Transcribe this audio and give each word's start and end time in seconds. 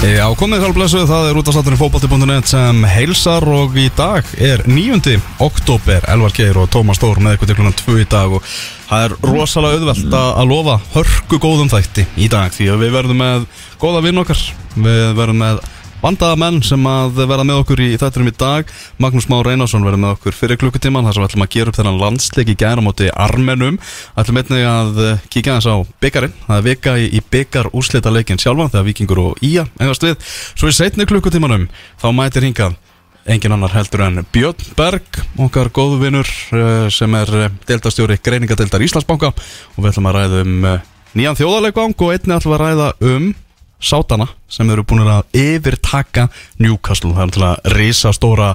Já, 0.00 0.24
komið 0.32 0.62
þálblessu, 0.64 1.00
það 1.04 1.26
er 1.28 1.36
út 1.36 1.48
af 1.50 1.56
satturinn 1.58 1.76
fókbalti.net 1.76 2.48
sem 2.48 2.78
heilsar 2.88 3.44
og 3.52 3.74
í 3.76 3.90
dag 3.92 4.24
er 4.40 4.62
9. 4.64 5.12
oktober 5.44 6.06
Elvar 6.08 6.32
Geir 6.32 6.56
og 6.56 6.70
Tómas 6.72 6.96
Stór 6.96 7.20
með 7.20 7.34
eitthvað 7.34 7.50
til 7.50 7.56
klunum 7.58 7.74
2 7.76 7.96
í 8.00 8.06
dag 8.08 8.32
og 8.32 8.46
það 8.88 9.04
er 9.04 9.14
rosalega 9.28 9.76
auðvelt 9.76 10.16
að 10.22 10.48
lofa 10.48 10.78
hörku 10.94 11.40
góðum 11.44 11.68
þætti 11.68 12.06
í 12.16 12.30
dag 12.32 12.56
því 12.56 12.70
að 12.72 12.86
við 12.86 12.96
verðum 12.96 13.20
með 13.20 13.44
góða 13.82 14.00
vinn 14.06 14.22
okkar 14.24 14.40
við 14.86 15.04
verðum 15.20 15.44
með 15.44 15.60
vandaða 16.00 16.36
menn 16.40 16.60
sem 16.64 16.86
að 16.88 17.20
verða 17.20 17.44
með 17.46 17.60
okkur 17.62 17.82
í 17.84 17.88
þættinum 18.00 18.30
í 18.30 18.34
dag. 18.40 18.70
Magnús 19.02 19.28
Már 19.30 19.46
Reynarsson 19.46 19.84
verður 19.84 20.02
með 20.04 20.14
okkur 20.16 20.36
fyrir 20.36 20.60
klukkutíman 20.60 21.06
þar 21.06 21.16
sem 21.16 21.22
við 21.22 21.28
ætlum 21.28 21.44
að 21.44 21.50
gera 21.54 21.72
upp 21.72 21.78
þennan 21.78 21.98
landsleik 22.00 22.52
í 22.52 22.56
gæra 22.60 22.84
móti 22.84 23.08
Armenum. 23.12 23.78
Ætlum 24.20 24.40
einnig 24.40 24.68
að 24.68 25.00
eh, 25.04 25.24
kíkja 25.32 25.58
þess 25.58 25.72
á 25.72 25.76
byggarinn 26.02 26.36
það 26.46 26.56
er 26.56 26.68
vika 26.68 26.94
í, 26.96 27.08
í 27.12 27.20
byggar 27.34 27.70
úrslita 27.76 28.12
leikin 28.14 28.40
sjálfan 28.40 28.72
þegar 28.72 28.86
Víkingur 28.88 29.24
og 29.24 29.42
Ía 29.44 29.66
engast 29.80 30.06
við. 30.06 30.16
Svo 30.54 30.70
í 30.70 30.76
setni 30.76 31.08
klukkutímanum 31.10 31.68
þá 32.00 32.08
mætir 32.16 32.48
hingað 32.48 32.78
engin 33.30 33.52
annar 33.52 33.74
heldur 33.74 34.06
en 34.06 34.24
Björn 34.32 34.72
Berg 34.78 35.20
okkar 35.44 35.68
góðu 35.76 36.00
vinnur 36.00 36.30
eh, 36.56 36.88
sem 36.94 37.20
er 37.20 37.36
eh, 37.44 37.52
deildastjóri 37.68 38.16
greiningadeildar 38.24 38.88
Íslandsbanka. 38.88 39.34
Og 39.76 39.84
við 39.84 39.92
ætlum 39.92 40.10
að 40.10 40.18
ræða 40.20 40.42
um 40.46 40.66
nýjan 41.18 41.38
þjóðarleikvang 41.38 41.94
og 41.98 42.12
einnig 42.14 42.36
ætlum 42.38 42.56
að 42.56 42.64
ræða 42.64 42.90
um 43.10 43.30
Sátana 43.80 44.26
sem 44.50 44.68
eru 44.70 44.84
búin 44.84 45.06
að 45.08 45.36
yfirtaka 45.40 46.26
Newcastle, 46.60 47.14
það 47.16 47.22
er 47.24 47.34
til 47.34 47.44
að 47.48 47.70
risa 47.76 48.12
stóra 48.12 48.48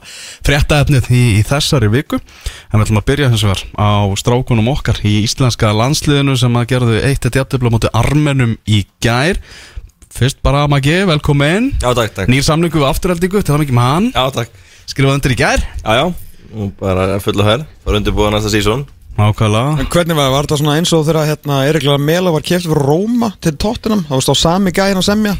fréttaefnið 0.45 1.09
í, 1.09 1.23
í 1.39 1.45
þessari 1.47 1.89
viku. 1.93 2.19
En 2.69 2.77
við 2.77 2.85
ætlum 2.85 3.01
að 3.01 3.07
byrja 3.09 3.31
þess 3.33 3.47
að 3.47 3.53
vera 3.53 3.87
á 3.89 3.93
strákunum 4.21 4.69
okkar 4.75 5.01
í 5.01 5.15
íslenska 5.23 5.71
landsliðinu 5.73 6.37
sem 6.39 6.59
að 6.59 6.67
gerðu 6.73 6.99
eitt 7.01 7.25
eitt 7.25 7.39
jafntöfla 7.41 7.73
mútið 7.73 7.95
armenum 7.97 8.57
í 8.69 8.83
gær. 9.03 9.41
Fyrst 10.15 10.39
bara 10.45 10.67
Maggi, 10.71 11.01
velkomin. 11.09 11.73
Já, 11.81 11.89
takk, 11.97 12.13
takk. 12.15 12.29
Nýr 12.31 12.45
samlingu 12.45 12.79
við 12.79 12.87
afturhaldingu, 12.87 13.41
til 13.41 13.51
það 13.51 13.65
mikið 13.65 13.79
með 13.81 13.89
hann. 13.91 14.11
Já, 14.13 14.23
takk. 14.37 14.61
Skrifaði 14.85 15.19
undir 15.19 15.33
í 15.33 15.39
gær. 15.41 15.65
Já, 15.81 15.97
já. 15.99 16.05
Bara 16.79 17.17
fulla 17.19 17.43
hær 17.43 17.63
Bara 17.83 17.99
undirbúa 17.99 18.29
næsta 18.31 18.51
sísón 18.53 18.85
Nákvæmlega. 19.15 19.75
En 19.79 19.89
hvernig 19.91 20.17
var, 20.17 20.31
var 20.33 20.47
þetta 20.47 20.57
svona 20.59 20.77
eins 20.79 20.91
og 20.95 21.05
þegar 21.07 21.29
hérna, 21.29 21.59
Eriklega 21.69 22.01
Mela 22.03 22.33
var 22.35 22.43
kæft 22.45 22.67
fyrir 22.67 22.83
Róma 22.83 23.29
til 23.43 23.55
Tottenham? 23.61 24.01
Það 24.09 24.17
varst 24.19 24.33
á 24.33 24.35
sami 24.35 24.73
gæðin 24.75 24.99
að 24.99 25.07
semja. 25.07 25.35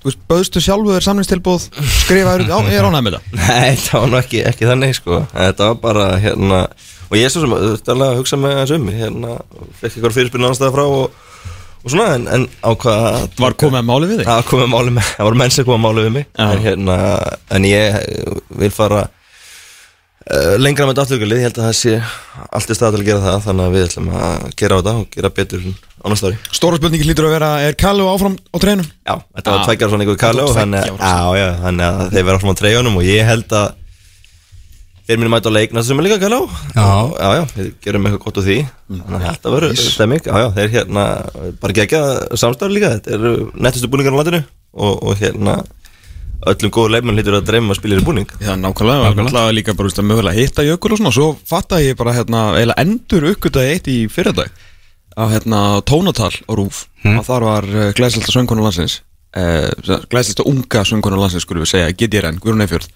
Þú 0.00 0.14
bauðstu 0.30 0.62
sjálfu 0.64 0.94
þér 0.94 1.04
samlingstilbúð 1.04 1.64
Skrifaður, 2.06 2.46
já, 2.48 2.54
ég 2.72 2.78
er 2.80 2.86
ánægð 2.88 3.02
með 3.04 3.16
þetta? 3.18 3.40
Nei, 3.42 3.74
það 3.84 4.06
var 4.06 4.22
ekki, 4.22 4.38
ekki 4.48 4.68
þannig, 4.70 4.94
sko. 4.96 5.18
Þetta 5.34 5.66
var 5.68 5.82
bara, 5.82 6.06
hérna 6.22 6.60
Og 7.10 7.18
ég 7.18 7.26
er 7.26 7.34
svo 7.34 7.42
sem, 7.44 7.52
þú 7.52 7.72
veist 7.74 7.90
alveg 7.92 8.06
að 8.14 8.20
hugsa 8.22 8.38
með 8.40 8.54
þessu 8.62 8.78
um 8.78 8.88
Hérna, 8.94 9.34
fekk 9.82 9.90
eitthvað 9.90 10.16
fyrirspilin 10.16 10.46
annars 10.48 10.62
frá 10.78 10.84
og, 10.86 11.20
og 11.84 11.92
svona, 11.92 12.08
en, 12.16 12.26
en 12.32 12.48
á 12.64 12.70
hvað 12.80 13.36
Var 13.44 13.58
komið 13.60 13.80
að 13.82 13.88
máli 13.90 14.08
við 14.14 14.22
þig? 14.22 14.30
Það 14.30 14.48
komið 14.54 14.72
máli 14.72 14.96
með, 14.96 15.10
það 15.18 15.28
voru 15.28 15.40
menn 15.42 15.54
sem 15.58 15.68
komið 15.68 15.84
máli 15.84 16.06
við 16.06 16.14
mig. 16.16 16.28
Já. 16.32 16.46
En 16.46 16.64
hérna, 16.64 16.98
en 17.58 17.68
ég 17.68 18.00
vil 18.64 18.72
fara 18.80 19.04
lengra 20.60 20.84
með 20.86 20.92
þetta 20.92 21.04
afturkjölið, 21.06 21.38
ég 21.40 21.46
held 21.48 21.58
að 21.58 21.66
það 21.70 21.76
sé 21.80 21.92
allt 22.52 22.70
í 22.70 22.74
stað 22.76 22.92
til 22.96 23.00
að 23.00 23.06
gera 23.08 23.22
það, 23.24 23.38
þannig 23.46 23.64
að 23.66 23.74
við 23.76 23.84
ætlum 23.88 24.08
að 24.20 24.42
gera 24.60 24.76
á 24.76 24.78
þetta 24.80 24.92
og 25.00 25.06
gera 25.16 25.30
betur 25.40 25.62
annars 26.04 26.22
ári. 26.28 26.36
Stóra 26.52 26.76
spurningi 26.80 27.06
hlýtur 27.08 27.28
að 27.30 27.34
vera, 27.38 27.48
er 27.64 27.76
Kallu 27.80 28.06
áfram 28.12 28.36
á 28.36 28.56
treinum? 28.60 28.86
Já, 29.08 29.14
þetta 29.38 29.50
var 29.54 29.60
Ah. 29.60 29.66
tveggjar 29.66 29.90
svona 29.94 30.04
ykkur 30.06 30.18
Tveggja 30.20 30.46
þannig, 30.60 31.88
að 31.88 32.12
þeir 32.12 32.24
vera 32.28 32.36
áfram 32.38 32.52
á 32.52 32.60
treyjunum 32.60 32.96
og 33.00 33.08
ég 33.08 33.24
held 33.26 33.48
að 33.56 33.72
þeir 35.08 35.18
minni 35.18 35.32
mæta 35.32 35.50
á 35.50 35.56
leikna 35.56 35.82
sem 35.82 35.98
er 35.98 36.04
líka 36.06 36.20
kalli 36.22 36.36
á 36.38 36.44
Já. 36.76 36.86
Já, 37.16 37.28
já, 37.40 37.42
við 37.56 37.72
gerum 37.82 38.04
eitthvað 38.06 38.24
gott 38.28 38.36
úr 38.38 38.46
því. 38.46 38.58
Þannig 38.92 39.16
að 39.18 39.26
þetta 39.26 39.54
verður 39.56 39.76
stemming 39.80 40.22
já, 40.28 40.34
já, 40.44 40.48
þeir 40.60 40.70
hérna, 40.76 41.04
bara 41.64 41.72
gegja 41.80 42.02
samstarf 42.38 42.70
líka 42.76 42.92
þetta 43.00 43.16
eru 43.16 43.32
nettustu 43.56 43.88
búningar 43.90 44.14
á 44.14 44.18
landinu 44.20 44.44
og, 44.76 45.02
og 45.02 45.16
hérna 45.18 45.56
öllum 46.48 46.70
góður 46.72 46.94
leifmenn 46.94 47.18
hlýtur 47.18 47.36
að 47.36 47.46
dreyma 47.50 47.74
að 47.74 47.78
spila 47.80 47.98
í 48.00 48.04
búning. 48.06 48.30
Já, 48.40 48.54
nákvæmlega, 48.56 49.10
nákvæmlega. 49.10 49.26
nákvæmlega 49.28 49.54
líka 49.58 49.74
bara, 49.76 49.90
veist, 49.90 50.00
að 50.00 50.08
mögulega 50.08 50.38
hitta 50.38 50.64
jökul 50.64 50.92
og 50.94 51.00
svona 51.00 51.12
Svo 51.12 51.26
fatta 51.50 51.80
ég 51.84 51.98
bara, 51.98 52.14
hérna, 52.16 52.42
eiginlega 52.56 52.84
endur 52.84 53.26
uppgötaði 53.34 53.74
eitt 53.74 53.90
í 53.92 53.98
fyrradag 54.12 54.48
Á, 55.18 55.22
hérna, 55.32 55.60
tónatal 55.84 56.32
á 56.32 56.52
Rúf 56.56 56.86
Hmm. 57.00 57.16
Og 57.16 57.24
þar 57.24 57.44
var 57.46 57.64
uh, 57.64 57.86
glæsilta 57.96 58.28
söngkonu 58.28 58.60
landsins 58.60 58.98
uh, 59.32 59.70
Glæsilta 60.12 60.44
unga 60.44 60.82
söngkonu 60.84 61.16
landsins, 61.16 61.46
skulum 61.46 61.64
við 61.64 61.70
segja, 61.72 61.94
GDRN, 61.96 62.36
Guðrún 62.44 62.60
Eifjörð 62.66 62.90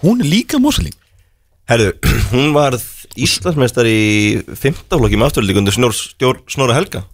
Hún 0.00 0.22
er 0.24 0.30
líka 0.30 0.56
mósaling 0.56 0.94
Herðu, 1.68 1.90
hún 2.32 2.54
var 2.56 2.78
Íslandsmeistar 3.12 3.84
í 3.84 4.40
fymtaflokki 4.56 5.20
með 5.20 5.28
afturlík 5.28 5.60
undir 5.60 5.76
snor, 5.76 5.92
stjór, 5.92 6.40
Snorra 6.48 6.78
Helga 6.78 7.04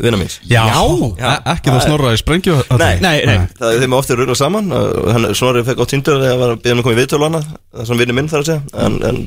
vinna 0.00 0.20
míns. 0.20 0.38
Já, 0.48 0.62
Já. 0.70 0.78
e- 1.16 1.40
ekki 1.54 1.72
það 1.74 1.84
snorra 1.86 2.14
í 2.14 2.20
sprengju 2.20 2.56
Nei, 2.78 2.94
Nei, 3.02 3.16
nei. 3.26 3.36
Það 3.58 3.74
er 3.74 3.84
þeim 3.84 3.96
ofta 3.98 4.18
ruggla 4.18 4.36
saman. 4.38 4.70
Hann, 4.70 5.28
Snorri 5.38 5.64
fekk 5.66 5.84
átt 5.84 5.94
týndur 5.94 6.22
þegar 6.22 6.40
var 6.40 6.56
beðin 6.60 6.82
að 6.82 6.86
koma 6.86 6.96
í 6.96 7.00
viðtölu 7.00 7.28
annað. 7.28 7.50
Það 7.76 7.90
sem 7.90 8.02
vinni 8.02 8.16
minn 8.16 8.30
þar 8.30 8.44
að 8.44 8.50
segja. 8.50 8.86
En, 8.86 8.98
en 9.10 9.20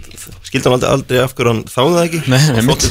skildi 0.49 0.69
hann 0.69 0.77
aldrei, 0.77 0.91
aldrei 0.93 1.23
af 1.23 1.35
hverju 1.37 1.53
hann 1.53 1.63
þáði 1.69 1.95
það 1.97 2.07
ekki. 2.07 2.23
Nei, 2.33 2.65
mitt. 2.67 2.89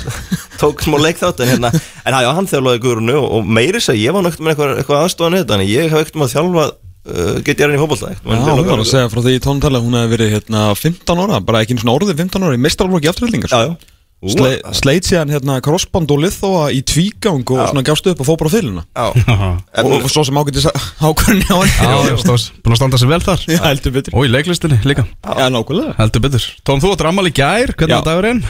tók, 0.63 0.83
smá 0.85 0.99
leik 1.01 1.19
þátt 1.21 1.43
en 1.43 1.53
hérna 1.53 1.73
en 1.73 2.17
já, 2.23 2.31
hann 2.37 2.49
þjálfaði 2.51 2.83
Guðrunu 2.85 3.19
og, 3.19 3.29
og 3.39 3.51
meiri 3.59 3.83
seg 3.83 3.99
ég 4.01 4.15
var 4.15 4.25
náttúrulega 4.25 4.47
með 4.47 4.55
eitthvað, 4.55 4.75
eitthvað 4.83 5.05
aðstofan 5.07 5.39
þetta 5.41 5.59
en 5.59 5.65
ég 5.67 5.89
hef 5.91 6.03
ekkert 6.03 6.19
um 6.19 6.27
að 6.27 6.35
þjálfa 6.37 6.67
uh, 6.69 7.39
get 7.47 7.63
ég 7.63 7.65
er 7.67 7.75
í 7.75 7.81
fótbolta 7.81 8.13
Já, 8.13 8.21
hún 8.23 8.69
var 8.69 8.83
að 8.85 8.91
segja 8.93 9.11
frá 9.13 9.23
því 9.25 9.35
í 9.39 9.43
tónatali 9.43 9.81
að 9.81 9.89
hún 9.89 9.99
hefði 9.99 10.15
verið 10.17 10.37
hérna 10.37 10.67
15 10.79 11.25
ára, 11.25 11.41
bara 11.49 11.65
ekki 11.65 11.77
eins 11.77 11.87
og 11.87 11.97
orðið 11.97 12.23
15 12.25 12.47
ára 12.47 12.59
í 12.59 12.63
mestralflokki 12.63 13.13
afturhaldingar. 13.13 13.53
Já, 13.55 13.73
já 13.73 13.92
Sle, 14.23 14.51
Sleit 14.79 15.07
síðan 15.09 15.33
hérna 15.35 15.57
crossband 15.65 16.11
og 16.15 16.21
liðþóa 16.23 16.69
í 16.71 16.83
tvígang 16.87 17.43
og 17.43 17.59
Já. 17.59 17.65
svona 17.73 17.83
gafstu 17.87 18.13
upp 18.13 18.23
og 18.23 18.29
fór 18.29 18.39
bara 18.39 18.53
Já, 18.95 19.07
og, 19.83 20.07
svo 20.13 20.23
sem 20.29 20.39
ágættis 20.39 20.69
ákvörni 21.03 21.47
á 21.51 21.59
hann 21.59 22.07
Já, 22.07 22.17
stóðs, 22.23 22.49
búin 22.63 22.77
að 22.77 22.81
standa 22.85 23.01
sér 23.03 23.11
vel 23.11 23.23
þar. 23.27 23.47
Já, 23.51 23.59
heldur 23.67 23.97
betur. 23.99 24.15
Og 24.15 24.29
í 24.29 24.31
leiklistinni 24.31 24.79
líka. 24.87 25.09
Já, 25.27 25.49
nákvæmlega. 25.51 25.97
Heldur 25.99 26.23
betur. 26.29 26.47
Tóm, 26.63 26.83
þú 26.85 26.93
átt 26.95 27.07
rammal 27.09 27.27
í 27.27 27.35
gær, 27.35 27.75
hvernig 27.75 27.99
var 27.99 28.07
dagurinn? 28.07 28.45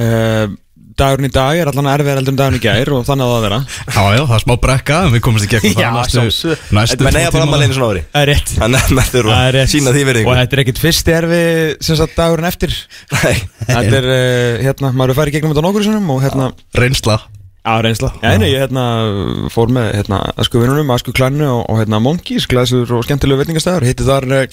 uh, 0.00 0.56
Dagurinn 0.96 1.28
í 1.28 1.32
dag 1.32 1.58
er 1.60 1.68
allan 1.68 1.88
erfið 1.92 2.14
heldur 2.16 2.32
en 2.32 2.38
dagurinn 2.40 2.56
í 2.56 2.62
gær 2.64 2.90
og 2.96 3.02
þannig 3.04 3.26
að 3.26 3.32
það 3.32 3.36
að 3.36 3.44
vera. 3.44 3.58
Já, 3.84 4.04
já, 4.16 4.22
það 4.22 4.34
er 4.36 4.42
smá 4.44 4.54
brekka 4.62 5.00
Við 5.12 5.22
komumst 5.26 5.44
í 5.46 5.50
gegnum 5.52 5.74
Já, 5.76 5.88
það 5.92 6.16
næstu, 6.22 6.56
næstu 6.78 7.06
menn 7.06 7.18
eiga 7.20 7.32
bara 7.34 7.46
ammali 7.46 7.66
einu 7.68 7.76
svona 7.76 7.90
ári. 7.92 8.04
Það 8.14 8.24
er 8.24 8.30
rétt. 8.32 8.52
Þannig 8.56 8.86
að 8.86 9.16
Það 9.26 9.44
er 9.50 9.58
að 9.60 9.70
sína 9.74 9.92
því 9.92 10.04
verið 10.08 10.30
Og 10.30 10.40
þetta 10.40 10.56
er 10.56 10.62
ekkit 10.64 10.80
fyrst 10.80 11.12
erfið 11.18 11.74
sem 11.84 12.00
sagt 12.00 12.16
dagurinn 12.16 12.48
eftir. 12.48 12.76
Nei, 13.12 13.34
Þetta 13.66 14.00
er, 14.00 14.08
uh, 14.16 14.64
hérna, 14.64 14.92
maður 14.96 15.12
er 15.12 15.20
farið 15.20 15.36
gegnum 15.36 15.52
þetta 15.52 15.66
nokkur 15.68 15.84
sinnum 15.84 16.14
og 16.16 16.22
hérna 16.24 16.48
Reynsla. 16.80 17.18
Já, 17.66 17.74
reynsla. 17.82 18.12
Já, 18.22 18.30
nei, 18.38 18.52
ég 18.52 18.62
hérna 18.62 18.82
fór 19.50 19.72
með 19.74 19.88
hérna 19.98 20.20
Asku 20.38 20.60
vinnunum, 20.62 20.92
Asku 20.94 21.10
klænu 21.16 21.48
og, 21.50 21.62
og 21.66 21.80
hérna 21.80 21.98
Monkeys, 21.98 22.46
glæsur 22.46 22.92
og 22.94 23.02
skemmtilegu 23.02 23.40
veitingastæður 23.42 23.88
Hitti 23.88 24.06
þar 24.06 24.26
uh, 24.30 24.44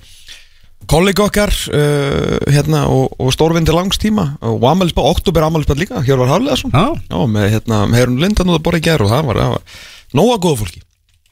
kollega 0.92 1.26
okkar 1.28 1.54
uh, 1.74 2.38
hérna 2.52 2.86
og, 2.92 3.16
og 3.22 3.34
stórvinn 3.36 3.68
til 3.68 3.78
langs 3.78 4.00
tíma 4.02 4.34
og 4.44 4.64
ammælisbað, 4.70 5.10
oktober 5.18 5.48
ammælisbað 5.48 5.84
líka 5.84 6.04
Hjörvar 6.08 6.32
Hafleðarsson 6.34 6.74
Já, 6.74 6.86
Já, 7.10 7.20
með 7.30 7.50
hérna, 7.58 7.82
Heyrun 7.96 8.22
Lindan 8.22 8.52
og 8.52 8.58
það 8.60 8.66
bara 8.70 8.82
í 8.82 8.86
gerð 8.88 9.08
og 9.08 9.14
það 9.14 9.30
var, 9.30 9.42
það 9.44 9.54
var 9.56 9.78
nóga 10.14 10.40
góða 10.44 10.62
fólki. 10.64 10.84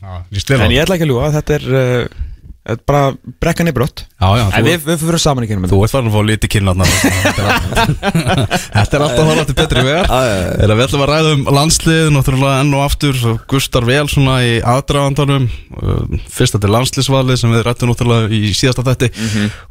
Á 0.02 0.12
En 0.26 0.74
ég 0.74 0.82
ætla 0.82 0.98
ekki 0.98 1.06
að 1.06 1.12
ljúga, 1.12 1.32
þetta 1.38 1.58
er, 1.60 1.68
uh, 1.70 2.22
bara 2.62 3.16
brekkan 3.42 3.70
í 3.70 3.74
En 4.22 4.52
þú, 4.54 4.66
við, 4.68 4.84
við 4.86 4.98
fyrir 5.02 5.22
saman 5.22 5.46
ekki 5.48 5.56
þú 5.72 5.80
ert 5.82 5.94
farin 5.96 6.10
að 6.12 6.14
fá 6.14 6.26
liti 6.28 6.50
kynna 6.52 6.74
Þetta 8.76 8.98
er 8.98 9.02
alltaf 9.02 9.22
að 9.24 9.30
horfa 9.32 9.46
til 9.50 9.56
betri 9.58 9.82
já. 9.88 10.02
Eða 10.62 10.76
við 10.78 10.84
ætlum 10.86 11.02
að 11.02 11.10
ræða 11.10 11.32
um 11.34 11.42
landslið 11.58 12.12
Náttúrulega 12.14 12.60
enn 12.62 12.76
og 12.78 12.84
aftur 12.86 13.18
svo 13.18 13.34
Gustar 13.50 13.88
vel 13.90 14.04
svona 14.12 14.36
í 14.46 14.52
aðdragandanum 14.62 15.48
uh, 15.50 16.20
Fyrsta 16.30 16.62
til 16.62 16.70
landsliðsvalið 16.76 17.40
sem 17.42 17.56
við 17.56 17.66
rættum 17.66 17.90
náttúrulega 17.90 18.30
í 18.30 18.54
síðasta 18.54 18.86
þætti. 18.92 19.10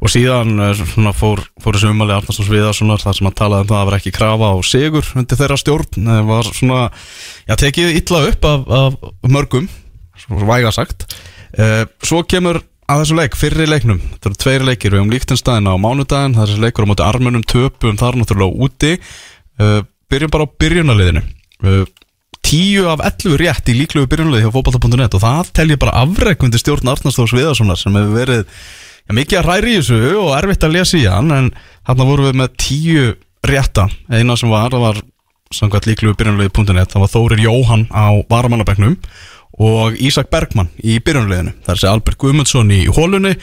Og 0.03 0.11
síðan 0.11 0.51
uh, 0.59 0.73
svona 0.81 1.13
fór, 1.15 1.43
fór 1.63 1.77
þessu 1.79 1.93
umali 1.93 2.15
Arnarsson 2.17 2.47
Sviðarssonar 2.49 3.03
þar 3.03 3.19
sem 3.21 3.29
að 3.31 3.37
talaði 3.39 3.65
um 3.65 3.71
það 3.71 3.77
að 3.77 3.81
það 3.81 3.91
var 3.91 3.99
ekki 4.01 4.13
krafa 4.17 4.51
á 4.51 4.55
sigur 4.67 5.13
undir 5.21 5.39
þeirra 5.39 5.59
stjórn. 5.61 6.09
Það 6.09 6.27
var 6.27 6.51
svona, 6.59 6.81
já, 7.47 7.55
tekið 7.63 8.01
illa 8.01 8.23
upp 8.33 8.49
af, 8.51 8.67
af 8.81 9.31
mörgum 9.31 9.71
Svo 10.21 10.43
væga 10.45 10.69
sagt. 10.75 11.07
Svo 12.05 12.21
kemur 12.29 12.59
að 12.91 13.01
þessu 13.01 13.17
leik, 13.17 13.37
fyrri 13.39 13.65
leiknum 13.69 13.99
þetta 14.01 14.29
eru 14.29 14.37
tveiri 14.43 14.67
leikir, 14.67 14.91
við 14.91 14.99
hefum 14.99 15.13
líktinstæðin 15.13 15.69
á 15.71 15.75
mánudaginn 15.81 16.35
það 16.35 16.43
er 16.43 16.51
þessi 16.51 16.63
leikur 16.65 16.87
á 16.87 16.89
móti 16.91 17.05
armunum 17.05 17.45
töpum 17.47 17.97
þar 17.99 18.19
náttúrulega 18.19 18.65
úti. 18.67 18.91
Uh, 19.61 19.81
byrjum 20.11 20.33
bara 20.33 20.47
á 20.47 20.53
byrjunarliðinu. 20.63 21.23
Uh, 21.61 21.83
tíu 22.45 22.87
af 22.91 23.03
11 23.05 23.37
rétt 23.39 23.71
í 23.71 23.77
líklegu 23.77 24.09
byrjunarliði 24.11 24.47
hjá 24.47 24.55
fótbolta.net 24.55 25.17
og 25.17 25.23
það 25.23 25.51
tel 25.59 25.67
ég 25.71 25.81
bara 25.81 26.01
afreikundi 26.01 26.59
stjórn 26.59 26.91
Arnarsdórs 26.91 27.35
Viðarssonar 27.37 27.79
sem 27.79 27.95
hefur 27.95 28.17
verið 28.17 28.41
já, 28.43 29.13
mikið 29.15 29.39
að 29.39 29.47
ræri 29.47 29.75
í 29.75 29.79
þessu 29.79 29.99
og 30.23 30.31
erfitt 30.39 30.67
að 30.67 30.75
lesa 30.75 30.97
í 30.99 31.05
hann 31.07 31.35
en 31.35 31.51
hann 31.87 32.01
voru 32.01 32.27
við 32.27 32.39
með 32.41 32.55
tíu 32.65 33.05
rétta. 33.47 33.87
Eina 34.11 34.37
sem 34.39 34.51
var, 34.51 34.73
það 34.73 34.87
var 34.87 35.03
samkvæmt 35.55 35.91
líklegu 35.91 36.17
byrjunarliði.net 36.17 36.95
það 36.95 37.05
var 37.05 37.13
Þórir 37.13 37.45
Jóhann 37.45 37.85
á 37.93 38.09
varamannabæknum 38.31 38.97
og 39.59 39.97
Ísak 39.99 40.29
Bergmann 40.31 40.69
í 40.79 40.95
byrjunarliðinu. 41.03 41.51
Það 41.65 41.73
er 41.73 41.79
þessi 41.79 41.89
Albert 41.91 42.19
Guðmundsson 42.21 42.71
í 42.71 42.79
hólunni 42.91 43.33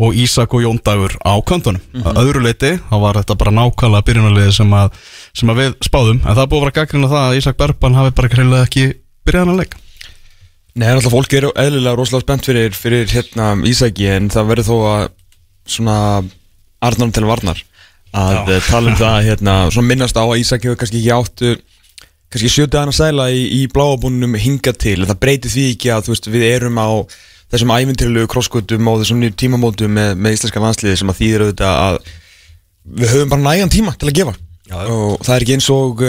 og 0.00 0.16
Ísak 0.16 0.54
og 0.56 0.64
Jón 0.64 0.80
Dagur 0.84 1.14
á 1.20 1.34
köntunum. 1.44 1.82
Að 2.02 2.22
öðru 2.24 2.44
leiti, 2.46 2.72
þá 2.88 2.96
var 3.02 3.20
þetta 3.20 3.36
bara 3.42 3.56
nákvæmlega 3.58 4.06
byrjunarliði 4.08 4.54
sem 4.56 4.72
að, 4.78 4.96
sem 5.36 5.52
að 5.52 5.60
við 5.62 5.76
spáðum. 5.86 6.22
En 6.24 6.38
það 6.38 6.48
búið 6.48 6.58
að 6.58 6.64
vera 6.66 6.78
gaggrinn 6.80 7.06
að 7.06 7.14
það 7.14 7.26
að 7.26 7.42
Ísak 7.42 7.60
Bergmann 7.60 8.00
hafi 8.00 8.16
bara 8.16 8.32
greinlega 8.32 8.70
ekki 8.70 8.88
byrjað 9.28 9.52
að 9.52 9.62
leika 9.62 9.84
Nei, 10.78 10.90
alltaf 10.92 11.10
fólk 11.10 11.32
er 11.34 11.48
eðlilega 11.58 11.98
rosalega 11.98 12.22
spennt 12.22 12.46
fyrir, 12.46 12.74
fyrir 12.76 13.08
hérna 13.10 13.48
Ísaki 13.66 14.06
en 14.12 14.28
það 14.30 14.50
verður 14.52 14.68
þó 14.68 14.76
að 14.92 15.06
svona 15.68 15.96
Arnar 16.86 17.10
til 17.16 17.26
Varnar. 17.26 17.62
Að 18.14 18.36
Já. 18.54 18.60
tala 18.68 18.92
um 18.92 18.98
það 18.98 19.16
hérna, 19.26 19.56
svona 19.74 19.90
minnast 19.90 20.16
á 20.16 20.22
að 20.22 20.38
Ísaki 20.44 20.68
hefur 20.68 20.78
kannski 20.80 21.00
ekki 21.00 21.16
áttu 21.16 21.50
kannski 22.28 22.52
sjötu 22.52 22.78
aðeins 22.78 22.98
að 22.98 23.08
sæla 23.08 23.28
í, 23.32 23.42
í 23.58 23.60
bláabúnum 23.72 24.36
hinga 24.40 24.74
til, 24.76 25.00
það 25.08 25.20
breytir 25.22 25.54
því 25.54 25.66
ekki 25.74 25.92
að 25.94 26.10
veist, 26.12 26.30
við 26.30 26.46
erum 26.48 26.80
á 26.80 26.88
þessum 27.48 27.72
ævintilegu 27.72 28.28
krosskutum 28.28 28.90
og 28.90 29.00
þessum 29.02 29.22
nýjum 29.22 29.38
tímamótum 29.40 29.94
með, 29.96 30.10
með 30.20 30.36
íslenska 30.36 30.62
landsliði 30.62 30.98
sem 31.00 31.12
að 31.12 31.22
þýðir 31.22 31.46
auðvitað 31.46 31.78
að 31.86 32.02
við 32.98 33.14
höfum 33.14 33.32
bara 33.32 33.46
nægan 33.46 33.72
tíma 33.72 33.94
til 33.96 34.10
að 34.10 34.18
gefa 34.20 34.34
Já. 34.68 34.76
og 34.84 35.24
það 35.24 35.34
er 35.34 35.46
ekki 35.46 35.56
eins 35.56 35.70
og 35.72 36.04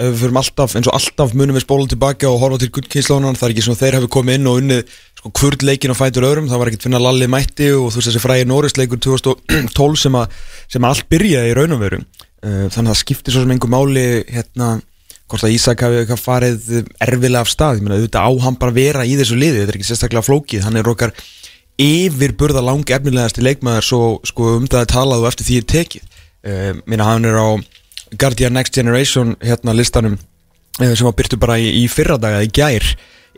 ef 0.00 0.14
við 0.14 0.18
fyrir 0.22 0.40
alltaf, 0.40 0.74
eins 0.78 0.88
og 0.88 0.96
alltaf 0.96 1.34
munum 1.36 1.56
við 1.58 1.64
spóla 1.66 1.88
tilbaka 1.90 2.28
og 2.30 2.40
horfa 2.40 2.60
til 2.62 2.70
gullkynnslónan, 2.74 3.36
það 3.38 3.46
er 3.46 3.54
ekki 3.54 3.64
svona 3.66 3.80
þeir 3.80 3.96
hefur 3.98 4.12
komið 4.16 4.38
inn 4.38 4.50
og 4.50 4.60
unnið 4.62 4.94
sko 5.20 5.32
hvurd 5.36 5.64
leikin 5.68 5.92
og 5.92 5.98
fætur 5.98 6.26
öðrum, 6.26 6.48
það 6.48 6.62
var 6.62 6.70
ekkert 6.70 6.86
finna 6.86 7.00
Lalli 7.02 7.28
mætti 7.30 7.68
og 7.76 7.90
þú 7.90 8.00
veist 8.00 8.08
þessi 8.08 8.22
fræði 8.24 8.46
Norrisleikur 8.48 9.02
2012 9.04 10.00
sem 10.00 10.16
að, 10.16 10.38
sem 10.72 10.86
að 10.86 10.94
allt 10.94 11.10
byrjaði 11.12 11.50
í 11.52 11.56
raun 11.58 11.76
og 11.76 11.82
veru, 11.82 12.00
uh, 12.00 12.64
þannig 12.72 12.86
að 12.86 12.92
það 12.94 13.00
skiptir 13.02 13.36
svo 13.36 13.44
sem 13.44 13.52
einhver 13.54 13.74
máli 13.74 14.06
hérna 14.32 14.70
hvort 15.30 15.46
að 15.46 15.54
Ísak 15.54 15.84
hafi 15.86 16.18
farið 16.18 16.70
erfilega 17.00 17.44
af 17.44 17.50
stað, 17.50 17.78
ég 17.78 17.86
meina 17.86 17.98
auðvitað 17.98 18.26
á 18.26 18.30
hann 18.44 18.58
bara 18.60 18.76
vera 18.76 19.06
í 19.06 19.16
þessu 19.18 19.38
liði, 19.38 19.62
þetta 19.62 19.72
er 19.72 19.78
ekki 19.78 19.88
sérstaklega 19.88 20.26
flókið, 20.26 20.64
hann 20.66 20.80
er 20.80 20.90
okkar 20.90 21.14
yfirburða 21.80 22.62
lang 22.64 22.90
efnilegasti 22.96 23.44
leikmaður 23.44 23.86
svo 23.86 24.00
sko 24.28 24.56
um 24.58 24.66
það 24.68 24.82
að 24.82 24.90
talað 24.94 25.22
og 25.22 25.30
eftir 25.30 25.48
því 25.48 25.60
er 25.60 25.68
tekið, 25.74 26.18
uh, 26.50 26.72
minna 26.84 27.06
hann 27.08 27.28
er 27.30 27.38
á 27.38 27.48
Guardian 28.18 28.56
Next 28.58 28.74
Generation 28.74 29.36
hérna 29.40 29.74
listanum 29.76 30.18
eh, 30.80 30.92
sem 30.94 31.06
var 31.06 31.16
byrtu 31.18 31.38
bara 31.40 31.58
í, 31.62 31.70
í 31.82 31.86
fyrradaga 31.90 32.42
í 32.42 32.50
gær 32.50 32.84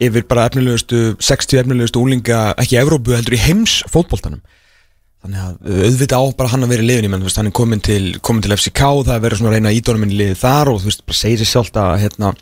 yfir 0.02 0.24
bara 0.28 0.48
efnilegustu 0.48 1.12
60 1.20 1.60
efnilegustu 1.60 2.00
úlinga 2.00 2.54
ekki 2.56 2.78
í 2.78 2.80
Evrópu 2.80 3.14
heldur 3.14 3.36
í 3.36 3.42
heims 3.42 3.82
fótbóltanum 3.92 4.40
þannig 5.22 5.42
að 5.42 5.86
auðvitað 5.86 6.18
á 6.18 6.26
bara 6.38 6.50
hann 6.50 6.66
að 6.66 6.72
vera 6.74 6.82
í 6.82 6.88
liðin 6.88 7.12
menn, 7.12 7.24
hann 7.24 7.48
er 7.48 7.54
komin 7.54 7.82
til, 7.84 8.02
komin 8.26 8.42
til 8.42 8.54
FCK 8.56 8.82
það 9.06 9.14
er 9.14 9.24
verið 9.24 9.40
svona 9.40 9.52
að 9.52 9.56
reyna 9.58 9.74
ídónum 9.76 10.06
inn 10.06 10.14
í 10.14 10.18
liði 10.18 10.38
þar 10.40 10.72
og 10.72 10.82
þú 10.82 10.90
veist 10.90 11.04
bara 11.06 11.18
segir 11.20 11.42
sér 11.42 11.50
sjálft 11.52 11.78
að 11.78 11.92
hérna 12.02 12.32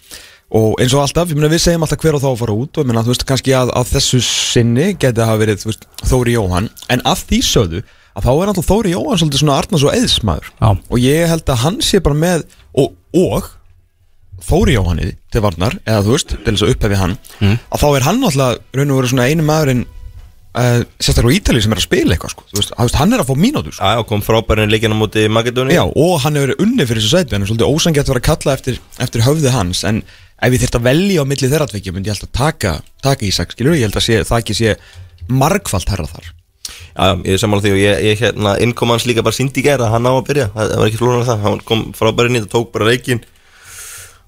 og 0.50 0.80
eins 0.82 0.94
og 0.96 1.04
alltaf, 1.04 1.30
ég 1.30 1.38
meina 1.38 1.52
við 1.52 1.62
segjum 1.66 1.84
alltaf 1.86 2.02
hver 2.02 2.16
og 2.18 2.24
þá 2.24 2.28
að 2.32 2.40
fara 2.40 2.56
út 2.56 2.78
og 2.78 2.82
ég 2.82 2.90
meina 2.90 3.04
þú 3.04 3.12
veist 3.12 3.26
kannski 3.28 3.54
að, 3.54 3.70
að 3.78 3.92
þessu 3.92 4.20
sinni 4.26 4.88
geti 4.96 5.20
að 5.20 5.28
hafa 5.28 5.42
verið 5.44 5.66
veist, 5.68 5.86
Þóri 6.10 6.34
Jóhann 6.34 6.70
en 6.90 7.04
að 7.06 7.22
því 7.28 7.40
sögðu 7.46 7.82
að 7.84 8.26
þá 8.26 8.32
er 8.32 8.50
alltaf 8.50 8.66
Þóri 8.70 8.94
Jóhann 8.96 9.20
svolítið 9.20 9.44
svona 9.44 9.60
Arnars 9.60 9.86
og 9.86 9.94
eðsmaður 9.94 10.50
Já. 10.50 10.68
og 10.72 11.04
ég 11.04 11.30
held 11.30 11.54
að 11.54 11.62
hann 11.62 11.78
sé 11.86 12.02
bara 12.02 12.18
með 12.24 12.44
og, 12.72 12.96
og 13.14 13.52
Þóri 14.40 14.74
Jóhanni 14.74 15.12
til 15.30 15.44
varnar, 15.44 15.76
eða 15.84 16.02
þú 16.06 16.16
veist, 16.16 16.34
til 16.34 16.54
þess 16.56 16.66
að 16.66 16.74
upphefi 16.74 16.98
hann 16.98 17.16
mm. 17.38 17.56
að 17.70 17.82
þá 17.84 17.88
er 17.92 18.06
hann 18.08 18.22
alltaf 18.26 18.78
raun 18.80 18.94
og 18.94 19.00
veru 19.02 19.12
svona 19.12 19.30
einu 19.30 19.46
maðurinn 19.46 19.86
uh, 20.58 20.80
sérstaklega 21.00 21.34
í 21.34 21.40
Ítalið 21.40 21.66
sem 21.66 21.74
er 21.74 21.80
að 21.80 21.86
spila 21.86 22.16
eitthvað 22.16 22.34
sko. 22.34 22.46
veist, 22.56 22.72
að, 22.74 22.96
hann 23.00 23.14
er 23.14 23.22
að 23.22 23.30
fá 23.30 23.36
mínútur 23.44 23.76
sko. 23.76 23.92
Já, 23.92 24.02
kom 24.08 24.24
frábærin 24.24 24.72
líkina 24.72 24.98
múti 24.98 25.26
Makedóni 25.30 25.76
Já, 25.76 25.84
og 25.86 26.16
hann 26.24 26.38
hefur 26.40 26.54
unni 26.64 26.86
fyrir 26.88 27.04
þessu 27.04 27.20
sæti 27.20 27.36
hann 27.36 27.46
er 27.46 27.52
svolítið 27.52 27.76
ósangjart 27.76 28.10
að 28.10 28.14
vera 28.14 28.22
að 28.24 28.28
kalla 28.30 28.56
eftir, 28.58 28.82
eftir 29.06 29.24
höfði 29.26 29.54
hans 29.54 29.84
en 29.88 30.02
ef 30.40 30.56
ég 30.56 30.62
þurft 30.64 30.80
að 30.80 30.88
velja 30.88 31.22
á 31.22 31.30
milli 31.30 31.52
þeirra 31.52 31.70
tvekja 31.70 31.94
myndi 31.94 32.10
ég 32.10 32.20
að 32.24 32.34
taka, 32.36 32.74
taka 33.04 33.26
Ísak, 33.28 33.54
skilur, 33.54 33.76
ég 33.76 33.88
held 33.88 33.98
að 34.00 34.06
sé, 34.06 34.20
það 34.26 34.44
ekki 34.44 34.56
sé 34.56 34.76
margfalt 35.30 35.90
herra 35.92 36.08
þar. 36.10 36.30
Já, 36.70 37.06
ég 37.24 37.34
er 37.34 37.40
samanlega 37.42 37.66
því 37.66 37.74
og 37.74 37.80
ég, 37.80 38.00
ég 38.08 38.22
hérna, 38.24 38.54
innkom 38.64 38.92
hans 38.94 39.06
líka 39.08 39.24
bara 39.26 39.36
gæra 39.36 39.86
að 39.86 39.94
hann 39.94 40.08
á 40.08 40.12
að 40.12 40.26
byrja, 40.30 40.46
það 40.54 40.72
var 40.80 40.88
ekki 40.88 41.00
flóðan 41.00 41.20
af 41.20 41.28
það, 41.28 41.44
hann 41.44 41.60
kom 41.68 41.84
frábæri 41.96 42.32
nýtt 42.34 42.48
og 42.48 42.52
tók 42.54 42.72
bara 42.74 42.88
reikin 42.88 43.22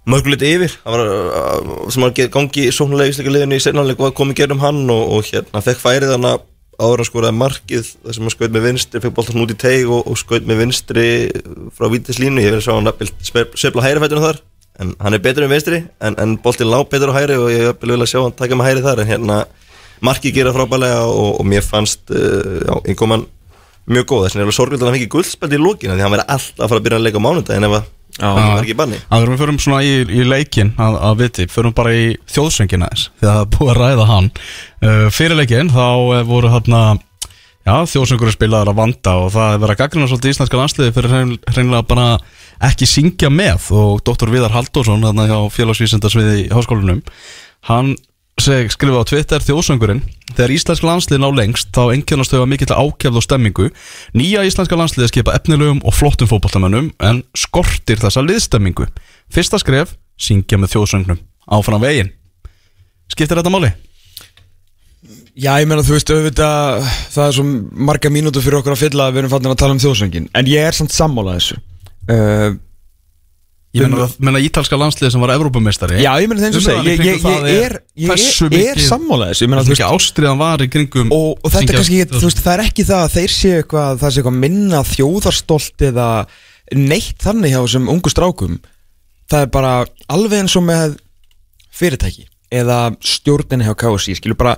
mörgulegt 0.08 0.42
yfir, 0.46 0.72
var 0.84 1.02
uh, 1.06 1.90
sem 1.92 2.02
var 2.02 2.14
gangi 2.34 2.66
í 2.66 2.72
sóknulega 2.74 3.12
ísleika 3.12 3.34
liðinu 3.34 3.58
í 3.58 3.62
senanleik 3.62 4.00
og 4.02 4.14
kom 4.18 4.32
í 4.32 4.38
gerðum 4.38 4.62
hann 4.62 4.82
og, 4.90 5.02
og 5.16 5.28
hérna 5.28 5.62
fekk 5.62 5.82
færið 5.82 6.16
hann 6.16 6.28
að 6.32 6.48
ára 6.82 7.04
skoraði 7.06 7.36
markið 7.38 7.90
þar 7.92 8.16
sem 8.16 8.26
hann 8.26 8.34
skaut 8.34 8.54
með 8.54 8.66
vinstri, 8.66 9.02
fekk 9.02 9.14
bóltan 9.14 9.42
út 9.44 9.52
í 9.54 9.58
teig 9.60 9.86
og, 9.86 10.08
og 10.08 10.18
skaut 10.18 10.48
með 10.48 10.64
vinstri 10.64 11.06
frá 11.76 11.86
vítislínu, 11.92 12.42
ég 12.42 12.50
verði 12.50 12.62
að 12.62 12.66
sjá 12.66 12.74
hann 12.78 13.54
svepla 13.60 13.84
hægrifættunum 13.84 14.26
þar, 14.26 14.40
en 14.82 14.94
hann 15.04 15.18
er 15.18 15.22
betur 15.22 15.46
en 15.46 15.52
vinstri, 15.52 15.82
en, 16.02 16.18
en 16.18 16.34
bóltin 16.42 16.72
lág 16.72 16.88
betur 16.90 17.12
á 17.14 17.18
hægri 17.20 17.38
og 17.38 17.52
ég 17.52 17.84
vil 17.84 18.00
að 18.00 18.10
sjá 18.10 18.22
hann 18.24 18.34
taka 18.34 18.58
með 18.58 18.70
hægri 18.72 18.86
þar, 18.88 19.04
en 19.04 19.12
hérna 19.12 19.38
markið 20.02 20.38
gera 20.40 20.56
frábælega 20.56 21.06
og, 21.06 21.38
og 21.38 21.46
mér 21.46 21.62
fannst 21.62 22.10
uh, 22.10 22.80
einhverjum 22.82 23.28
mjög 23.92 24.06
góð. 24.08 24.24
Þess 24.24 24.36
að 24.36 24.40
það 24.40 24.48
er 24.48 24.56
sorglega 24.56 24.82
að 24.82 24.88
hann 24.88 24.96
fengi 24.96 25.10
guldspeld 25.12 25.54
í 25.54 25.60
lókina 25.60 25.96
því 25.96 26.04
hann 26.04 26.14
verði 26.14 26.26
alltaf 26.34 26.64
að 26.64 26.72
fara 26.72 26.80
að 26.80 26.86
byrja 26.86 26.98
að 26.98 27.06
leika 27.06 27.22
á 27.22 27.26
mánundagin 27.26 27.68
ef 27.68 27.76
það 28.18 28.40
var 28.40 28.64
ekki 28.64 28.76
banni. 28.78 28.98
Er 29.12 29.30
við 29.30 29.40
förum 29.44 29.60
svona 29.62 29.80
í, 29.86 29.94
í 30.04 30.26
leikin 30.26 30.74
að, 30.80 30.98
að 31.08 31.22
viti, 31.22 31.48
förum 31.52 31.76
bara 31.76 31.94
í 31.96 32.10
þjóðsvengina 32.32 32.90
þess 32.92 33.08
því 33.20 33.28
að 33.28 33.32
það 33.32 33.40
er 33.44 33.50
búið 33.56 33.72
að 33.72 33.80
ræða 33.80 34.10
hann. 34.10 34.28
Uh, 34.82 35.06
fyrir 35.14 35.40
leikin 35.40 35.72
þá 35.72 35.86
uh, 35.86 36.20
voru 36.28 36.52
Já, 37.62 37.84
þjóðsöngur 37.86 38.26
er 38.26 38.34
spilaður 38.34 38.72
að 38.72 38.78
vanda 38.80 39.12
og 39.22 39.28
það 39.30 39.52
er 39.52 39.60
verið 39.62 39.72
að 39.76 39.80
gaglina 39.84 40.06
svolítið 40.10 40.32
íslenska 40.32 40.58
landsliði 40.58 40.94
fyrir 40.96 41.12
hreinlega 41.52 41.84
bara 41.86 42.06
ekki 42.66 42.88
syngja 42.90 43.28
með 43.30 43.68
og 43.78 44.00
Dr. 44.02 44.32
Viðar 44.34 44.54
Halldórsson 44.56 45.04
hérna 45.06 45.28
hjá 45.30 45.36
félagsvísindarsviði 45.54 46.40
í 46.40 46.48
háskólinum 46.50 47.04
hann 47.68 47.92
seg 48.42 48.74
skrifa 48.74 49.02
á 49.02 49.08
Twitter 49.08 49.44
þjóðsöngurinn 49.46 50.02
Þegar 50.32 50.52
íslensk 50.54 50.84
landslið 50.86 51.20
ná 51.20 51.28
lengst 51.36 51.70
þá 51.76 51.92
engjörnast 51.92 52.32
þau 52.32 52.40
að 52.40 52.50
mikill 52.52 52.72
ákjafð 52.72 53.18
og 53.20 53.24
stemmingu. 53.26 53.68
Nýja 54.16 54.44
íslenska 54.48 54.78
landslið 54.78 55.10
skipa 55.10 55.34
efnilegum 55.36 55.82
og 55.84 55.96
flottum 55.96 56.30
fókbaltamönnum 56.30 56.88
en 57.04 57.22
skortir 57.36 58.00
þessa 58.00 58.24
liðstemmingu 58.24 58.88
Fyrsta 59.32 59.60
skref, 59.60 59.94
syngja 60.20 60.58
með 60.60 60.74
þjóðsöngnum. 60.74 61.20
Áfram 61.52 61.84
veginn. 61.84 62.12
Skiptir 63.12 63.38
þetta 63.40 63.52
máli? 63.52 63.72
Já, 65.32 65.56
ég 65.60 65.68
meina 65.68 65.84
þú 65.84 65.96
veist 65.96 66.10
auðvitað 66.12 66.90
það 67.14 67.26
er 67.26 67.36
svo 67.36 67.44
marga 67.88 68.10
mínútu 68.12 68.42
fyrir 68.44 68.60
okkur 68.60 68.74
að 68.74 68.82
fylla 68.84 69.06
að 69.08 69.14
við 69.14 69.22
erum 69.22 69.32
fannir 69.32 69.54
að 69.54 69.62
tala 69.62 69.76
um 69.76 69.80
þjóðsöngin 69.80 70.28
en 70.36 70.50
ég 70.50 70.68
er 70.68 70.76
samt 70.76 70.92
sammálað 70.92 71.38
þessu. 71.40 71.56
Uh, 72.12 72.50
Ég 73.72 73.88
menna 74.20 74.40
ítalska 74.44 74.76
landslið 74.76 75.14
sem 75.14 75.22
var 75.22 75.30
Evrópumestari 75.32 76.02
Já, 76.02 76.10
ég 76.20 76.28
menna 76.28 76.42
þeim 76.44 76.56
sem 76.58 76.64
segi 76.66 76.90
Ég, 76.90 76.98
ég, 77.06 77.22
ég 77.24 77.62
er, 77.64 77.76
er, 78.04 78.56
er 78.58 78.80
sammálaðis 78.84 79.40
Það 79.40 79.54
er 79.62 79.72
ekki 79.72 79.86
ástriðan 79.86 80.40
var 80.42 80.60
í 80.60 80.66
kringum 80.68 81.12
Og, 81.16 81.38
og 81.40 81.54
þetta 81.54 81.78
kannski, 81.78 82.02
þú 82.10 82.20
veist, 82.26 82.42
það 82.44 82.52
er 82.52 82.64
ekki 82.66 82.84
það 82.90 83.04
að 83.06 83.14
þeir 83.14 83.32
séu 83.32 83.54
eitthvað, 83.62 84.02
það 84.02 84.12
sé 84.12 84.20
eitthvað 84.20 84.36
minna 84.42 84.82
þjóðarstolt 84.90 85.86
eða 85.88 86.08
neitt 86.76 87.24
þannig 87.24 87.54
hjá 87.54 87.60
þessum 87.62 87.88
ungu 87.92 88.12
strákum. 88.12 88.60
Það 89.32 89.46
er 89.46 89.50
bara 89.56 89.72
alveg 90.12 90.44
eins 90.44 90.58
og 90.60 90.66
með 90.68 90.98
fyrirtæki 91.72 92.28
eða 92.52 92.78
stjórninni 93.00 93.70
hjá 93.70 93.74
KSI, 93.80 94.18
skilur 94.20 94.40
bara 94.40 94.56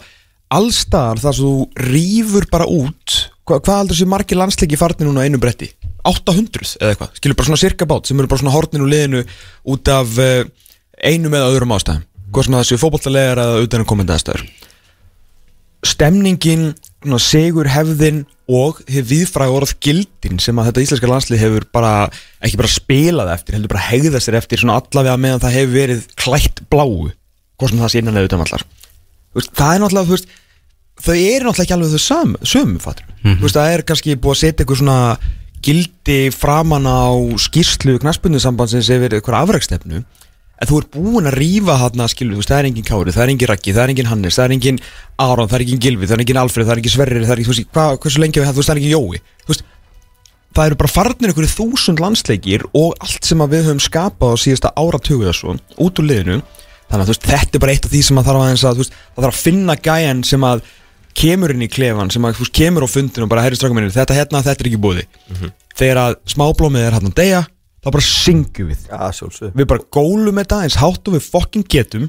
allstar 0.55 1.23
þar 1.23 1.39
sem 1.39 1.47
þú 1.47 1.87
rýfur 1.87 2.51
bara 2.51 2.67
út. 2.67 3.19
Hva, 3.47 3.61
hvað 3.61 3.81
aldrei 3.85 4.01
sé 4.01 4.11
margir 4.11 4.41
landsleiki 4.41 4.79
farnir 4.81 5.07
núna 5.07 5.27
einu 5.27 5.39
bretti 5.43 5.71
800 6.05 6.77
eða 6.81 6.93
eitthvað, 6.93 7.15
skilur 7.19 7.39
bara 7.39 7.49
svona 7.51 7.63
cirka 7.63 7.89
bát 7.89 8.09
sem 8.09 8.19
eru 8.21 8.31
bara 8.31 8.43
svona 8.43 8.55
hortninu 8.55 8.89
liðinu 8.91 9.25
út 9.73 9.91
af 9.93 10.19
uh, 10.21 10.43
einu 11.01 11.33
með 11.33 11.49
öðrum 11.49 11.75
ástæðum. 11.77 12.05
Hvað 12.35 12.47
sem 12.47 12.57
það 12.57 12.69
séu 12.69 12.83
fókbaltalegar 12.83 13.41
eða 13.41 13.65
utan 13.65 13.85
að 13.85 13.91
koma 13.91 14.05
þetta 14.05 14.19
aðstæður. 14.19 14.47
Stemningin, 15.85 16.71
segur 17.21 17.69
hefðin 17.69 18.25
og 18.51 18.81
hefur 18.85 19.09
viðfræð 19.09 19.55
orð 19.57 19.73
gildin 19.81 20.41
sem 20.43 20.59
að 20.61 20.69
þetta 20.69 20.85
íslenska 20.85 21.09
landslið 21.09 21.41
hefur 21.41 21.67
bara 21.73 21.93
ekki 22.45 22.59
bara 22.61 22.73
spilað 22.73 23.33
eftir, 23.33 23.57
heldur 23.57 23.73
bara 23.73 23.85
hegða 23.87 24.21
sér 24.21 24.37
eftir 24.41 24.61
svona 24.61 24.77
allavega 24.83 25.17
meðan 25.21 25.41
það 25.45 25.57
hefur 25.59 25.77
verið 25.79 26.03
klætt 26.21 26.61
bláu, 26.73 27.13
hvað 27.57 27.73
sem 27.73 27.81
það 27.81 27.93
sé 27.93 28.03
innanlega 28.03 28.29
utan 28.29 28.45
allar 28.45 28.67
það 29.35 29.71
er 29.71 29.81
náttúrulega, 29.83 30.05
þú 30.05 30.17
veist 30.17 30.29
þau 31.05 31.15
eru 31.17 31.49
náttúrulega 31.49 31.65
ekki 31.65 31.77
alveg 31.79 31.95
þau 31.95 32.05
sömu, 32.05 32.43
sömu 32.53 32.83
fattur, 32.85 33.07
mm 33.09 33.17
-hmm. 33.25 33.39
þú 33.39 33.49
veist, 33.49 33.57
það 33.57 33.73
er 33.73 33.83
kannski 33.89 34.17
búið 34.17 34.35
að 34.35 34.43
setja 34.43 34.63
eitthvað 34.63 34.81
svona 34.83 34.99
gildi 35.65 36.19
framann 36.35 36.85
á 36.85 37.09
skýrslu 37.41 37.97
knaspunnisambandsins 38.03 38.91
yfir 38.93 39.17
eitthvað 39.17 39.41
afrækstefnu 39.41 40.05
en 40.65 40.71
þú 40.71 40.81
ert 40.81 40.91
búin 40.95 41.29
að 41.29 41.39
rýfa 41.41 41.77
hann 41.81 42.03
að 42.05 42.11
skilu, 42.13 42.41
það 42.45 42.59
er 42.61 42.69
engin 42.71 42.87
Kári, 42.87 43.15
það 43.15 43.25
er 43.25 43.33
engin 43.33 43.51
Raki, 43.51 43.75
það 43.75 43.85
er 43.85 43.93
engin 43.95 44.11
Hannes, 44.11 44.37
það 44.39 44.45
er 44.45 44.55
engin 44.55 44.81
Aron, 45.25 45.49
það 45.51 45.57
er 45.59 45.65
engin 45.67 45.81
Gilvi, 45.83 46.09
það 46.09 46.17
er 46.17 46.25
engin 46.25 46.41
Alfred, 46.41 46.67
það 46.69 46.75
er 46.75 46.83
engin 46.83 46.95
Sverrir, 46.95 47.25
það 47.25 47.35
er 47.35 47.43
engin, 47.43 47.49
þú 47.49 47.57
veist, 47.57 47.81
hversu 48.05 48.23
lengi 48.23 48.41
við 48.41 48.47
það, 48.47 48.61
veist, 48.61 48.71
það 48.71 48.77
er 48.77 48.83
engin 48.83 48.95
Jói, 48.95 49.23
þú 49.43 49.53
veist, 49.53 49.67
það 50.55 50.71
eru 50.71 50.79
bara 50.85 50.93
farnir 50.95 51.33
einhverju 51.33 51.53
þúsund 51.57 52.03
landsleikir 52.05 52.67
og 52.71 52.95
allt 53.03 53.27
sem 53.27 53.43
við 53.43 53.67
höfum 53.67 53.83
skapað 53.83 54.37
á 54.39 54.43
síðasta 54.45 54.73
áratögu 54.79 55.27
þessu, 55.27 55.57
út 55.83 56.01
úr 56.01 56.09
liðinu, 56.09 56.39
þannig 56.87 57.03
að 57.03 57.13
veist, 57.13 57.29
þetta 57.33 57.59
er 57.59 57.65
bara 57.65 57.75
eitt 57.75 57.89
af 57.89 57.95
því 57.95 58.05
sem 58.07 58.23
að 58.23 58.31
þarf 58.31 58.45
að, 58.45 58.65
að, 58.71 58.83
veist, 58.85 58.99
að, 59.17 59.29
að 59.33 59.41
finna 59.41 59.79
gæjan 59.83 60.23
sem 60.29 60.47
að 60.47 60.65
kemur 61.15 61.55
inn 61.55 61.65
í 61.65 61.71
klefan 61.71 62.11
sem 62.13 62.25
að, 62.27 62.39
fúst, 62.41 62.55
kemur 62.55 62.87
á 62.87 62.89
fundinu 62.91 63.27
og 63.27 63.33
bara 63.33 63.45
herri 63.47 63.59
strafum 63.59 63.79
minni 63.79 63.95
þetta 63.95 64.17
hérna, 64.17 64.43
þetta 64.45 64.65
er 64.65 64.71
ekki 64.71 64.83
búði 64.83 65.05
mm 65.07 65.37
-hmm. 65.37 65.55
þegar 65.79 66.03
að 66.03 66.17
smáblómið 66.35 66.87
er 66.89 66.97
hann 66.99 67.11
að 67.11 67.19
deyja 67.21 67.43
þá 67.85 67.89
bara 67.93 68.07
syngjum 68.09 68.71
við. 68.73 68.85
Ja, 68.89 69.11
við 69.55 69.67
bara 69.69 69.89
gólum 69.93 70.41
þetta 70.41 70.63
eins 70.65 70.79
háttum 70.81 71.17
við 71.19 71.27
fokkin 71.29 71.67
getum 71.69 72.09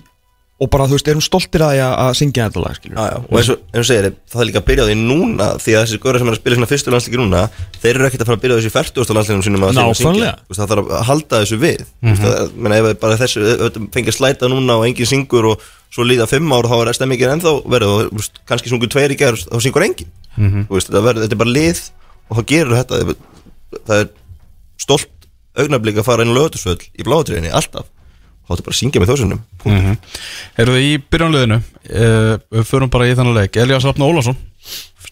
og 0.56 0.70
bara, 0.72 0.86
þú 0.88 0.96
veist, 0.96 1.10
erum 1.12 1.24
stoltir 1.24 1.64
að 1.66 1.74
því 1.74 1.80
að 1.86 2.10
syngja 2.16 2.46
þetta 2.48 2.62
lag, 2.64 2.78
Já, 2.86 3.02
já, 3.12 3.16
og 3.20 3.40
eins 3.40 3.50
og, 3.52 3.64
eins 3.74 3.82
og 3.82 3.88
segir, 3.90 4.14
það 4.32 4.42
er 4.42 4.48
líka 4.48 4.60
að 4.62 4.68
byrja 4.70 4.84
á 4.84 4.88
því 4.88 4.96
núna 5.02 5.48
því 5.60 5.74
að 5.76 5.82
þessi 5.84 5.98
góður 6.00 6.22
sem 6.22 6.30
er 6.30 6.36
að 6.36 6.40
spila 6.40 6.56
svona 6.56 6.70
fyrstu 6.70 6.94
landsleiki 6.94 7.20
núna 7.20 7.42
þeir 7.82 7.90
eru 7.92 8.08
ekkert 8.08 8.24
að 8.24 8.30
fara 8.30 8.40
að 8.40 8.44
byrja 8.46 8.56
á 8.56 8.60
þessu 8.62 8.72
í 8.72 8.76
40. 8.76 9.16
landsleikum 9.18 9.44
sínum 9.44 9.66
að 9.68 9.74
syngja. 10.00 10.30
Og 10.32 10.54
veist, 10.54 10.62
það 10.62 10.72
þarf 10.72 10.94
að 10.96 11.04
halda 11.10 11.42
þessu 11.42 11.60
við. 11.60 11.84
Mm 12.00 12.14
-hmm. 12.14 12.22
það, 12.24 12.54
menna, 12.56 12.78
ef 12.80 13.02
bara 13.02 13.18
þetta 13.20 13.84
fengið 13.98 14.16
slæta 14.16 14.52
núna 14.52 14.78
og 14.80 14.86
enginn 14.88 15.12
syngur 15.12 15.50
og 15.52 15.66
svo 15.92 16.08
líða 16.08 16.30
fimm 16.32 16.56
ár 16.56 16.70
þá 16.72 16.76
er 16.80 16.94
stemmingin 16.96 17.34
ennþá 17.36 17.54
verið 17.68 17.92
og 17.92 18.16
veist, 18.16 18.40
kannski 18.48 18.72
sungur 18.72 18.88
tveir 18.88 19.12
í 19.12 19.20
gerð 19.20 19.44
þá 19.52 19.60
syngur 19.60 19.84
enginn. 19.84 20.12
Þú 20.40 20.72
veist, 20.72 20.88
þetta, 20.88 21.04
verður, 21.04 21.28
þetta 21.28 21.36
er 21.36 21.44
bara 21.44 21.56
lið 21.56 21.84
og 22.30 22.40
þá 22.40 22.44
gerur 22.48 22.80
þetta. 22.80 23.16
Það 23.76 24.00
er 24.00 24.08
stolt 24.80 25.12
augnablík 25.56 26.00
að 26.00 26.08
fara 26.08 26.24
inn 26.24 26.32
á 26.32 26.38
lögutusvöld 26.40 26.84
í 26.96 27.04
bláatriðinni 27.08 27.52
alltaf 27.52 27.88
er 28.46 28.56
þetta 28.56 28.66
bara 28.68 28.76
að 28.76 28.80
syngja 28.80 29.02
með 29.02 29.12
þjóðsynum 29.12 29.42
mm 29.66 29.80
-hmm. 29.86 29.98
Eru 30.64 30.76
þið 30.76 30.88
í 30.88 30.92
byrjanliðinu 31.12 31.60
uh, 31.62 32.34
Við 32.56 32.68
förum 32.70 32.94
bara 32.94 33.10
í 33.10 33.16
þannig 33.18 33.40
leik. 33.40 33.58
Elias 33.58 33.88
Rafn 33.88 34.06
Ólafsson 34.06 34.38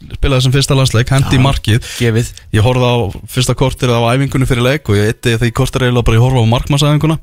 Spilaði 0.03 0.43
sem 0.43 0.51
fyrsta 0.51 0.75
landsleik, 0.75 1.11
hendi 1.13 1.37
í 1.37 1.39
markið. 1.39 1.85
Gefið. 1.95 2.31
Ég 2.51 2.65
horfði 2.65 2.87
á 2.91 2.97
fyrsta 3.31 3.53
kortir 3.55 3.93
á 3.93 4.03
æfingunni 4.11 4.49
fyrir 4.49 4.65
leik 4.65 4.89
Og 4.89 4.97
ég 4.99 5.13
eitti 5.13 5.37
því 5.39 5.51
kortir 5.55 5.85
eiginlega 5.85 6.09
bara 6.09 6.17
ég 6.17 6.25
horfði 6.25 6.43
á 6.43 6.53
markmannsæfinguna. 6.53 7.19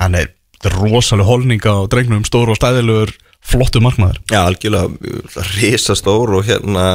Hann 0.00 0.16
er 0.16 0.30
er 0.66 0.78
rosalega 0.78 1.28
holninga 1.28 1.74
á 1.74 1.80
drengnum 1.90 2.24
Stór 2.26 2.52
og 2.52 2.58
stæðilegur, 2.58 3.12
flottu 3.42 3.82
markmaður. 3.82 4.20
Já, 4.30 4.44
algjörlega 4.44 4.90
risastór 5.56 6.36
og 6.38 6.46
hérna 6.46 6.86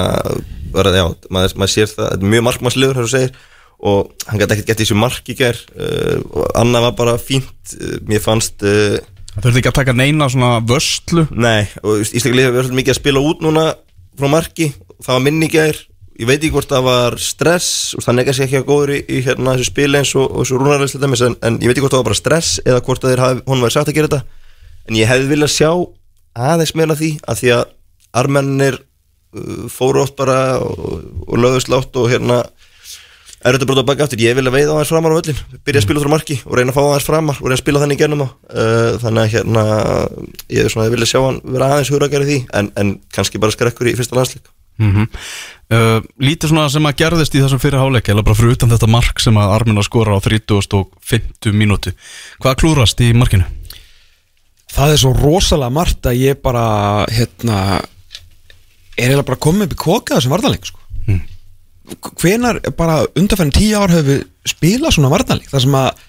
já, 0.73 1.05
maður, 1.29 1.57
maður 1.59 1.73
sér 1.73 1.91
það, 1.91 2.11
er 2.13 2.27
mjög 2.33 2.45
markmannslegur 2.47 3.01
þú 3.01 3.07
segir, 3.11 3.33
og 3.77 4.13
hann 4.25 4.41
gæti 4.41 4.55
ekkert 4.55 4.71
gett 4.71 4.81
þessu 4.81 4.97
mark 4.97 5.29
í 5.29 5.35
ger 5.37 5.59
uh, 5.77 6.17
og 6.33 6.47
annað 6.57 6.87
var 6.87 6.95
bara 6.97 7.19
fínt 7.21 7.75
uh, 7.77 7.99
mér 8.09 8.23
fannst 8.23 8.65
uh, 8.65 8.97
Það 9.37 9.43
þurfti 9.43 9.59
ekki 9.61 9.69
að 9.69 9.77
taka 9.77 9.93
neina 9.93 10.25
svona 10.33 10.55
vörslu? 10.65 11.27
Nei, 11.37 11.67
og 11.85 11.99
Ísleika 12.01 12.39
liðið 12.39 12.55
verður 12.55 12.77
mikið 12.79 12.93
að 12.95 12.97
spila 12.97 13.21
út 13.21 13.43
núna 13.45 13.65
frá 14.17 14.31
marki, 14.33 14.71
það 15.05 15.13
var 15.13 15.23
minni 15.27 15.45
í 15.45 15.53
ger 15.53 15.77
ég 16.17 16.25
veit 16.25 16.39
ekki 16.39 16.53
hvort 16.55 16.71
það 16.71 16.87
var 16.87 17.17
stress 17.21 17.93
og 17.93 18.01
það 18.05 18.17
nega 18.17 18.33
sér 18.33 18.47
ekki 18.47 18.59
að 18.61 18.67
góður 18.71 18.93
í, 18.95 18.97
í 19.05 19.19
hérna 19.25 19.53
þessu 19.53 19.69
spili 19.69 19.99
eins 19.99 20.13
og, 20.17 20.25
og 20.25 20.41
þessu 20.41 20.57
rúnarlegslega 20.57 21.05
dæmis 21.05 21.23
en, 21.27 21.37
en 21.45 21.59
ég 21.61 21.69
veit 21.69 21.75
ekki 21.75 21.85
hvort 21.85 21.93
það 21.93 22.01
var 22.01 22.09
bara 22.09 22.19
stress 22.19 22.57
eða 22.63 22.83
hvort 22.87 23.05
að 23.05 23.13
þeir 23.13 23.23
hafi, 23.23 23.43
hún 23.45 23.63
var 23.63 23.75
sagt 23.75 23.91
að 23.91 23.97
gera 23.99 24.09
þetta. 24.09 24.41
En 24.87 24.97
ég 24.97 25.11
hefði 25.11 25.29
viljað 25.29 25.53
sjá 25.53 25.69
aðeins 26.47 26.73
meira 26.77 26.97
því 26.97 27.11
að 27.21 27.41
því 27.41 27.51
að 27.57 27.63
armennir 28.17 28.79
uh, 28.79 29.67
fóru 29.69 30.01
oft 30.01 30.17
bara 30.17 30.39
og, 30.63 30.95
og 31.27 31.37
lögðust 31.43 31.69
látt 31.73 32.01
og 32.01 32.09
hérna 32.09 32.41
er 33.47 33.57
þetta 33.57 33.69
bara 33.69 33.83
að 33.83 33.87
baka 33.89 34.05
aftur, 34.07 34.21
ég 34.23 34.35
vil 34.37 34.45
að 34.49 34.55
veiða 34.57 34.75
aðeins 34.75 34.91
framar 34.91 35.13
á 35.13 35.19
öllin 35.19 35.39
byrja 35.67 35.81
að 35.81 35.85
spila 35.85 35.99
út 35.99 36.05
frá 36.05 36.13
marki 36.13 36.37
og 36.43 36.57
reyna 36.57 36.73
að 36.73 36.77
fá 36.77 36.83
aðeins 36.83 37.07
framar 37.07 37.39
og 37.39 37.47
reyna 37.47 37.57
að 37.57 37.63
spila 37.63 37.81
þannig 37.83 37.97
í 37.97 38.01
gernum 38.01 38.23
á 38.23 38.27
uh, 38.27 38.91
þannig 39.03 39.21
að 39.23 39.33
hérna 39.33 39.65
ég 40.53 40.63
er 40.63 40.73
svona 40.73 40.87
að 40.87 40.95
vilja 40.95 41.09
sjá 41.11 41.19
hann 41.21 41.41
vera 41.43 41.69
aðeins 41.73 41.91
hugrakari 41.93 42.29
því 42.29 42.37
en, 42.59 42.71
en 42.81 42.93
kannski 43.13 43.41
bara 43.43 43.55
skrekkur 43.55 43.91
í 43.91 43.95
fyrsta 43.99 44.17
landsleik 44.17 44.49
mm 44.77 44.93
-hmm. 44.95 45.11
uh, 45.75 45.99
Lítið 46.19 46.53
svona 46.53 46.69
sem 46.69 46.89
að 46.89 46.97
gerðist 47.03 47.35
í 47.35 47.43
þessum 47.43 47.61
fyrir 47.61 47.79
háleik 47.81 48.09
Eða 48.09 48.23
bara 48.23 48.39
fyrir 48.39 48.57
utan 48.57 48.73
þetta 48.73 48.89
mark 48.89 49.19
sem 49.19 49.37
að 49.37 49.53
Armin 49.53 49.77
að 49.77 49.89
skora 49.89 50.17
á 50.17 50.19
30 50.19 50.73
og 50.73 50.89
50 51.01 51.53
mínúti 51.53 51.93
Hvað 52.41 52.59
klúrast 52.63 53.01
í 53.01 53.13
markinu? 53.13 53.45
Það 54.73 54.91
er 54.93 54.97
svo 54.97 55.13
rosalega 55.13 55.73
margt 55.73 56.05
að 56.05 56.19
ég 56.21 56.41
bara, 56.41 57.05
hérna 57.09 57.81
er 58.97 59.07
eiginlega 59.07 59.29
bara 59.29 59.39
komið 59.39 59.69
upp 59.69 59.73
í 59.73 59.83
kokað 59.85 60.21
sem 60.21 60.31
varðanleik, 60.31 60.65
sko 60.65 60.87
Mm. 61.07 61.21
Hvenar 62.21 62.59
bara 62.77 63.05
undanfærin 63.17 63.53
tíu 63.55 63.79
ár 63.79 63.93
hefur 63.93 64.25
spilað 64.47 64.97
svona 64.97 65.11
varnarleik? 65.13 65.49
Þar 65.51 65.65
sem 65.65 65.79
að 65.79 66.05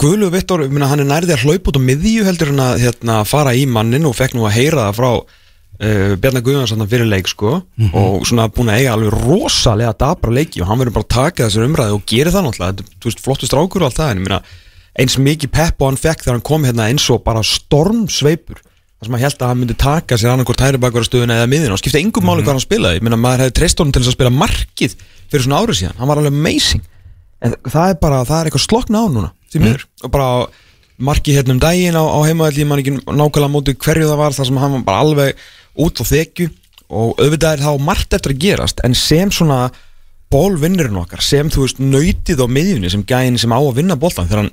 Guðlu 0.00 0.30
Vittor, 0.32 0.64
hann 0.64 1.02
er 1.02 1.06
nærði 1.06 1.34
að 1.36 1.44
hlaupa 1.44 1.70
út 1.70 1.78
á 1.78 1.86
miðju 1.86 2.24
heldur 2.26 2.50
en 2.50 2.62
að 2.64 2.80
hérna, 2.82 3.20
fara 3.28 3.52
í 3.54 3.66
mannin 3.70 4.08
og 4.08 4.16
fekk 4.16 4.34
nú 4.34 4.46
að 4.48 4.56
heyra 4.56 4.88
það 4.88 4.96
frá 4.96 5.10
uh, 5.12 6.14
Bjarnar 6.18 6.44
Guðjónsson 6.46 6.88
fyrir 6.90 7.10
leik 7.10 7.28
sko. 7.30 7.60
Og 7.92 8.26
svona 8.26 8.48
búin 8.50 8.72
að 8.72 8.80
eiga 8.80 8.94
alveg 8.96 9.14
rosalega 9.14 9.94
dabra 10.00 10.34
leiki 10.34 10.64
og 10.64 10.70
hann 10.70 10.80
verður 10.80 10.96
bara 10.98 11.06
að 11.06 11.14
taka 11.14 11.46
þessar 11.46 11.68
umræði 11.68 11.98
og 11.98 12.06
gera 12.10 12.34
það 12.34 12.46
náttúrulega, 12.48 12.76
þetta, 12.80 12.98
þú 12.98 13.10
veist, 13.10 13.24
flottu 13.28 13.50
strákur 13.50 13.84
og 13.84 13.90
allt 13.90 14.00
það 14.00 14.10
en 14.10 14.22
ég 14.22 14.26
meina, 14.26 14.40
eins 15.04 15.18
mikið 15.20 15.54
pepp 15.54 15.82
og 15.82 15.92
hann 15.92 16.00
fekk 16.00 16.24
þegar 16.24 16.38
hann 16.38 16.48
kom 16.50 16.66
hérna 16.66 16.88
eins 16.90 17.06
og 17.12 17.22
bara 17.26 17.44
stormsveipur 17.46 18.64
þar 18.98 19.08
sem 19.08 19.16
að 19.18 19.24
held 19.24 19.42
að 19.42 19.50
hann 19.50 19.60
myndi 19.60 19.76
taka 19.78 20.18
sér 20.20 20.32
annarkort 20.32 20.64
hæri 20.64 20.80
bakvara 20.80 21.08
stöðuna 21.08 21.38
eða 21.40 21.50
miðina 21.50 21.76
og 21.76 21.80
skipta 21.82 22.00
engum 22.00 22.26
máli 22.28 22.44
hvað 22.44 22.56
hann 22.56 22.64
spilaði, 22.64 23.02
meina, 23.04 23.18
maður 23.20 23.44
hefði 23.44 23.56
treyst 23.58 23.80
honum 23.82 23.94
til 23.94 24.02
þess 24.02 24.12
að 24.12 24.18
spila 24.18 24.34
markið 24.34 24.96
fyrir 25.30 25.46
svona 25.46 25.62
árið 25.62 25.80
síðan, 25.80 25.96
hann 25.98 26.10
var 26.10 26.20
alveg 26.20 26.36
amazing. 26.36 26.84
En 27.44 27.56
það 27.66 27.88
er 27.90 27.98
bara, 28.00 28.20
það 28.24 28.38
er 28.38 28.50
eitthvað 28.50 28.64
slokna 28.64 29.02
á 29.02 29.06
núna 29.12 29.30
því 29.52 29.62
miður, 29.64 29.86
og 30.06 30.12
bara 30.14 30.28
markið 31.04 31.40
hérna 31.40 31.56
um 31.56 31.62
daginn 31.62 31.98
á, 31.98 32.04
á 32.06 32.18
heimaðalli 32.24 32.66
mann 32.68 32.82
ekki 32.82 32.94
nákvæmlega 33.02 33.50
móti 33.52 33.74
hverju 33.74 34.10
það 34.10 34.20
var 34.20 34.36
þar 34.36 34.48
sem 34.48 34.60
hann 34.62 34.76
var 34.78 34.84
bara 34.86 35.02
alveg 35.04 35.42
út 35.84 36.00
á 36.00 36.04
þekju. 36.06 36.50
Og 36.94 37.18
auðvitað 37.18 37.56
er 37.56 37.64
þá 37.64 37.82
margt 37.82 38.14
eftir 38.14 38.34
að 38.34 38.42
gerast 38.44 38.82
en 38.86 38.94
sem 38.98 39.32
svona 39.34 39.66
bólvinnurinn 40.32 41.00
okkar, 41.00 41.22
sem 41.24 41.50
þú 41.52 41.64
veist 41.64 41.80
nöytið 41.82 42.42
á 42.42 42.46
miðjunni 42.50 42.90
sem 42.92 43.04
gæðin 43.06 43.38
sem 43.40 43.54
á 43.54 43.58
að 43.58 43.76
vinna 43.78 43.96
bóltan 43.98 44.28
þegar 44.28 44.44
hann, 44.44 44.52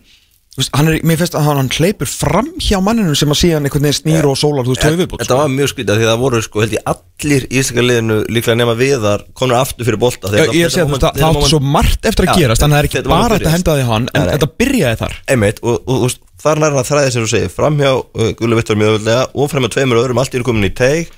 veist, 0.59 0.71
hann 0.75 0.89
er, 0.91 0.97
mér 1.07 1.19
finnst 1.21 1.35
að 1.37 1.45
hann, 1.47 1.59
hann 1.61 1.69
hleypur 1.71 2.09
fram 2.11 2.49
hjá 2.59 2.77
manninu 2.83 3.13
sem 3.15 3.31
að 3.31 3.39
síðan 3.39 3.67
einhvern 3.67 3.85
veginn 3.87 3.97
snýr 3.99 4.27
og 4.27 4.35
sólar, 4.39 4.65
þú 4.67 4.73
veist, 4.73 4.83
tvö 4.83 4.97
viðbútt 4.99 5.23
Þetta 5.23 5.37
var 5.39 5.53
mjög 5.53 5.71
skvítið 5.71 6.01
því 6.01 6.09
það 6.09 6.23
voru 6.25 6.41
sko 6.43 6.63
held 6.65 6.75
ég 6.75 6.89
allir 6.91 7.45
í 7.47 7.61
Íslaka 7.61 7.85
liðinu 7.85 8.17
líklega 8.27 8.57
nema 8.59 8.75
viðar 8.79 9.23
konur 9.37 9.59
aftur 9.61 9.87
fyrir 9.87 10.01
bolta 10.01 10.33
Já, 10.33 10.43
ég 10.51 10.67
er 10.67 10.73
að 10.73 10.75
þú 10.75 10.97
veist, 10.97 11.07
það 11.07 11.29
átti 11.29 11.53
svo 11.53 11.61
margt 11.77 12.09
eftir 12.11 12.27
að 12.27 12.41
gerast 12.41 12.65
þannig 12.65 12.75
að 12.75 12.81
það 12.81 12.83
er 12.83 12.89
ekki 12.89 12.99
þetta 12.99 13.13
bara 13.13 13.23
að 13.23 13.39
þetta 13.39 13.51
að 13.51 13.55
henda 13.55 13.77
því 13.77 13.87
hann 13.91 14.09
en 14.11 14.29
þetta 14.33 14.51
byrjaði 14.61 15.01
þar. 15.05 15.17
Einmitt, 15.31 15.63
og, 15.63 15.79
og, 15.87 16.05
og 16.09 16.43
þar 16.43 16.61
nær 16.61 16.75
hann 16.75 16.83
að 16.83 16.91
þræði 16.91 17.15
sem 17.15 17.25
þú 17.25 17.31
segir 17.31 17.55
framhjá 17.55 17.91
uh, 17.95 18.29
Gullu 18.41 18.59
Vittur 18.59 18.79
mjög 18.81 18.95
öðvöldlega 18.95 19.25
og 19.31 19.51
framhjá 19.51 19.73
tveimur 19.77 20.01
öðrum 20.01 20.21
allt 20.21 20.35
í 20.35 20.43
komin 20.43 20.67
í 20.67 20.73
teig 20.75 21.11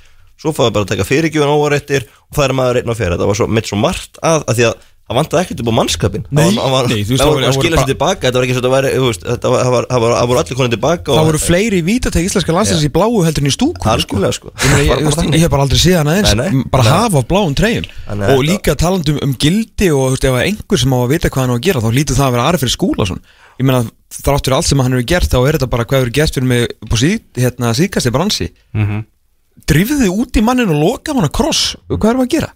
svo 0.44 0.52
fáið 0.52 0.74
bara 0.76 0.84
að 0.84 0.92
taka 0.94 1.08
fyrirgjöfun 1.08 1.54
óvaréttir 1.54 2.08
og 2.10 2.36
það 2.36 2.48
er 2.48 2.56
maður 2.58 2.80
einn 2.82 2.92
á 2.92 2.96
fyrir 2.98 3.14
þetta 3.16 3.28
var 3.30 3.38
svo, 3.40 3.48
mitt 3.48 3.70
svo 3.70 3.78
margt 3.80 4.20
að, 4.20 4.44
að 4.50 4.58
því 4.58 4.66
að 4.68 4.82
það 5.14 5.20
vantaði 5.20 5.44
ekkert 5.44 5.62
upp 5.64 5.70
á 5.70 5.76
mannskapin 5.78 6.24
Nei, 6.34 6.50
það 6.58 6.74
var, 6.74 6.90
nei, 6.90 7.02
þú 7.04 7.14
veist, 7.14 7.24
það 7.24 7.34
var 7.34 7.46
að 7.48 7.58
skila 7.58 7.78
sér 7.80 7.90
tilbaka 7.92 8.26
þetta 8.26 8.38
var 8.40 8.46
ekki 8.48 8.56
svo 8.58 8.64
þetta 8.64 8.72
væri, 8.74 8.90
það 9.94 10.00
voru 10.04 10.40
allir 10.42 10.58
konið 10.60 10.74
tilbaka 10.76 11.08
Það 11.14 11.30
voru 11.30 11.42
fleiri 11.44 11.80
vítateg 11.86 12.28
íslenska 12.28 12.56
landsins 12.56 12.84
í 12.88 12.92
bláu 12.94 13.22
heldur 13.28 13.44
en 13.44 13.50
í 13.50 13.54
stúku 13.54 13.90
Algjörlega, 13.94 14.34
sko. 14.36 14.48
Ég, 14.82 14.90
hef 15.44 15.52
bara 15.54 15.64
aldrei 15.68 15.82
séð 15.82 15.98
hana 16.02 16.18
eins 16.18 16.34
bara 16.74 16.84
hafa 16.88 17.22
á 17.22 17.24
bláum 17.30 17.54
treyjum. 17.58 17.86
Að 18.10 18.26
og 18.34 18.42
líka 18.48 18.74
talandi 18.80 19.12
um, 19.20 19.34
gildi 19.40 19.88
og 19.94 20.04
þú 20.08 20.16
veist, 20.16 20.28
ef 20.28 20.34
að 20.38 20.48
einhver 20.48 20.80
sem 20.82 20.96
á 20.96 20.98
að 21.00 21.12
vita 21.14 21.32
hvað 21.34 21.44
hann 21.44 21.54
á 21.54 21.58
að 21.58 21.66
gera 21.68 21.84
þá 21.84 21.90
lítur 21.94 22.18
það 22.18 22.28
að 22.28 22.34
vera 22.38 22.46
aðri 22.50 22.62
fyrir 22.64 22.76
skúla 22.78 23.06
ég 23.60 23.68
meina 23.68 23.84
þrátt 24.14 24.48
fyrir 24.48 24.58
allt 24.58 24.70
sem 24.70 24.82
hann 24.82 24.96
hefur 24.96 25.10
gert 25.14 25.30
þá 25.30 25.40
er 25.42 25.58
þetta 25.58 25.70
bara 25.70 25.86
hvað 25.86 26.00
hefur 26.02 26.14
gert 26.18 26.38
fyrir 26.38 26.50
mig 26.50 26.62
hérna, 27.38 27.70
að 27.70 27.78
að 32.26 32.34
gera? 32.34 32.50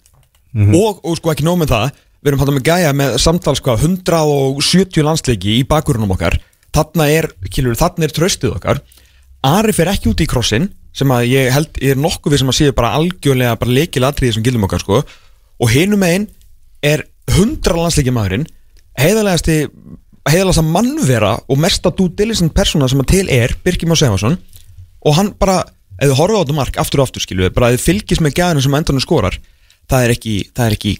Og, 0.58 1.02
og 1.06 1.18
sko 1.20 1.32
ekki 1.34 1.46
nóg 1.46 1.60
með 1.62 1.74
það 1.76 1.88
við 2.22 2.32
erum 2.32 2.44
hann 2.44 2.54
með 2.58 2.68
gæja 2.68 2.94
með 2.98 3.18
samtals 3.24 3.62
sko 3.62 3.78
170 3.78 5.06
landsleiki 5.06 5.60
í 5.60 5.66
bakgrunum 5.68 6.16
okkar. 6.16 6.40
Þarna 6.76 7.08
er, 7.14 7.30
kilur, 7.50 7.78
þarna 7.78 8.08
er 8.08 8.14
tröstið 8.16 8.58
okkar. 8.58 8.82
Ari 9.48 9.74
fer 9.76 9.92
ekki 9.94 10.12
út 10.12 10.22
í 10.22 10.30
krossin 10.30 10.70
sem 10.98 11.12
að 11.14 11.30
ég 11.30 11.52
held, 11.54 11.78
ég 11.82 11.94
er 11.94 12.02
nokkuð 12.02 12.34
við 12.34 12.42
sem 12.42 12.52
að 12.52 12.60
séu 12.60 12.76
bara 12.76 12.96
algjörlega 12.98 13.58
bara 13.62 13.76
leikilatriði 13.78 14.38
sem 14.38 14.46
gildum 14.46 14.66
okkar 14.68 14.84
sko. 14.84 15.02
Og 15.62 15.74
hinum 15.74 16.02
megin 16.02 16.28
er 16.86 17.06
100 17.32 17.78
landsleiki 17.78 18.14
maðurinn 18.14 18.48
heiðalegasti 18.98 19.58
heiðalegasta 20.28 20.66
mannvera 20.66 21.34
og 21.48 21.60
mesta 21.62 21.92
dú 21.94 22.10
diligent 22.18 22.54
persóna 22.56 22.90
sem 22.90 23.02
að 23.04 23.12
til 23.14 23.26
er 23.32 23.54
Birkir 23.64 23.90
Már 23.90 24.00
Sefarsson 24.00 24.38
og 25.06 25.16
hann 25.16 25.32
bara, 25.40 25.62
ef 26.00 26.10
þið 26.10 26.18
horfðu 26.20 26.40
á 26.40 26.44
þetta 26.44 26.58
mark 26.58 26.80
aftur 26.82 27.02
og 27.02 27.08
aftur 27.08 27.24
skilu, 27.24 27.52
bara 27.54 27.72
ef 27.72 27.78
þið 27.78 27.86
fylgist 27.86 28.24
með 28.26 28.36
gæðinu 28.40 28.64
sem 28.66 28.78
endanum 28.80 29.04
skorar, 29.04 29.38
það 29.88 30.08
er 30.08 30.16
ekki 30.18 30.36
það 30.52 30.66
er 30.66 30.76
ekki 30.78 30.94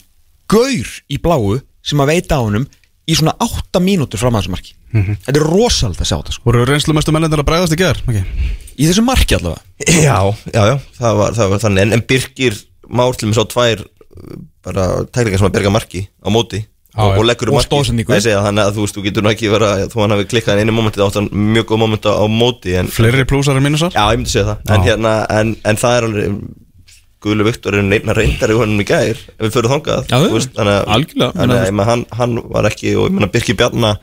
gaur 0.52 0.92
í 1.12 1.20
bláu 1.24 1.60
sem 1.86 2.04
að 2.04 2.14
veita 2.14 2.40
á 2.40 2.44
honum 2.44 2.68
í 3.08 3.16
svona 3.16 3.36
8 3.44 3.82
mínútur 3.84 4.20
fram 4.20 4.36
að 4.36 4.46
þessu 4.46 4.56
marki. 4.56 4.74
Þetta 4.92 5.36
er 5.36 5.44
rosald 5.44 6.00
að 6.00 6.10
sjá 6.10 6.16
þetta 6.16 6.36
sko. 6.36 6.48
Voru 6.48 6.64
reynslu 6.68 6.96
mestu 6.96 7.14
mennir 7.16 7.42
að 7.42 7.48
bregðast 7.48 7.76
í 7.76 7.80
ger? 7.80 8.00
Okay. 8.08 8.24
í 8.78 8.88
þessu 8.88 9.04
marki 9.06 9.38
allavega? 9.38 9.62
Já, 10.08 10.18
já, 10.54 10.64
já, 10.72 10.76
það 11.00 11.22
var, 11.22 11.38
það 11.38 11.54
var 11.54 11.64
þannig. 11.66 11.84
En, 11.84 11.96
en 11.98 12.08
Birkir 12.08 12.58
Már 12.88 13.18
til 13.20 13.28
með 13.28 13.36
svo 13.36 13.44
tvær 13.52 13.82
bara 14.64 14.84
tæklingar 15.12 15.42
sem 15.42 15.48
að 15.50 15.56
berga 15.58 15.72
marki 15.76 16.06
á 16.24 16.30
móti. 16.32 16.62
Já, 16.98 17.02
og, 17.04 17.18
og 17.20 17.26
leggur 17.28 17.52
um 17.52 17.58
Og 17.60 17.68
marki 17.68 18.22
segja, 18.24 18.40
þannig 18.46 18.64
að 18.64 18.78
þú 18.78 18.86
veist, 18.86 18.96
þú 18.96 19.04
getur 19.06 19.26
nú 19.26 19.32
ekki 19.34 19.50
vera 19.52 19.72
þú 19.92 20.02
hann 20.02 20.16
hafi 20.16 20.30
klikkað 20.32 20.56
en 20.56 20.64
einu 20.64 20.78
momenti 20.78 21.02
þá 21.02 21.06
átt 21.10 21.20
hann 21.20 21.28
mjög 21.52 21.68
góð 21.70 21.82
momenta 21.84 22.14
á 22.16 22.26
móti 22.32 22.78
en, 22.80 22.88
Fleiri 22.90 23.28
plúsar 23.28 23.60
en 23.60 23.68
mínusar? 23.68 23.92
Já, 23.94 24.08
ég 24.08 24.22
myndi 24.22 24.34
segja 24.34 24.48
það. 24.54 24.64
En, 24.72 24.86
hérna, 24.88 25.12
en, 25.36 25.52
en 25.68 25.82
það 25.84 25.98
er 25.98 26.08
alveg 26.08 26.40
Guðlu 27.24 27.46
Viktor 27.48 27.74
er 27.80 27.82
neina 27.88 28.14
reyndar 28.14 28.52
í 28.54 28.58
honum 28.60 28.82
í 28.84 28.86
gær 28.86 29.18
ef 29.18 29.42
við 29.42 29.56
fyrir 29.56 29.72
veist, 30.36 30.52
þannig 30.54 30.76
að- 30.78 30.86
að 31.84 31.90
hann, 31.92 32.06
hann 32.20 32.36
var 32.54 32.70
ekki 32.70 32.94
og 32.98 33.08
ég 33.10 33.16
meina 33.18 33.32
Birkir 33.34 33.58
Bjarnar 33.58 33.98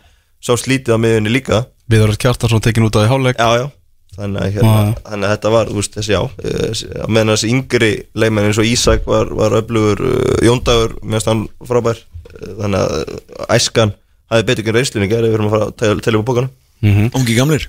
sá 0.44 0.52
slítið 0.58 0.96
á 0.96 0.98
miðunni 0.98 1.30
líka. 1.32 1.64
Viður 1.88 2.16
Kjartarsson 2.18 2.60
tekin 2.64 2.84
út 2.88 2.96
á 2.98 3.04
í 3.06 3.08
hálfleik. 3.08 3.38
Já, 3.38 3.62
já 3.62 3.70
Þannig 4.14 4.42
að, 4.44 4.52
hérna, 4.54 4.94
þannig 5.10 5.26
að 5.26 5.32
þetta 5.34 5.50
var, 5.50 5.66
þú 5.66 5.74
veist, 5.80 5.94
þessi 5.98 6.12
já 6.14 6.20
eh, 6.22 7.02
á 7.02 7.06
meðan 7.10 7.32
þessi 7.34 7.48
yngri 7.50 7.88
leikmenn 8.14 8.46
eins 8.46 8.58
og 8.62 8.68
Ísak 8.70 9.06
var, 9.10 9.26
var 9.34 9.56
öflugur, 9.58 9.98
uh, 10.06 10.36
Jóndagur 10.46 10.92
meðan 11.02 11.26
hann 11.32 11.48
frábær 11.66 11.98
eh, 11.98 12.52
þannig 12.60 12.78
að 12.78 13.48
æskan 13.56 13.94
hafi 14.30 14.46
betur 14.46 14.62
ekki 14.62 14.74
reynslunni 14.76 15.08
gerði 15.10 15.32
við 15.32 15.34
erum 15.34 15.48
að 15.50 15.54
fara 15.56 15.66
að 15.66 16.02
telja 16.06 16.20
upp 16.20 16.26
á 16.26 16.30
bókana 16.30 16.50
Mhm. 16.84 17.10
ungi 17.16 17.34
gamlir 17.38 17.66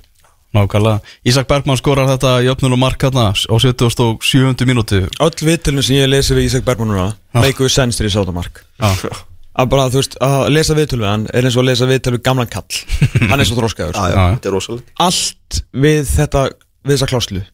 nákvæmlega. 0.54 1.00
Ísak 1.26 1.48
Bergmann 1.50 1.78
skorar 1.80 2.08
þetta 2.10 2.34
í 2.44 2.50
öfnunum 2.52 2.80
mark 2.80 3.02
hérna 3.02 3.30
á 3.34 3.54
77. 3.58 4.66
mínúti 4.68 5.02
Öll 5.20 5.40
viðtölun 5.48 5.84
sem 5.84 5.98
ég 5.98 6.10
lesi 6.10 6.36
við 6.36 6.50
Ísak 6.50 6.66
Bergman 6.66 6.92
núna 6.92 7.08
make 7.34 7.58
you 7.62 7.68
sense 7.72 7.98
til 7.98 8.06
ég 8.08 8.14
sá 8.14 8.20
þetta 8.22 8.36
mark. 8.36 8.62
Já, 8.78 8.92
að 9.60 9.70
bara, 9.72 9.88
þú 9.92 10.00
veist, 10.02 10.16
að 10.22 10.48
lesa 10.52 10.76
viðtölu 10.76 11.04
við 11.04 11.10
hann 11.10 11.26
er 11.32 11.48
eins 11.48 11.56
og 11.56 11.64
að 11.64 11.68
lesa 11.70 11.90
viðtölu 11.90 12.18
við 12.18 12.24
gamlan 12.28 12.50
kall. 12.52 12.80
Hann 13.30 13.40
er 13.40 13.48
svo 13.48 13.58
þróskaður 13.58 13.96
Já. 13.96 14.24
þetta 14.36 14.50
er 14.50 14.56
rosalega 14.56 15.06
allt 15.06 15.60
við 15.72 16.02
þetta 16.10 16.42
við 16.86 16.92
þessa 16.96 17.08
kláslu 17.12 17.44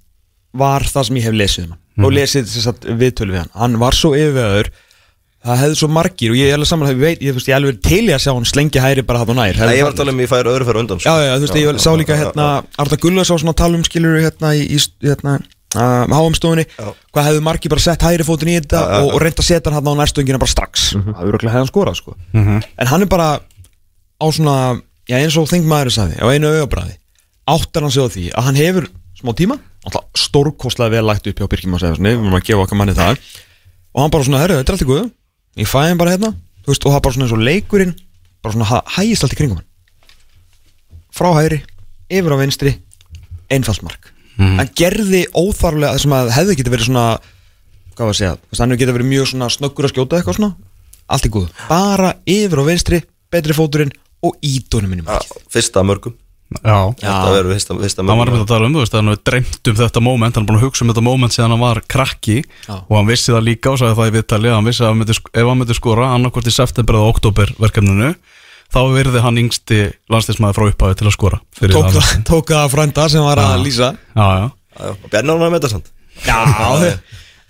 var 0.62 0.84
það 0.84 1.06
sem 1.08 1.18
ég 1.20 1.28
hef 1.28 1.36
lesið 1.38 1.64
um 1.68 1.76
hann 1.76 2.06
og 2.08 2.14
lesið 2.16 2.48
þess 2.50 2.70
að 2.72 2.88
viðtölu 3.00 3.32
við 3.36 3.40
hann. 3.44 3.52
Hann 3.56 3.78
var 3.80 3.96
svo 3.96 4.12
yfirveður 4.18 4.72
það 5.42 5.60
hefði 5.62 5.76
svo 5.80 5.88
margir 5.90 6.30
og 6.32 6.36
ég 6.38 6.50
er 6.52 6.54
alveg 6.58 6.68
saman 6.70 6.90
ég 6.92 7.00
veit, 7.02 7.22
ég, 7.24 7.34
veist, 7.34 7.48
ég 7.50 7.54
er 7.56 7.60
alveg 7.60 7.80
til 7.82 8.02
í 8.06 8.12
að 8.14 8.20
sjá 8.22 8.32
hann 8.36 8.46
slengi 8.46 8.82
hæri 8.82 9.02
bara 9.06 9.22
það 9.24 9.32
og 9.34 9.38
nær 9.40 9.56
Nei, 9.58 9.72
ég 9.78 9.86
var 9.86 9.92
að 9.94 9.98
tala 10.02 10.12
um 10.14 10.20
ég 10.22 10.30
fær 10.30 10.50
öðru 10.52 10.68
fyrir 10.68 10.80
undan 10.84 11.00
sko. 11.02 11.10
Já, 11.10 11.24
já, 11.26 11.32
þú 11.34 11.46
veist, 11.48 11.58
ég 11.58 11.80
sá 11.82 11.90
líka 11.98 12.18
hérna 12.20 12.46
Arda 12.78 12.98
Gulla 13.02 13.24
sá 13.26 13.34
svona 13.34 13.54
tala 13.58 13.74
um 13.80 13.82
skilur 13.86 14.20
hérna 14.22 14.52
í, 14.54 14.62
í 14.70 14.78
hérna 15.02 15.34
uh, 15.40 16.04
háumstofunni 16.14 16.66
Já. 16.68 16.92
hvað 17.14 17.28
hefðu 17.30 17.42
margir 17.48 17.72
bara 17.74 17.82
sett 17.88 18.06
hæri 18.06 18.26
fótinn 18.28 18.52
í 18.52 18.56
þetta 18.60 18.78
Já, 18.78 18.86
já, 18.86 19.00
og, 19.02 19.08
já. 19.08 19.14
og 19.16 19.22
reynt 19.26 19.42
að 19.42 19.48
setja 19.50 19.72
hann 19.72 19.78
hérna 19.80 19.94
á 19.98 20.00
næstöngina 20.02 20.38
bara 20.42 20.52
strax 20.54 20.86
það 20.94 21.22
hefur 21.24 21.38
hefði 21.42 21.54
hann 21.58 21.70
skorað 21.72 21.98
sko 22.02 22.14
Mhm. 22.32 22.60
en 22.78 22.86
hann 22.92 23.02
er 23.02 23.10
bara 23.10 23.28
á 24.22 24.26
svona 24.30 24.56
já, 25.10 25.16
eins 25.18 25.36
og 25.42 25.48
þingmaður 25.50 25.90
sagði, 25.96 26.20
á 26.22 26.26
einu 26.30 26.52
augabræði 26.54 26.94
áttar 27.50 27.82
hann 27.82 27.90
sig 27.90 28.04
á 28.06 28.08
því 28.14 28.24
að 28.30 28.46
hann 28.46 28.60
hefur 28.62 28.86
smá 29.18 29.32
tíma, 29.38 29.56
alltaf 29.86 30.06
stórkostlega 30.18 30.90
vel 30.94 31.02
lagt 31.08 31.26
upp 31.26 31.40
hjá 31.42 31.48
Birkjum 31.50 31.74
að 31.74 31.82
segja 31.82 31.96
svona, 31.98 32.12
við 32.14 32.22
erum 32.22 32.38
að 32.38 32.46
gefa 32.46 32.62
okkar 32.66 32.78
manni 32.78 32.94
það 32.94 33.18
og 33.92 33.98
hann 34.04 34.12
bara 34.14 34.24
svona, 34.28 34.40
herru, 34.44 34.56
þetta 34.62 34.70
er 34.72 34.76
allt 34.78 34.84
í 34.86 34.88
guðu 34.92 35.10
ég 35.60 35.68
fæ 35.68 35.82
hann 35.84 36.00
bara 36.00 36.14
hérna, 36.14 36.32
þú 36.62 36.72
veist, 36.72 36.86
og 36.86 36.94
það 36.94 37.04
bara 37.04 37.16
svona 37.16 37.28
eins 37.28 37.36
og 37.36 37.44
leikurinn 37.48 37.94
bara 38.42 38.56
svona 38.56 38.82
hægist 38.96 39.26
allt 39.26 39.36
í 39.36 39.40
kringum 39.40 39.60
hann. 39.60 39.68
Frá 41.12 41.30
hægri, 41.36 41.60
yfir 42.10 42.34
á 42.34 42.38
vinstri 42.40 42.74
einfalt 43.52 43.84
mark. 43.84 44.12
Hann 44.40 44.70
gerði 44.78 45.26
óþarflega 45.36 45.92
það 45.92 46.02
sem 46.06 46.16
að 46.16 46.32
hefði 46.38 46.58
getið 46.58 46.74
verið 46.76 46.88
svona 46.88 47.06
hvað 47.92 48.08
var 48.08 48.14
að 48.14 48.18
segja, 48.18 48.36
hann 48.58 48.72
hefði 48.72 48.80
getið 48.82 48.96
verið 48.96 49.10
mjög 49.10 49.28
svona 49.32 49.48
snöggur 49.52 49.88
að 49.88 49.92
skjóta 49.92 50.18
eitthvað 50.18 50.38
svona, 50.38 50.54
allt 51.12 51.28
í 51.28 51.32
guðu 51.34 51.66
bara 51.68 52.14
yfir 52.32 52.62
á 52.62 52.64
vinstri, 52.68 53.00
betri 53.32 53.56
fóturinn 53.56 53.92
og 54.24 54.38
ídónum 54.46 54.94
minnum 54.94 55.10
Fyrsta 55.52 55.84
mörgum 55.84 56.16
já. 56.60 56.78
Þetta 57.02 57.32
verður 57.32 57.54
fyrsta, 57.56 57.76
fyrsta 57.82 58.02
Hann 58.02 58.10
var 58.10 58.20
mörgum 58.20 58.38
með 58.38 58.44
að 58.44 58.50
tala 58.52 58.68
um, 58.68 58.74
þú 58.76 58.82
veist, 58.82 58.94
að 58.94 59.00
hann 59.02 59.10
hefur 59.12 59.22
dreymt 59.30 59.70
um 59.72 59.78
þetta 59.80 60.02
moment, 60.04 60.36
hann 60.36 60.44
er 60.44 60.48
búin 60.50 60.58
að 60.60 60.66
hugsa 60.66 60.84
um 60.84 60.92
þetta 60.92 61.04
moment 61.06 61.36
síðan 61.36 61.54
hann 61.54 61.62
var 61.62 61.80
krakki 61.94 62.36
Já. 62.42 62.74
og 62.80 62.92
hann 62.98 63.08
vissi 63.08 63.32
það 63.32 63.46
líka 63.48 63.72
og 63.72 63.80
sagði 63.82 63.98
það 64.00 64.10
í 64.10 64.14
viðtali 64.18 64.50
að 64.52 64.56
hann 64.58 64.68
vissi 64.68 64.84
að 64.84 64.92
hann 64.92 65.00
myndi, 65.02 65.16
ef 65.32 65.48
hann 65.50 65.60
myndi 65.62 65.78
skora 65.78 66.10
annarkvort 66.16 66.50
í 66.50 66.54
september 66.56 66.98
eða 67.00 67.12
oktober 67.14 67.54
verkefninu 67.62 68.12
þá 68.72 68.80
verði 68.94 69.24
hann 69.26 69.40
yngsti 69.42 69.80
landslismæði 70.12 70.56
frá 70.58 70.68
upphafi 70.72 70.98
til 71.02 71.08
að 71.10 71.16
skora 71.16 71.40
tók, 71.60 71.90
það. 71.92 72.12
tók 72.30 72.52
það 72.54 72.70
frænda 72.76 73.08
sem 73.12 73.26
var 73.26 73.42
að 73.42 73.58
lýsa 73.66 73.92
Já, 73.92 74.22
já, 74.22 74.46
Já, 74.72 74.84
já. 74.86 74.94
Og 74.96 75.10
Bjarni 75.12 75.34
ánægði 75.34 75.50
með 75.52 75.58
þetta 75.58 75.72
samt 75.74 75.92
já, 76.24 76.38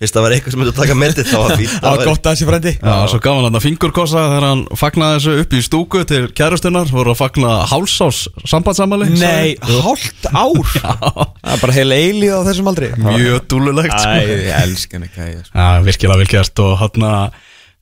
Fyrst 0.02 0.16
það 0.16 0.25
var 0.26 0.35
eitthvað 0.35 0.54
sem 0.54 0.61
myndi 0.62 0.73
að 0.73 0.78
taka 0.80 0.97
metið 0.99 1.28
þá 1.30 1.37
var 1.38 1.52
fínt 1.61 1.75
það 1.82 1.92
var 1.92 2.00
gott 2.09 2.26
að 2.26 2.32
þessi 2.32 2.49
frændi. 2.49 2.73
Já, 2.82 2.94
svo 3.12 3.21
gaf 3.23 3.37
hann 3.38 3.47
hann 3.47 3.62
fingurkossa 3.62 4.25
þegar 4.32 4.47
hann 4.49 4.64
fagnaði 4.80 5.18
þessu 5.21 5.35
upp 5.44 5.54
í 5.54 5.61
stúku 5.62 6.02
til 6.11 6.23
kærustunnar 6.40 6.90
voru 6.90 7.14
að 7.14 7.21
fagna 7.21 7.52
hálsás 7.71 8.25
sambandsamali 8.50 9.12
Nei, 9.14 9.54
hálft 9.87 10.26
ár. 10.32 10.75
Það 10.75 11.54
er 11.54 11.62
bara 11.62 11.76
heila 11.78 12.00
eilíð 12.02 12.35
á 12.35 12.40
þessum 12.50 12.73
aldri. 12.73 12.90
Mjög 12.99 13.47
dúlulegt 13.52 13.94
sko. 13.94 14.11
Æ, 14.11 14.26
ég 14.26 14.52
elska 14.64 14.99
henni 14.99 15.12
hvað 15.14 15.30
ég 15.30 15.54
Já, 15.54 15.68
virkilega 15.87 16.21
vel 16.25 16.30
gert 16.35 16.64
og 16.66 16.76
hann 16.82 17.09
að 17.12 17.40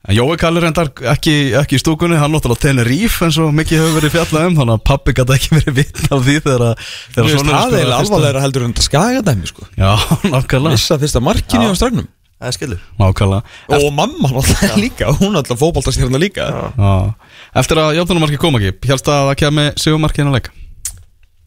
Jói 0.09 0.33
Kalli 0.41 0.61
reyndar 0.63 0.87
ekki, 1.11 1.33
ekki 1.59 1.77
í 1.77 1.79
stúkunni, 1.81 2.15
hann 2.17 2.31
náttúrulega 2.33 2.63
Tenerife 2.63 3.27
eins 3.27 3.35
og 3.37 3.51
mikið 3.53 3.77
hefur 3.83 3.97
verið 3.99 4.13
fjallað 4.15 4.47
um 4.49 4.55
þannig 4.57 4.73
að 4.79 4.85
pappi 4.89 5.13
gæti 5.13 5.35
ekki 5.35 5.51
verið 5.59 5.75
vitna 5.77 6.09
af 6.17 6.23
því 6.25 6.35
þegar, 6.41 6.63
að- 6.65 6.79
sonurinn 7.13 7.51
það 7.51 7.75
eiginlega 7.75 7.83
fyrsta- 7.85 7.99
alvarlega 8.01 8.41
heldur 8.41 8.63
en 8.65 8.73
þetta 8.73 8.85
skaga 8.87 9.21
dæmi 9.27 9.51
sko. 9.51 9.67
Já, 9.77 9.91
nákvæmlega, 10.33 10.73
Missa 10.73 10.97
fyrsta 11.03 11.21
markinu 11.21 11.69
á 11.69 11.73
stragnum 11.77 12.07
Það 12.41 12.49
er 12.49 12.55
skilur 12.57 12.79
nákvæmlega. 12.97 13.41
Og 13.77 13.85
mamma 13.93 14.31
náttúrulega 14.33 14.79
líka, 14.81 15.11
hún 15.21 15.35
er 15.35 15.43
alltaf 15.43 15.59
fótboltastjárna 15.61 16.17
líka. 16.23 16.47
Já. 16.49 16.93
Eftir 17.61 17.77
að 17.83 17.93
játtunumarki 17.99 18.39
kom 18.41 18.57
ekki, 18.57 18.73
helst 18.89 19.05
að 19.13 19.27
það 19.29 19.37
kemi 19.43 19.67
sigumarkinu 19.77 20.31
að 20.33 20.39
leika? 20.39 20.55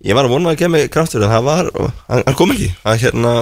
Ég 0.06 0.14
var 0.14 0.28
að 0.28 0.36
vona 0.36 0.52
að 0.54 0.60
kemur 0.62 0.86
kraftur 0.94 1.26
en 1.26 1.32
það 1.34 1.42
var, 1.50 1.72
hann, 2.06 2.22
hann 2.28 2.38
kom 2.38 2.54
ekki. 2.54 2.70
Hann 2.86 3.02
hérna, 3.02 3.34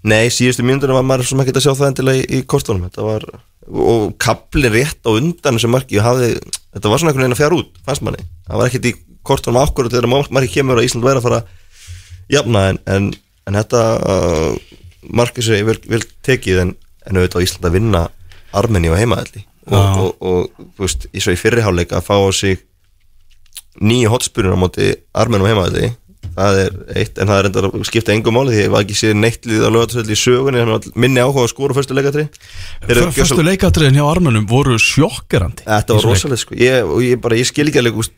Nei, 0.00 0.30
síðustu 0.32 0.64
mínútur 0.64 0.94
var 0.96 1.04
maður 1.04 1.28
sem 1.28 1.42
ekki 1.42 1.52
að 1.56 1.64
sjá 1.66 1.74
það 1.74 1.88
endilega 1.90 2.22
í, 2.22 2.26
í 2.38 2.44
kortunum. 2.48 2.86
Þetta 2.88 3.04
var, 3.04 3.26
og 3.68 4.14
kapli 4.22 4.70
rétt 4.72 5.04
á 5.04 5.10
undan 5.12 5.58
þessu 5.58 5.70
marki 5.72 6.00
og 6.00 6.06
hafði, 6.06 6.30
þetta 6.76 6.92
var 6.92 7.02
svona 7.02 7.12
einhvern 7.12 7.26
veginn 7.26 7.36
að 7.36 7.42
fjara 7.42 7.58
út, 7.60 7.80
fannst 7.84 8.04
manni. 8.06 8.24
Það 8.48 8.62
var 8.62 8.70
ekkert 8.70 8.88
í 8.88 8.94
kortunum 9.26 9.60
ákvörðu 9.60 9.98
þegar 9.98 10.30
marki 10.32 10.54
kemur 10.54 10.80
og 10.80 10.86
Ísland 10.86 11.04
væri 11.04 11.20
að 11.20 11.26
fara 11.26 11.42
að 11.42 11.58
jafna 12.32 12.64
en, 12.70 12.80
en, 12.88 13.10
en 13.48 13.58
þetta 13.60 13.84
uh, 14.00 14.80
marki 15.20 15.44
sem 15.44 15.60
ég 15.60 15.68
vil, 15.68 15.76
vil 15.92 16.02
tekið 16.26 16.64
en, 16.64 16.74
en 17.06 17.20
auðvitað 17.20 17.46
Ísland 17.46 17.68
að 17.68 17.76
vinna 17.76 18.02
Armeni 18.56 18.90
og 18.90 18.98
heimaðalli 18.98 19.44
og, 19.70 19.76
Já. 19.76 19.82
og, 20.02 20.10
og, 20.24 20.66
þú 20.76 20.86
veist, 20.86 21.06
í 21.14 21.22
svo 21.22 21.34
í 21.34 21.40
fyrriháleika 21.40 22.00
að 22.00 22.06
fá 22.08 22.16
á 22.16 22.30
sig 22.34 22.64
nýju 23.80 24.10
hotspurinn 24.12 24.56
á 24.56 24.62
móti 24.62 24.92
Armeni 25.14 25.46
og 25.46 25.52
heimaðalli 25.52 25.92
það 26.34 26.58
er 26.62 26.76
eitt, 27.00 27.18
en 27.18 27.30
það 27.30 27.38
er 27.38 27.48
enda 27.48 27.62
að 27.66 27.86
skipta 27.88 28.14
engum 28.14 28.36
máli 28.36 28.54
því 28.54 28.62
ég 28.62 28.72
var 28.74 28.84
ekki 28.84 28.98
séð 28.98 29.16
neitt 29.18 29.48
lið 29.48 29.64
á 29.66 29.70
lögatasöldi 29.74 30.14
í 30.14 30.20
sögunni 30.20 30.62
að 30.62 30.88
minni 30.94 31.22
áhuga 31.22 31.46
að 31.46 31.52
skora 31.52 31.74
á 31.74 31.78
fyrstu 31.78 31.96
leikatri 31.96 32.26
Fyrstu 32.86 33.46
leikatriðin 33.46 33.98
hjá 33.98 34.04
armönum 34.06 34.46
voru 34.50 34.78
sjokkerandi 34.80 35.66
Þetta 35.66 35.96
var 35.96 36.06
rosalega 36.06 36.42
sko. 36.44 36.58
Ég, 36.60 36.92
ég, 37.06 37.20
bara, 37.24 37.38
ég 37.40 37.48
skil 37.48 37.66
ekki 37.70 37.82
alveg 37.82 37.98
úst, 38.04 38.14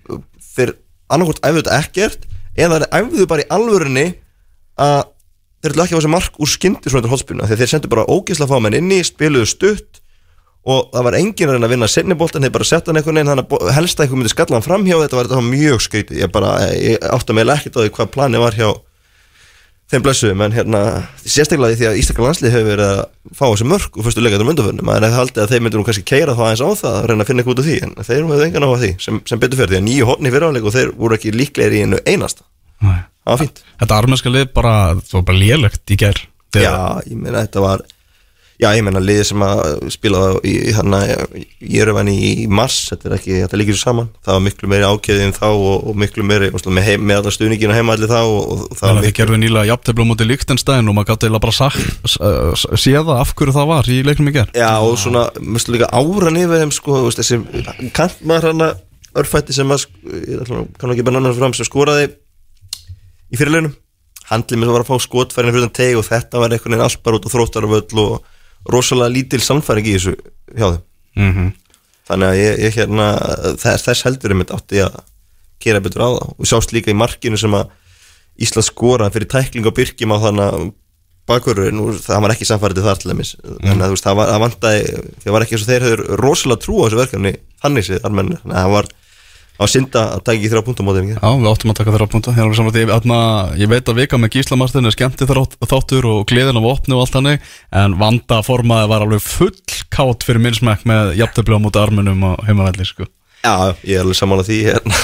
þeir 0.52 0.74
annarkvort 1.12 1.42
æfðu 1.46 1.62
þetta 1.62 1.78
ekkert 1.78 2.28
eða 2.52 2.82
þeir 2.82 2.88
æfðu 3.00 3.28
bara 3.32 3.46
í 3.46 3.50
alvörunni 3.56 4.06
að 4.82 5.00
þeir 5.62 5.72
ætlu 5.72 5.84
ekki 5.86 5.94
að 5.94 6.00
fá 6.00 6.04
sér 6.04 6.14
mark 6.16 6.38
úr 6.42 6.52
skyndi 6.52 6.92
svona 6.92 7.06
til 7.06 7.14
hotspilna 7.14 7.48
þegar 7.48 7.62
þeir 7.62 7.72
sendu 7.72 7.92
bara 7.92 8.08
ógeðsla 8.10 8.50
fámenn 8.50 8.76
inni 8.76 9.00
spiluðu 9.06 9.48
stutt 9.48 10.01
og 10.62 10.92
það 10.94 11.06
var 11.08 11.16
enginn 11.18 11.48
að 11.50 11.56
reyna 11.56 11.66
að 11.68 11.74
vinna 11.74 11.88
senniboltan 11.90 12.44
þeir 12.46 12.54
bara 12.54 12.68
setta 12.68 12.92
hann 12.92 13.00
einhvern 13.00 13.18
veginn 13.18 13.32
þannig 13.32 13.54
að 13.58 13.72
helst 13.76 13.98
að 13.98 14.04
einhvern 14.06 14.20
myndi 14.22 14.32
skalla 14.34 14.58
hann 14.58 14.66
framhjá 14.68 14.98
þetta 15.02 15.18
var, 15.18 15.28
þetta 15.32 15.46
mjög 15.50 15.80
skrítið. 15.88 16.20
Ég 16.22 16.30
bara, 16.34 16.52
ég 16.78 17.02
átti 17.02 17.32
að 17.34 17.38
meila 17.40 17.56
ekkert 17.58 17.78
á 17.78 17.80
því 17.82 17.92
hvað 17.96 18.12
planið 18.14 18.44
var 18.44 18.58
hjá 18.60 18.68
þeim 19.92 20.04
blessuðum 20.06 20.42
en 20.46 20.54
hérna, 20.56 20.78
sérstaklega 21.20 21.76
því 21.76 21.86
að 21.90 21.98
Ístakar 22.00 22.24
landslið 22.24 22.54
hefur 22.54 22.68
verið 22.70 22.92
að 22.94 23.00
fá 23.36 23.42
þessi 23.50 23.66
mörg 23.68 23.98
og 23.98 24.06
fyrstu 24.06 24.22
leikatum 24.24 24.52
undanförnum, 24.52 24.86
maður 24.88 25.04
hefði 25.04 25.18
haldið 25.18 25.42
að 25.42 25.50
þeir 25.52 25.64
myndir 25.66 25.82
nú 25.82 25.84
kannski 25.88 26.04
keira 26.08 26.36
það 26.38 26.52
eins 26.54 26.62
á 26.64 26.68
það 26.80 26.94
að 26.96 27.08
reyna 27.10 27.26
að 27.26 27.28
finna 27.28 27.42
eitthvað 27.42 27.52
út 27.52 27.60
af 27.60 27.68
því 27.68 27.76
en 27.82 27.92
þeir 28.08 28.22
hefur 28.22 28.44
engan 28.46 28.64
á 28.64 28.70
því 28.72 28.90
sem, 29.04 29.18
sem 29.28 29.42
betur 29.42 29.60
fyrir 29.60 29.74
því 29.74 29.80
að 29.82 29.84
nýju 29.90 30.08
hotni 30.08 30.32
fyrir 30.32 30.48
áleik 30.48 30.68
og 30.70 30.76
þeir 30.78 30.94
voru 30.96 31.18
ekki 31.18 31.34
líklegir 31.36 31.76
í 31.76 31.82
einu 31.84 32.00
einasta. 32.08 32.46
Það 32.80 33.34
var 33.34 33.42
fínt. 33.42 33.60
Þetta 33.82 33.98
armennska 34.00 34.32
lið 34.32 34.48
bara, 34.56 34.72
það 34.96 35.18
var 35.18 35.26
bara 35.28 35.42
lélegt 35.44 35.92
í 35.92 35.98
Þegar- 36.52 36.64
Já, 36.64 37.00
ég 37.08 37.16
meina 37.16 37.44
þetta 37.46 37.60
var 37.64 37.84
Já, 38.62 38.68
ég 38.78 38.84
meina 38.86 39.00
liðið 39.02 39.24
sem 39.26 39.42
að 39.42 39.60
spila 39.90 40.18
í, 40.46 40.52
hana, 40.76 41.00
í 41.66 41.80
Erevan 41.82 42.06
í 42.12 42.46
mars 42.46 42.76
þetta 42.92 43.08
er 43.08 43.14
ekki, 43.16 43.32
þetta 43.42 43.58
líkir 43.58 43.74
svo 43.74 43.88
saman. 43.88 44.10
Það 44.22 44.36
var 44.36 44.44
miklu 44.44 44.70
meiri 44.70 44.86
ákveðin 44.86 45.34
þá 45.34 45.46
og, 45.50 45.88
og 45.90 45.96
miklu 45.98 46.26
meiri 46.28 46.50
og 46.54 46.68
með, 46.70 46.86
heim, 46.86 47.02
með 47.10 47.18
alla 47.22 47.32
stuðningin 47.34 47.72
og 47.74 47.78
heimalli 47.80 48.10
þá 48.12 48.18
og, 48.22 48.52
og 48.68 48.76
það 48.78 48.92
að 48.92 49.00
þið 49.08 49.14
gerðu 49.18 49.40
nýlega 49.42 49.68
jafntefla 49.72 50.06
mútið 50.12 50.30
Líktenstein 50.30 50.92
og 50.92 50.96
maður 51.00 51.10
gátt 51.10 51.26
eða 51.26 51.40
bara 51.42 51.56
sagt, 51.58 52.06
s- 52.06 52.68
sé 52.84 52.94
það 52.94 53.12
af 53.18 53.34
hverju 53.40 53.56
það 53.58 53.68
var 53.72 53.90
í 53.90 53.98
leiknum 54.06 54.30
í 54.30 54.34
ger 54.38 54.54
Já, 54.62 54.70
og 54.78 54.94
svona, 55.02 55.24
mjög 55.42 55.68
líka 55.74 55.90
áran 55.98 56.38
yfir 56.44 56.62
þeim 56.62 56.74
sko, 56.78 57.00
þessi 57.18 57.40
kantmaður 57.98 58.48
hana 58.52 58.70
örfætti 59.18 59.52
sem 59.58 59.74
að, 59.74 59.88
ég 60.22 60.44
ætla 60.46 60.60
nú- 60.62 60.68
kann 60.78 60.94
ekki 60.94 61.04
bara 61.10 61.18
annar 61.20 61.34
fram 61.36 61.52
sem 61.58 61.66
skoraði 61.68 62.12
í 63.32 63.40
fyrirleginum 63.40 63.74
handlið 64.30 64.62
að 64.68 64.72
var 64.76 64.84
að 64.86 64.90
fá 64.92 65.02
skotfærin 65.04 65.52
fyrir 65.52 65.66
þann 65.66 65.74
teg 65.76 65.98
og 65.98 66.06
þetta 66.06 66.40
var 66.40 66.54
einhvern 66.54 66.76
veginn 66.76 66.86
allt 66.86 67.02
bara 67.04 67.18
út 67.18 67.26
á 67.26 67.32
þróttarvöll 67.34 67.98
og 68.06 68.30
rosalega 68.70 69.14
lítil 69.14 69.42
samfæring 69.42 69.88
í 69.88 69.96
þessu 69.96 70.16
hjá 70.52 70.66
þeim. 70.66 70.82
Mm 71.12 71.32
-hmm. 71.32 71.48
þannig 72.08 72.28
að 72.28 72.36
ég, 72.40 72.60
ég 72.66 72.76
hérna 72.80 73.06
þess, 73.60 73.84
þess 73.84 74.06
heldur 74.06 74.32
einmitt 74.32 74.52
átti 74.54 74.80
að 74.80 75.00
gera 75.62 75.80
betur 75.80 76.04
á 76.04 76.08
það 76.08 76.30
og 76.38 76.46
sjást 76.48 76.72
líka 76.72 76.90
í 76.90 76.98
markinu 76.98 77.38
sem 77.38 77.54
að 77.54 77.70
Ísland 78.40 78.64
skora 78.64 79.10
fyrir 79.12 79.28
tækling 79.28 79.66
á 79.68 79.76
byrkjum 79.76 80.14
á 80.16 80.18
þannig 80.24 80.72
bakverður, 81.28 81.98
það 82.02 82.22
var 82.24 82.34
ekki 82.34 82.48
samfærið 82.48 82.86
þar 82.86 83.00
til 83.00 83.10
dæmis, 83.12 83.36
þannig 83.44 83.84
að 83.84 83.90
þú 83.90 83.94
veist, 83.94 84.06
það, 84.06 84.16
var, 84.18 84.30
það 84.32 84.42
vantaði 84.42 84.80
það 85.22 85.34
var 85.36 85.44
ekki 85.44 85.54
eins 85.54 85.64
og 85.64 85.70
þeir 85.70 85.86
höfður 85.86 86.02
rosalega 86.18 86.62
trú 86.64 86.78
á 86.80 86.82
þessu 86.82 86.98
verkefni, 86.98 87.32
þannig 87.62 87.86
séð, 87.86 88.00
armenn 88.08 88.32
þannig 88.40 88.56
að 88.56 88.64
það 88.64 88.74
var, 88.74 88.88
var 89.62 89.72
synda 89.72 90.02
að 90.16 90.24
taka 90.26 90.36
ekki 90.38 90.50
þrjá 90.52 90.62
á 90.62 90.92
þeim 90.92 91.02
ekki? 91.02 91.16
Já, 91.16 91.30
við 91.42 91.48
áttum 91.52 91.72
að 91.72 91.78
taka 91.80 91.94
Ég, 92.32 92.42
alveg 92.42 92.58
sammála 92.58 92.74
því, 92.76 92.84
ég, 92.84 93.62
ég 93.62 93.72
veit 93.72 93.90
að 93.92 94.00
vika 94.02 94.20
með 94.20 94.34
Gísla 94.36 94.58
Martin 94.60 94.88
er 94.88 94.96
skemmti 94.96 95.28
þáttur 95.28 96.08
og 96.10 96.22
gleðin 96.30 96.60
af 96.60 96.68
opni 96.72 96.96
og 96.96 97.04
allt 97.04 97.18
hannig 97.18 97.50
en 97.82 97.96
vanda 98.00 98.42
formaði 98.46 98.90
var 98.92 99.06
alveg 99.06 99.24
full 99.24 99.54
kátt 99.92 100.26
fyrir 100.26 100.42
minnsmæk 100.42 100.86
með 100.88 101.16
jafntefla 101.20 101.60
á 101.60 101.64
mútið 101.64 101.84
armönum 101.86 102.24
og 102.32 102.46
heimavelli 102.48 102.86
sko. 102.88 103.08
Já, 103.42 103.74
ég 103.82 103.98
er 103.98 104.04
alveg 104.04 104.14
sammála 104.14 104.44
því 104.46 104.58
hérna, 104.68 104.98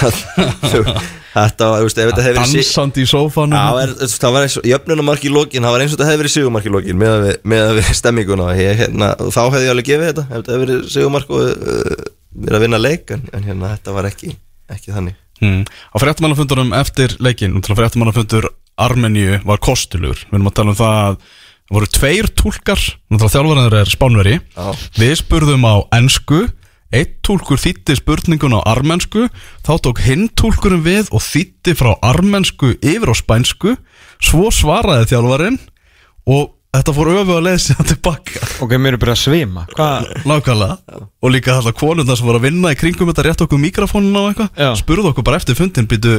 þetta, 1.34 1.70
var, 1.72 1.82
ef 1.82 1.96
þetta 1.96 2.22
hefði 2.22 2.34
verið 2.36 2.54
Dansandi 2.54 3.02
í 3.02 3.08
sófanum 3.10 3.58
Já, 3.58 3.80
er, 3.82 3.94
það 4.14 4.36
var 4.36 4.46
eins 4.46 4.58
og 4.60 4.68
jöfnunumark 4.70 5.26
í 5.26 5.32
lokin 5.34 5.66
það 5.66 5.74
var 5.74 5.84
eins 5.84 5.94
og 5.94 5.98
þetta 5.98 6.10
hefði 6.12 6.22
verið 6.22 6.34
sigumark 6.36 6.68
í 6.68 6.74
lokin 6.76 7.00
með 7.02 7.16
að 7.64 7.72
við, 7.80 7.90
stemminguna 7.98 8.46
hérna, 8.54 9.10
þá 9.18 9.40
hefði 9.42 9.64
ég 9.66 9.74
alveg 9.74 9.90
gefið 9.90 10.10
þetta 10.12 10.24
ef 10.28 10.36
þetta 10.36 10.54
hefði 10.54 10.62
verið 10.64 10.86
sigumark 10.94 11.34
og 11.34 11.48
uh, 11.48 12.04
verið 12.44 12.60
að 12.60 12.64
vinna 12.68 12.80
leik 12.84 13.14
en, 13.16 13.26
en 13.34 13.50
hérna 13.50 13.72
þetta 13.74 13.96
var 13.98 14.10
ekki 14.12 14.36
ekki 14.72 14.94
þannig 14.94 15.16
Hmm. 15.38 15.62
Á 15.94 15.96
fréttamannafundunum 16.02 16.72
eftir 16.74 17.12
leikin 17.22 17.52
og 17.54 17.62
fréttamannafundur 17.62 18.48
Armeníu 18.74 19.36
var 19.46 19.60
kostulegur 19.62 20.18
við 20.26 20.34
erum 20.34 20.48
að 20.50 20.56
tala 20.58 20.72
um 20.72 20.78
það 20.80 20.96
að 20.98 21.20
það 21.68 21.76
voru 21.76 21.88
tveir 21.94 22.28
túlkar 22.40 22.82
þjálfaraður 23.12 23.76
er 23.78 23.92
spánveri 23.92 24.34
Já. 24.40 24.66
við 24.98 25.14
spurðum 25.20 25.66
á 25.68 25.74
ensku 25.98 26.40
einn 26.90 27.14
túlkur 27.22 27.60
þýtti 27.60 27.98
spurningun 28.00 28.56
á 28.56 28.66
armensku 28.66 29.28
þá 29.62 29.72
tók 29.84 30.02
hinn 30.06 30.26
túlkurinn 30.32 30.82
við 30.82 31.10
og 31.12 31.22
þýtti 31.22 31.74
frá 31.76 31.92
armensku 32.02 32.72
yfir 32.80 33.12
á 33.12 33.14
spænsku 33.14 33.74
svo 34.18 34.48
svaraði 34.50 35.10
þjálfarin 35.12 35.60
og 36.26 36.57
þetta 36.78 36.94
fór 36.96 37.10
öfu 37.14 37.36
að 37.36 37.44
leið 37.48 37.58
sér 37.66 37.86
tilbaka 37.92 38.48
Ok, 38.64 38.74
mér 38.80 38.96
er 38.96 39.02
bara 39.02 39.14
að 39.16 39.22
svima 39.24 39.66
Hvað? 39.74 40.08
Nákvæmlega 40.28 41.02
Og 41.22 41.32
líka 41.34 41.54
alltaf 41.58 41.78
konundar 41.78 42.18
sem 42.18 42.28
voru 42.28 42.40
að 42.40 42.48
vinna 42.48 42.72
í 42.74 42.78
kringum 42.80 43.10
þetta 43.12 43.26
rétt 43.28 43.44
okkur 43.46 43.62
mikrofónuna 43.62 44.24
og 44.24 44.28
Já. 44.28 44.46
eitthvað 44.48 44.76
Spurðu 44.82 45.12
okkur 45.12 45.26
bara 45.28 45.40
eftir 45.42 45.58
fundin 45.58 45.88
Býtu, 45.90 46.18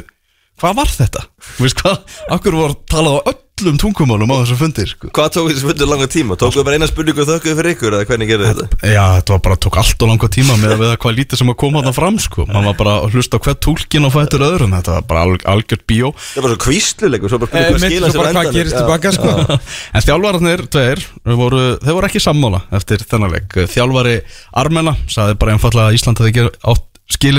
hvað 0.62 0.80
var 0.82 0.91
þetta? 0.93 1.26
Þú 1.58 1.65
veist 1.67 1.84
hvað? 1.84 2.02
Akkur 2.38 2.60
voru 2.60 2.76
að 2.76 2.82
tala 2.93 3.15
á 3.19 3.32
öllum 3.60 3.78
tungumálum 3.82 4.32
á 4.32 4.36
þessu 4.41 4.56
fundir 4.60 4.88
sko. 4.89 5.10
Hvað 5.13 5.30
tók 5.36 5.50
þessi 5.52 5.65
fundur 5.67 5.89
langa 5.89 6.08
tíma? 6.12 6.38
Tókuðu 6.39 6.63
bara 6.67 6.78
eina 6.80 6.88
spurningu 6.89 7.24
og 7.24 7.30
þökkuðu 7.30 7.56
fyrir 7.60 7.74
ykkur 7.76 7.95
eða 7.98 8.08
hvernig 8.10 8.30
gerðu 8.32 8.50
þetta? 8.50 8.67
Já, 8.88 9.04
þetta 9.19 9.36
var 9.36 9.41
bara, 9.48 9.58
tók 9.65 9.78
allt 9.82 10.06
og 10.06 10.12
langa 10.12 10.30
tíma 10.34 10.56
með 10.62 10.74
að 10.76 10.82
við 10.84 10.93
hvað 11.04 11.17
lítið 11.19 11.41
sem 11.41 11.52
að 11.54 11.58
koma 11.63 11.82
þarna 11.84 11.95
fram 12.00 12.19
sko. 12.24 12.45
Man 12.50 12.67
var 12.69 12.78
bara 12.80 12.95
að 13.04 13.15
hlusta 13.17 13.39
á 13.39 13.43
hvert 13.45 13.62
túlkin 13.65 14.08
og 14.10 14.13
fættur 14.15 14.45
öðrum 14.48 14.76
Þetta 14.80 14.95
var 14.98 15.08
bara 15.12 15.24
alg, 15.28 15.45
algjört 15.54 15.86
bíó 15.89 16.12
Það 16.15 16.45
var 16.45 16.54
svo 16.56 16.60
kvísluleikur, 16.65 17.30
svo 17.34 17.41
bara 17.43 17.50
Eh, 17.60 17.69
spurningu 17.69 17.69
hvað 17.69 17.84
mitt, 17.84 17.93
skila 17.93 18.10
svo 18.10 18.13
sér 18.13 18.19
á 18.19 18.24
bara 18.24 18.34
hvað 18.34 18.39
endanum. 18.39 18.58
gerist 18.60 18.78
tilbaka, 18.80 19.12
sko. 19.15 19.60
En 19.93 20.06
þjálfararnir 20.08 20.65
tveir 20.74 21.04
voru, 21.39 21.63
þeir 21.84 21.98
voru 22.00 22.10
ekki 22.10 22.24
sammála 22.24 22.62
eftir 22.80 23.04
þennan 23.10 23.34
leik 23.36 23.58
Þjálfari 23.74 24.17
Armena 24.63 24.95
sagði 25.10 25.38
bara 25.41 25.56
einfallega 25.56 25.89
að 25.91 25.98
Ísland 26.00 26.22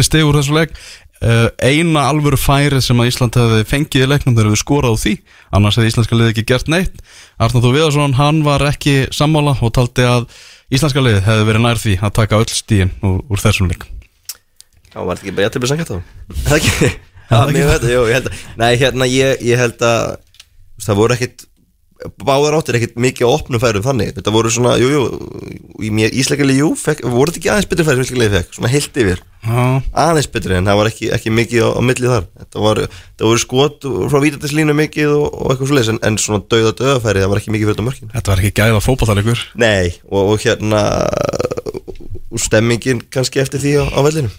stig 0.03 0.27
úr 0.27 0.35
þessu 0.41 0.57
leik 0.57 0.73
eina 1.21 2.07
alvöru 2.09 2.39
færið 2.41 2.81
sem 2.85 3.01
að 3.03 3.11
Ísland 3.11 3.37
hefði 3.37 3.65
fengið 3.69 4.07
í 4.07 4.09
leiknum 4.09 4.37
þegar 4.39 4.55
við 4.55 4.63
skorað 4.63 4.97
á 4.97 5.03
því 5.03 5.13
annars 5.59 5.77
hefði 5.77 5.91
íslenska 5.93 6.17
liði 6.17 6.33
ekki 6.33 6.47
gert 6.49 6.71
neitt 6.73 7.03
Arnar 7.37 7.65
Þú 7.65 7.73
Viðarsson, 7.75 8.17
hann 8.17 8.41
var 8.47 8.65
ekki 8.71 8.95
sammála 9.13 9.53
og 9.61 9.75
taldi 9.77 10.07
að 10.09 10.31
íslenska 10.73 11.05
liði 11.05 11.21
hefði 11.27 11.47
verið 11.51 11.65
nær 11.67 11.83
því 11.83 11.99
að 12.01 12.17
taka 12.23 12.41
öll 12.41 12.49
stíin 12.49 12.95
úr, 13.05 13.21
úr 13.29 13.43
þessum 13.43 13.69
leik 13.69 13.85
Já, 14.91 15.05
var 15.05 15.21
þetta 15.21 15.27
ekki 15.27 15.37
bara 15.37 15.49
jættið 15.51 15.71
sannkvæmt 15.71 15.93
þá? 15.93 15.99
Það 16.49 16.57
ekki? 16.57 16.91
Já, 17.31 17.39
mér 17.53 17.69
veit 17.69 17.85
það, 17.85 17.93
jú, 17.93 18.03
ég 18.09 18.17
held 18.17 18.31
að 18.31 18.41
Nei, 18.59 18.71
hérna, 18.81 19.07
ég, 19.07 19.45
ég 19.47 19.61
held 19.61 19.85
að 19.87 20.19
Það 20.81 20.97
voru 20.97 21.17
ekkit 21.17 21.43
Báðar 22.21 22.57
áttir 22.57 22.79
ekkit 22.79 22.95
mikið 23.01 23.27
að 23.27 23.35
opnum 23.37 23.61
færum 23.63 23.85
þannig. 23.85 24.13
Þetta 24.17 24.33
voru 24.33 24.53
svona, 24.53 24.77
jú, 24.81 24.89
jú 24.93 25.03
í 25.85 25.91
mér- 25.93 26.15
Ísleikali, 26.17 26.57
jú, 26.61 26.71
fekk, 26.79 27.03
voru 27.09 27.31
þetta 27.33 27.41
ekki 27.41 27.51
aðeins 27.53 27.69
betri 27.71 27.87
færi 27.89 28.01
sem 28.01 28.07
Ísleikali 28.17 28.35
fekk, 28.39 28.55
svona 28.57 28.71
heilt 28.73 29.01
yfir. 29.05 29.23
Já, 29.41 29.61
aðeins 30.05 30.29
betri 30.33 30.57
en 30.59 30.69
það 30.69 30.79
var 30.81 30.91
ekki, 30.91 31.11
ekki 31.17 31.33
mikið 31.33 31.65
á, 31.65 31.69
á 31.77 31.81
milli 31.85 32.11
þar. 32.13 32.27
Þetta 32.43 32.65
voru, 32.65 32.87
það 33.21 33.31
voru 33.31 33.43
skot 33.45 33.89
frá 34.13 34.19
vítatinslínu 34.25 34.77
mikið 34.81 35.15
og, 35.17 35.27
og 35.33 35.55
eitthvað 35.55 35.71
svoleiðis 35.73 35.93
en, 35.95 36.01
en 36.09 36.19
svona 36.21 36.45
dauða 36.45 36.75
döðafæri, 36.81 37.25
það 37.25 37.33
var 37.33 37.41
ekki 37.41 37.55
mikið 37.57 37.71
fyrir 37.71 37.79
þetta 37.79 37.89
mörkin. 37.89 38.13
Þetta 38.17 38.35
var 38.35 38.43
ekki 38.45 38.57
gæða 38.61 38.85
fótballalegur 38.85 39.45
Nei, 39.61 39.93
og, 40.11 40.35
og 40.35 40.45
hérna 40.45 40.83
og 42.31 42.39
stemmingin 42.41 43.01
kannski 43.13 43.41
eftir 43.43 43.63
því 43.63 43.73
á, 43.81 43.85
á 43.97 44.01
vellinu 44.07 44.31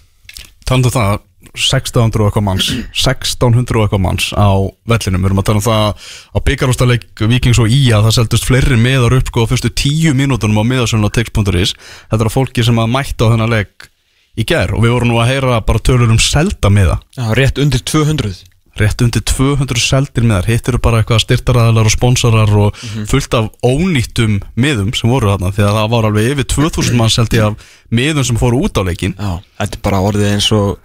Talandi 0.68 0.90
um 0.90 0.94
það, 0.94 1.14
1600 1.52 2.22
og 2.22 2.28
eitthvað 2.28 2.44
manns 2.46 2.68
1600 2.94 3.78
og 3.78 3.86
eitthvað 3.86 4.02
manns 4.04 4.28
á 4.32 4.50
vellinum, 4.88 5.24
við 5.24 5.30
erum 5.30 5.42
að 5.42 5.48
tala 5.48 5.60
um 5.60 5.64
það 5.66 6.10
á 6.32 6.38
byggarústaleik 6.48 7.24
Víkings 7.32 7.60
og 7.62 7.72
Ía, 7.72 7.98
það 8.04 8.16
seldust 8.18 8.46
fleiri 8.48 8.78
meðar 8.80 9.18
upp 9.18 9.32
sko 9.32 9.44
á 9.44 9.50
fyrstu 9.50 9.72
tíu 9.74 10.14
mínútonum 10.16 10.62
á 10.62 10.64
miðasölun 10.70 11.10
á 11.10 11.14
tix.is, 11.14 11.74
þetta 12.12 12.22
er 12.28 12.32
fólki 12.32 12.64
sem 12.64 12.78
að 12.78 12.94
mætta 12.94 13.26
á 13.26 13.32
þennan 13.34 13.52
leik 13.52 13.90
í 14.38 14.46
gær 14.48 14.72
og 14.76 14.86
við 14.86 14.94
vorum 14.94 15.12
nú 15.12 15.20
að 15.20 15.34
heyra 15.34 15.60
bara 15.66 15.82
tölur 15.82 16.14
um 16.14 16.22
selda 16.22 16.70
miða 16.72 17.00
Já, 17.18 17.26
rétt 17.36 17.60
undir 17.60 17.82
200 17.84 18.51
rétt 18.80 19.02
undir 19.04 19.24
200 19.28 19.82
seldir 19.82 20.24
miðar. 20.24 20.48
Hitt 20.48 20.70
eru 20.70 20.80
bara 20.82 21.02
eitthvað 21.02 21.24
styrtaraðalar 21.26 21.88
og 21.90 21.94
sponsorar 21.94 22.54
og 22.56 22.78
fullt 23.10 23.36
af 23.36 23.50
ónýttum 23.66 24.38
miðum 24.56 24.94
sem 24.96 25.12
voru 25.12 25.32
þarna 25.32 25.52
því 25.52 25.66
að 25.66 25.76
það 25.80 25.92
var 25.92 26.08
alveg 26.08 26.30
yfir 26.32 26.48
2000 26.54 26.98
mann 27.00 27.12
seldi 27.12 27.42
af 27.44 27.68
miðum 27.92 28.28
sem 28.28 28.40
fóru 28.40 28.62
út 28.64 28.80
á 28.80 28.82
leikin 28.88 29.14
Já, 29.18 29.34
þetta 29.60 29.78
er 29.78 29.84
bara 29.84 30.02
orðið 30.08 30.32
eins 30.32 30.48
og 30.56 30.80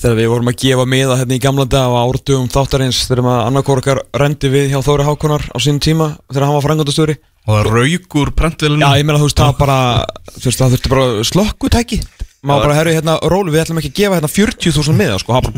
þegar 0.00 0.18
við 0.18 0.32
vorum 0.32 0.50
að 0.50 0.58
gefa 0.64 0.88
miða 0.90 1.20
hérna 1.20 1.36
í 1.36 1.42
gamla 1.44 1.68
dag 1.70 1.92
á 1.92 2.02
árdugum 2.02 2.48
þáttarins 2.50 3.04
þegar 3.06 3.26
maður 3.28 3.44
annarkorkar 3.50 4.02
rendi 4.24 4.50
við 4.50 4.72
hjá 4.72 4.80
Þóri 4.82 5.06
Hákonar 5.06 5.44
á 5.54 5.56
sínum 5.62 5.82
tíma 5.84 6.08
þegar 6.32 6.48
hann 6.48 6.56
var 6.56 6.66
frangandastöri 6.66 7.16
og 7.44 7.52
það 7.52 7.70
raugur 7.70 8.32
prentvélinu 8.34 8.82
Já, 8.82 8.98
ég 8.98 9.06
meina 9.06 9.20
þú 9.20 9.28
veist, 9.28 9.42
það 9.42 9.58
bara 9.60 9.78
bara 10.90 11.06
slökkutæki 11.28 12.00
maður 12.44 12.66
bara, 12.66 12.76
herru, 12.78 12.92
hérna, 12.94 13.14
rólu, 13.32 13.52
við 13.54 13.62
ætlum 13.62 13.80
ekki 13.80 13.90
að 13.90 13.98
gefa 13.98 14.18
hérna 14.18 14.30
40.000 14.30 14.98
miða, 14.98 15.16
sko, 15.22 15.34
það 15.34 15.42
bara 15.48 15.54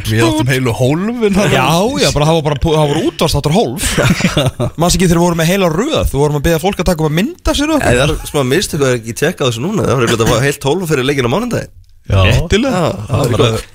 við 0.10 0.22
áttum 0.26 0.52
heilu 0.54 0.74
hólfin. 0.78 1.40
Já, 1.50 1.66
já, 2.00 2.08
bara 2.14 2.28
það 2.28 2.38
var 2.38 2.46
bara, 2.46 2.60
það 2.64 2.92
var 2.92 3.02
útvarstáttur 3.10 3.56
hólf. 3.56 3.90
Maður 4.80 4.94
sé 4.94 5.00
ekki 5.00 5.10
þegar 5.10 5.20
við 5.20 5.26
vorum 5.26 5.42
með 5.42 5.50
heila 5.50 5.72
röð? 5.74 6.00
Þú 6.10 6.22
vorum 6.22 6.40
að 6.40 6.46
beða 6.48 6.62
fólk 6.62 6.80
að 6.80 6.90
taka 6.92 7.04
um 7.04 7.10
að 7.10 7.18
mynda 7.20 7.56
sér 7.58 7.74
og 7.74 7.84
Það 7.84 8.02
er 8.06 8.16
smá 8.30 8.40
mistöku 8.46 8.86
að 8.86 8.96
ekki 9.00 9.16
tjekka 9.20 9.50
þessu 9.50 9.64
núna. 9.66 9.86
Það 9.86 9.94
var 9.96 10.06
eitthvað 10.06 10.26
að 10.26 10.32
fá 10.32 10.46
heilt 10.46 10.60
tólf 10.64 10.90
fyrir 10.90 11.08
leikinu 11.10 11.30
á 11.30 11.34
mánundagi 11.34 11.68
Já. 12.10 12.24
Réttilega. 12.26 12.82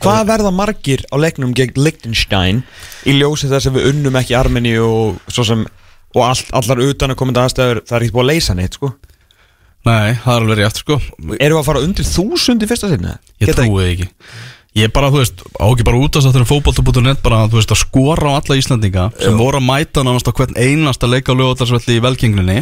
Hvað 0.04 0.28
verða 0.28 0.52
margir 0.52 1.04
á 1.08 1.16
leiknum 1.22 1.54
gegn 1.56 1.78
Liechtenstein 1.80 2.64
í 3.08 3.16
ljósi 3.16 3.48
þess 3.52 3.70
að 3.70 3.78
við 3.80 3.90
unnum 3.94 4.18
ekki 4.20 4.36
Armeni 4.36 4.74
og 4.82 5.22
svo 5.32 5.46
sem 5.48 5.64
og 6.16 6.24
all, 6.24 6.44
allar 6.56 6.82
utan 6.84 7.12
að 7.14 7.20
komandi 7.20 7.44
Nei, 9.86 10.18
það 10.24 10.34
er 10.34 10.42
alveg 10.42 10.60
rétt 10.64 10.82
sko. 10.82 11.00
Erum 11.38 11.58
við 11.60 11.62
að 11.62 11.70
fara 11.70 11.86
undir 11.86 12.10
þúsund 12.10 12.66
í 12.66 12.70
fyrsta 12.70 12.92
sinni? 12.92 13.16
Ég 13.44 13.54
trúi 13.54 13.70
því 13.70 13.90
ekki. 13.94 14.12
Ég 14.76 14.90
er 14.90 14.92
bara, 14.92 15.08
þú 15.08 15.22
veist, 15.22 15.40
á 15.56 15.66
ekki 15.72 15.86
bara 15.88 16.00
út 16.04 16.18
að 16.20 16.26
þetta 16.26 16.40
er 16.42 16.48
fótbolta.net 16.50 17.22
bara, 17.24 17.46
þú 17.48 17.62
veist, 17.62 17.70
að 17.72 17.78
skora 17.80 18.34
á 18.36 18.36
alla 18.42 18.58
Íslandinga 18.60 19.06
sem 19.22 19.38
voru 19.40 19.62
að 19.62 19.68
mæta 19.70 20.02
nánast 20.04 20.28
á 20.28 20.36
hvern 20.36 20.58
einasta 20.60 21.08
leik 21.08 21.32
á 21.32 21.34
lögatarsvelli 21.40 21.96
í 21.96 22.02
velgenglinni 22.04 22.58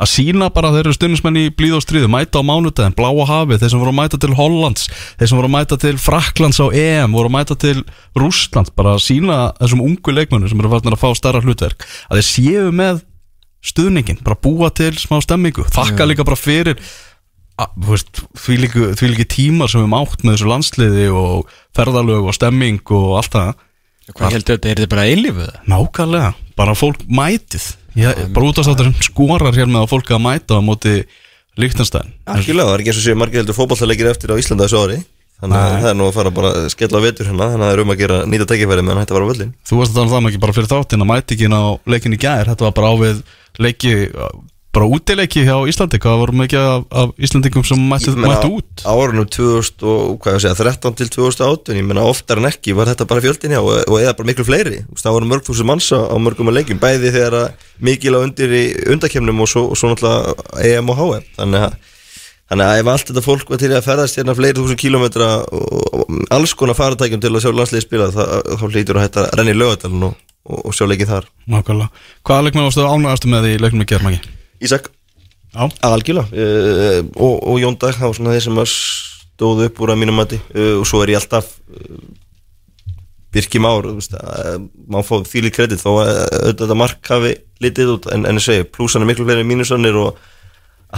að 0.00 0.08
sína 0.08 0.48
bara 0.54 0.70
að 0.70 0.78
þeir 0.78 0.86
eru 0.86 0.96
stundismenn 0.96 1.36
í 1.36 1.42
blíð 1.52 1.76
og 1.76 1.84
stríðu 1.84 2.08
mæta 2.08 2.40
á 2.40 2.48
mánudaginn, 2.48 2.96
bláa 2.96 3.26
hafið 3.28 3.60
þeir 3.60 3.74
sem 3.74 3.84
voru 3.84 3.92
að 3.92 3.98
mæta 4.00 4.22
til 4.24 4.32
Hollands, 4.40 4.88
þeir 5.20 5.32
sem 5.34 5.42
voru 5.42 5.50
að 5.50 5.56
mæta 5.58 5.80
til 5.84 5.94
Fraklands 6.00 6.62
á 6.64 6.66
EM, 6.72 7.18
voru 7.18 7.28
að 7.28 7.36
mæta 7.36 7.58
til 7.60 7.76
Rússland, 8.16 8.72
bara 8.72 8.96
að 8.96 9.04
sína 9.10 9.42
þessum 9.60 9.84
ungu 9.84 10.16
leikmennu 10.16 10.48
sem 10.48 10.64
eru 10.64 10.72
farin 10.72 10.96
að 10.96 11.02
fá 11.04 11.12
starra 11.12 11.44
hlutverk 11.44 11.84
að 12.08 12.22
þeir 12.22 12.30
séu 12.30 12.72
með 12.72 13.04
stuðningin, 13.64 14.20
bara 14.24 14.38
búa 14.40 14.70
til 14.72 14.94
smá 15.00 15.18
stemmingu 15.24 15.66
þakka 15.68 16.06
líka 16.08 16.26
bara 16.26 16.38
fyrir 16.38 16.80
að, 17.60 17.90
því 18.40 18.60
líki, 18.64 19.26
tímar 19.28 19.68
sem 19.70 19.82
við 19.82 19.88
höfum 19.88 19.98
átt 19.98 20.24
með 20.24 20.36
þessu 20.36 20.50
landsliði 20.52 21.08
og 21.12 21.50
ferðalög 21.76 22.30
og 22.30 22.36
stemming 22.36 22.94
og 22.96 23.18
allt 23.20 23.34
það. 23.36 23.66
Hvað 24.10 24.34
heldur 24.34 24.56
þetta, 24.56 24.70
er 24.70 24.80
þetta 24.80 24.94
bara 24.94 25.08
eilífuð? 25.10 25.50
nákvæmlega, 25.70 26.30
bara 26.58 26.72
fólk 26.78 27.04
mætið. 27.06 27.66
Ég, 27.98 28.22
bara 28.34 28.48
út 28.48 28.58
af 28.62 28.68
þáttur 28.70 28.90
skorar 29.02 29.54
hér 29.54 29.68
með 29.68 29.84
að 29.84 29.92
fólk 29.92 30.12
að 30.14 30.22
mæta 30.22 30.58
á 30.58 30.62
móti 30.62 30.92
líktanstæðin 31.58 32.12
Algjörlega, 32.30 32.68
það 32.68 32.74
er 32.74 32.82
ekki 32.82 32.92
eins 32.92 33.00
og 33.00 33.06
séu 33.06 33.18
margir 33.18 33.42
heldur 33.42 33.56
fótballtaleikir 33.56 34.10
eftir 34.12 34.30
á 34.30 34.40
Íslanda 34.40 34.68
þessu 34.68 34.82
ári 34.84 34.98
Þannig 35.40 35.56
að 35.56 35.74
það 35.80 35.90
er 35.90 35.96
nú 35.98 36.06
að 36.10 36.16
fara 36.18 36.30
bara 36.36 36.52
að 36.58 36.68
skella 36.74 37.00
vetur 37.04 37.30
hérna 37.30 37.50
Þannig 37.54 37.64
að 37.64 37.70
það 37.70 37.74
er 37.76 37.82
um 37.84 37.92
að 37.94 38.00
gera 38.02 38.20
nýta 38.28 38.46
tækifæri 38.50 38.84
meðan 38.84 39.00
hætti 39.00 39.14
að 39.14 39.18
vara 39.18 39.24
á 39.24 39.30
völlin 39.32 39.52
þú 39.64 39.80
varst 39.80 39.90
að 39.90 39.96
tala 39.96 40.06
um 40.06 40.14
það 40.14 40.30
ekki 40.30 40.44
bara 40.44 40.56
fyrir 40.58 40.70
þáttin 40.74 41.04
að 41.04 41.10
mæti 41.10 41.36
ekki 41.36 41.46
inn 41.48 41.56
á 41.56 41.64
leikin 41.94 42.16
í 42.16 42.20
gær, 42.20 42.50
þetta 42.50 42.66
var 42.66 42.74
bara 42.76 42.90
á 42.92 42.94
við 43.00 43.22
leiki, 43.60 43.92
bara 44.70 44.86
útileiki 44.86 45.42
hjá 45.46 45.56
Íslandi, 45.66 45.98
hvað 46.02 46.20
voru 46.20 46.36
mikið 46.38 46.60
af, 46.62 46.84
af 47.02 47.08
Íslandingum 47.18 47.64
sem 47.66 47.80
mættu 47.90 48.14
út? 48.54 48.84
árunum 48.86 49.26
2000 49.26 49.82
og 49.82 50.20
hvað 50.22 50.36
ég 50.36 50.44
segja, 50.44 50.58
13 50.60 50.94
til 51.00 51.08
2008 51.16 51.74
Ég 51.74 51.86
meina 51.88 52.04
oftar 52.06 52.38
en 52.38 52.46
ekki 52.46 52.76
var 52.78 52.86
þetta 52.92 53.08
bara 53.10 53.24
fjöldin 53.24 53.56
hjá 53.56 53.60
Og, 53.64 53.72
og 53.90 53.96
eða 53.98 54.14
bara 54.14 54.30
miklu 54.30 54.46
fleiri. 54.46 54.84
Það 54.94 55.16
voru 55.16 55.30
mörg 55.32 55.44
þúsund 55.48 55.68
manns 55.72 55.90
á, 55.90 56.14
mörgum 56.22 56.52
að 56.52 56.60
leikjum 56.60 56.80
Bæði 56.82 57.10
þegar 57.16 57.50
mikil 57.82 58.14
á 58.14 58.22
undir 58.22 58.50
í 58.54 58.64
undakemnum 58.94 59.42
Og 59.42 59.50
svo, 59.50 59.66
og 59.74 59.80
svo 59.80 59.90
Þannig 62.50 62.66
að 62.66 62.72
að 62.72 62.80
ef 62.80 62.88
allt 62.90 63.10
þetta 63.10 63.22
fólk 63.22 63.50
var 63.52 63.60
til 63.62 63.68
að 63.70 63.84
ferðast 63.86 64.16
hérna 64.18 64.34
fleiri 64.34 64.58
þúsund 64.58 64.80
kílómetra 64.82 65.26
og, 65.54 66.16
alls 66.34 66.54
konar 66.58 66.74
faratækjum 66.74 67.20
til 67.22 67.30
að 67.30 67.44
sjá 67.44 67.52
landsliði 67.54 67.84
spila 67.84 68.08
þá 68.10 68.64
hlýtur 68.66 68.98
að 68.98 69.04
hætta 69.06 69.26
að 69.28 69.36
renna 69.38 69.54
í 69.54 69.58
lögadalinn 69.60 70.08
og, 70.08 70.16
og, 70.42 70.64
og 70.66 70.74
sjá 70.74 70.88
leikið 70.90 71.12
þar. 71.12 71.28
Nákvæmlega, 71.54 72.06
hvaða 72.26 72.46
leikmenn 72.48 72.66
varstu 72.66 72.88
ánægastu 72.90 73.30
með 73.30 73.52
í 73.52 73.60
leiknum 73.62 73.84
í 73.84 73.90
germæki? 73.92 74.34
Ísak, 74.66 74.90
Já, 75.50 75.66
algjörlega. 75.82 76.26
Uh, 76.30 77.06
og, 77.18 77.38
og 77.50 77.56
Jón 77.58 77.78
Dag, 77.78 77.94
það 77.98 78.06
var 78.06 78.18
svona 78.18 78.34
þeir 78.36 78.44
sem 78.44 78.58
að 78.62 78.68
stóðu 78.70 79.66
upp 79.66 79.80
úr 79.82 79.90
að 79.94 80.00
mínum 80.02 80.18
mati. 80.20 80.38
Uh, 80.54 80.76
og 80.78 80.86
svo 80.86 81.00
er 81.02 81.14
ég 81.14 81.18
alltaf 81.18 81.48
uh, 81.74 82.02
Birki 83.34 83.62
Már, 83.62 83.86
þú 83.86 83.96
veist, 83.98 84.14
uh, 84.14 84.58
má 84.90 85.00
fá 85.06 85.16
þýli 85.26 85.50
kredit 85.54 85.82
þó 85.82 85.90
að 86.04 86.12
auðvitað 86.44 86.76
mark 86.78 87.10
hafi 87.14 87.32
litið 87.62 87.94
út 87.96 88.10
en, 88.14 88.26
en 88.30 88.38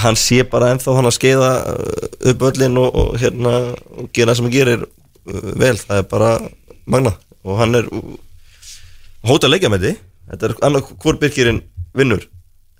hann 0.05 0.17
sé 0.17 0.43
bara 0.49 0.73
ennþá 0.73 0.97
hann 0.97 1.09
að 1.11 1.17
skeiða 1.19 1.51
uh, 1.69 2.07
upp 2.33 2.45
öllin 2.49 2.79
og, 2.81 2.97
og 2.97 3.17
hérna 3.21 3.55
og 3.99 4.09
gera 4.15 4.33
það 4.33 4.39
sem 4.39 4.49
hann 4.49 4.55
gerir 4.57 4.85
uh, 4.87 5.53
vel, 5.61 5.77
það 5.77 6.01
er 6.01 6.09
bara 6.11 6.33
magna. 6.89 7.15
Og 7.43 7.61
hann 7.61 7.77
er 7.79 7.89
uh, 7.93 8.17
hóta 9.29 9.49
að 9.49 9.57
leikja 9.57 9.73
með 9.73 9.87
því 9.87 9.95
þetta 10.33 10.49
er 10.49 10.57
annað 10.69 10.93
hvor 11.03 11.21
Birkirinn 11.21 11.63
vinnur. 11.99 12.27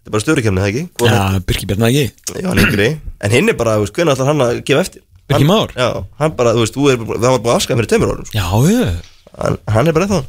Þetta 0.03 0.11
er 0.11 0.17
bara 0.17 0.25
stjórikemni, 0.25 0.63
það 0.63 0.73
ekki? 0.73 0.85
Hvor 0.99 1.13
Já, 1.13 1.41
Birki 1.47 1.67
Bjarnar 1.71 1.93
ekki? 1.93 2.07
Já, 2.41 2.47
hann 2.49 2.59
er 2.59 2.65
yngri. 2.67 2.89
En 3.23 3.35
hinn 3.37 3.53
er 3.53 3.59
bara, 3.59 3.77
þú 3.79 3.85
veist, 3.85 3.95
hvernig 3.95 4.17
ætlar 4.17 4.31
hann 4.33 4.43
að 4.43 4.61
gefa 4.67 4.83
eftir? 4.83 5.05
Birgir 5.31 5.47
Már? 5.47 5.75
Já, 5.79 5.89
hann 6.19 6.35
bara, 6.39 6.55
þú 6.57 6.65
veist, 6.65 6.75
þú 6.75 6.89
er, 6.91 7.05
það 7.13 7.29
var 7.29 7.43
búin 7.45 7.53
að 7.53 7.59
afskæða 7.61 7.79
fyrir 7.79 7.91
tveimur 7.93 8.15
árum 8.17 8.27
sko. 8.27 8.41
Já, 8.41 8.47
ég 8.73 9.11
hann, 9.39 9.59
hann 9.77 9.91
er 9.91 9.97
bara 9.97 10.09
það 10.11 10.25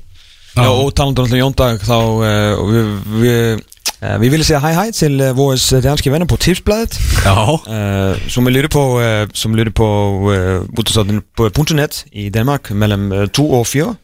Já, 0.54 0.67
og 0.69 0.91
talandur 0.93 1.26
alltaf 1.26 1.39
Jón 1.39 1.56
Dag 1.58 1.82
þá 1.82 1.96
uh, 1.98 2.60
við, 2.69 2.89
við, 3.24 3.63
Eh, 4.04 4.22
vi 4.22 4.30
vil 4.30 4.43
si 4.43 4.56
hei 4.60 4.74
hei 4.76 4.89
til 4.91 5.22
eh, 5.24 5.36
våre 5.36 5.56
danske 5.82 6.12
venner 6.12 6.28
på 6.28 6.36
Tipsbladet. 6.36 6.98
Ja. 7.24 7.56
Eh, 7.56 8.30
som 8.30 8.48
lytter 8.48 8.72
på, 8.72 8.84
som 9.34 9.56
lytter 9.56 9.72
på, 9.72 9.88
på, 10.76 10.84
på, 11.38 11.50
på 11.50 11.78
i 12.12 12.30
Danmark 12.30 12.72
mellom 12.72 13.30
to 13.34 13.52
og 13.52 13.67
fire. 13.67 13.96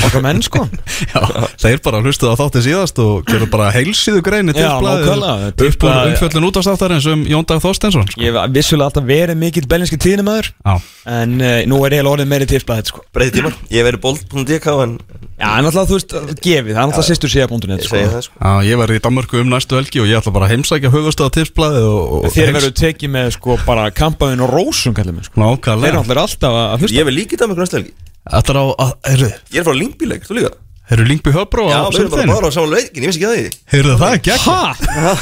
Okkar 0.00 0.24
menn 0.24 0.42
sko. 0.44 0.64
Já, 1.12 1.20
þeir 1.60 1.82
bara 1.84 2.00
hlustuð 2.04 2.32
á 2.32 2.40
þáttið 2.40 2.66
síðast 2.68 3.00
og 3.02 3.24
gerðu 3.28 3.48
bara 3.52 3.70
heilsíðu 3.74 4.22
greini 4.24 4.54
Já, 4.56 4.76
nákvæmlega. 4.80 5.52
upp 5.52 5.86
úr 5.88 5.98
umfjöllun 6.12 6.48
út 6.48 6.60
af 6.60 6.66
státtarins 6.66 7.08
um 7.12 7.24
Jón 7.28 7.48
Dag 7.48 7.62
Þorstensson 7.64 8.08
sko. 8.08 8.22
Ég 8.22 8.38
vissulega 8.54 8.90
alltaf 8.90 9.08
verið 9.08 9.40
mikill 9.40 9.66
bellinski 9.68 10.00
tíðnumæður 10.00 10.52
Já, 10.52 10.74
en 11.18 11.36
uh, 11.40 11.58
nú 11.68 11.82
er 11.86 11.98
ég 11.98 12.12
orðið 12.12 12.30
meiri 12.32 12.48
Tipsbladet 12.50 12.92
sko. 12.92 13.04
Breiði 13.12 13.40
tímar, 13.40 13.58
ég 13.72 13.88
verið 13.88 14.04
bolt.dk 14.06 14.78
en 14.86 14.96
Já, 15.42 15.48
en 15.58 15.66
alltaf 15.66 15.88
þú 15.90 15.96
veist, 15.96 16.12
gefið, 16.44 16.68
það 16.70 16.76
er 16.76 16.84
alltaf 16.84 17.06
sýstur 17.08 17.32
síða.net 17.32 17.82
ég 17.82 17.88
sko. 17.88 18.20
sko. 18.28 18.36
Já, 18.38 18.52
ég 18.68 18.78
var 18.78 18.92
í 18.94 19.00
Danmörku 19.02 19.40
um 19.42 19.50
næstu 19.50 19.74
helgi 19.74 20.02
og 20.04 20.06
ég 20.06 20.20
ætla 20.20 20.34
bara 20.36 20.46
að 20.46 20.54
heimsækja 20.54 20.92
höfustöða 20.92 21.34
tipsblæði 21.34 21.82
og, 21.88 22.12
og 22.28 22.36
Þér 22.36 22.54
verður 22.58 22.74
tekið 22.78 23.12
með 23.16 23.32
sko 23.40 23.56
bara 23.66 23.88
kampaðin 23.90 24.44
og 24.46 24.52
rósum 24.54 24.94
sko. 24.94 25.50
Þeir 25.66 26.94
Ég 26.94 27.08
vil 27.08 27.16
líka 27.16 27.34
í 27.34 27.42
Danmark 27.42 27.64
næstu 27.64 27.80
helgi 27.80 27.96
Þetta 28.30 28.52
er 28.54 28.58
á, 28.62 28.64
að- 28.78 28.94
heyrðu, 29.10 29.30
Ég 29.52 29.58
er 29.58 29.66
frá 29.66 29.74
Lingbyleg, 29.74 30.26
þú 30.28 30.36
líka? 30.38 30.50
Heyrðu 30.92 31.06
Lingby 31.08 31.32
Höbró 31.34 31.64
Já, 31.70 31.78
á 31.78 31.88
við 31.90 31.98
erum 31.98 32.10
bara 32.12 32.22
Sundin 32.22 32.34
bara 32.36 32.46
á 32.46 32.52
saman 32.54 32.70
leikin, 32.76 33.02
ég 33.02 33.08
veist 33.10 33.18
ekki 33.18 33.28
að 33.28 33.36
því. 33.38 33.46
Heyrðu 33.72 33.94
það 34.02 34.16
ekki 34.18 34.30
Hæ? 34.42 35.12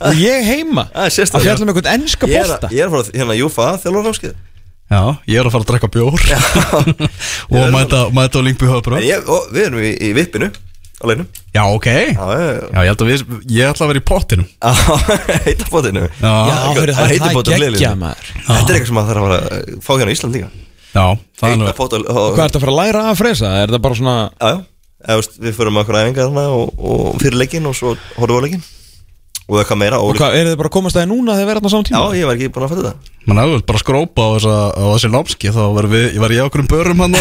Og 0.00 0.14
ég 0.16 0.44
heima? 0.48 0.84
Það 0.90 1.00
er 1.00 1.10
Að 1.10 1.14
sérstaklega. 1.16 1.44
fjalla 1.44 1.64
með 1.66 1.74
einhvern 1.74 1.92
ennska 1.94 2.28
Ég 2.30 2.36
er, 2.40 2.48
bolta? 2.50 2.68
ég 2.72 2.80
er 2.80 2.88
frá 2.92 3.00
hérna 3.20 3.36
Júfa, 3.36 3.66
þjálfur 3.82 4.06
námskeið 4.08 4.34
Já, 4.90 5.00
ég 5.30 5.36
er 5.38 5.46
að 5.46 5.52
fara 5.54 5.62
að 5.62 5.68
drekka 5.70 5.88
bjór. 5.94 6.24
Og 7.54 7.66
mæta, 7.74 8.00
mæta 8.16 8.40
á 8.40 8.42
Lingby 8.42 8.66
Höbró 8.66 8.96
En 8.98 9.04
ég, 9.06 9.28
og, 9.30 9.50
við 9.54 9.66
erum 9.68 9.84
í, 9.86 9.92
í 10.02 10.10
vippinu 10.16 10.48
á 10.50 11.04
leginum 11.06 11.28
Já, 11.54 11.62
ok. 11.76 11.86
Já, 11.86 12.16
já, 12.16 12.40
já. 12.40 12.64
Já, 12.72 12.80
ég 12.80 12.90
held 12.90 13.04
að 13.04 13.10
við, 13.12 13.22
ég 13.54 13.70
ætla 13.70 13.86
að 13.86 13.90
vera 13.92 14.00
í 14.00 14.06
pottinum. 14.10 14.48
Á, 14.62 14.70
heita 15.46 15.68
bótinu 15.70 16.02
Já, 16.08 16.32
Já, 16.32 16.56
heyrðu, 16.74 16.96
það 16.96 16.96
það 16.96 17.30
er 17.30 17.46
gleðilegum. 17.50 17.78
geggja 17.78 17.92
maður. 18.02 18.32
Þetta 18.48 18.66
er 18.66 18.76
eitthvað 18.76 18.90
sem 18.90 18.98
maður 18.98 19.10
þarf 19.10 19.20
að 19.20 19.30
fara 19.30 19.38
að 19.40 19.78
fá 19.86 19.92
hérna 19.94 20.10
á 20.10 20.14
Ísland 20.16 20.36
líka 20.40 20.50
já 20.94 21.04
það 21.40 21.54
er 21.54 21.62
á 21.62 21.72
Og 21.72 22.34
hvað 22.34 22.44
ertu 22.46 22.58
að 22.58 22.64
fara 22.64 22.74
að 22.74 22.80
læra 22.80 23.04
að 23.10 23.18
fresa? 23.20 23.52
Er 23.62 23.72
það 23.74 23.82
bara 23.86 23.98
svona 24.00 24.16
Já, 24.26 24.50
já. 24.50 24.58
Eða, 25.00 25.16
veist, 25.20 25.38
Við 25.40 25.56
förum 25.56 25.76
með 25.76 25.84
okkur 25.86 25.98
æfingar 26.00 26.28
þarna 26.28 26.44
og, 26.56 26.84
og 26.90 27.18
fyrir 27.22 27.38
leikin 27.40 27.70
og 27.70 27.76
svo 27.78 27.94
horfum 28.18 28.34
við 28.34 28.40
á 28.40 28.44
leikin 28.46 28.64
Og 29.50 29.54
það 29.56 29.62
er 29.64 29.68
hvað 29.70 29.80
meira 29.82 30.00
Og 30.04 30.12
hvað, 30.18 30.36
eru 30.40 30.50
þið 30.52 30.58
bara 30.60 30.70
að 30.70 30.74
komast 30.76 30.98
það 30.98 31.08
núna 31.10 31.36
þegar 31.38 31.48
verða 31.50 31.62
þarna 31.62 31.72
saman 31.74 31.86
Já, 31.88 31.94
tíma? 31.96 32.18
ég 32.20 32.28
var 32.28 32.36
ekki 32.38 32.50
búin 32.54 32.66
að 32.66 32.72
fatta 32.74 32.84
það. 32.90 33.08
Man 33.30 33.40
hefur 33.42 33.64
bara 33.70 33.80
skrópa 33.82 34.22
á, 34.22 34.28
þessa, 34.36 34.58
á 34.70 34.84
þessi 34.94 35.10
námski 35.10 35.54
þá 35.56 35.62
var 35.74 35.88
við, 35.90 36.04
ég 36.14 36.22
var 36.22 36.34
í 36.36 36.38
okkur 36.44 36.62
um 36.62 36.70
börum 36.70 37.02
hann 37.02 37.16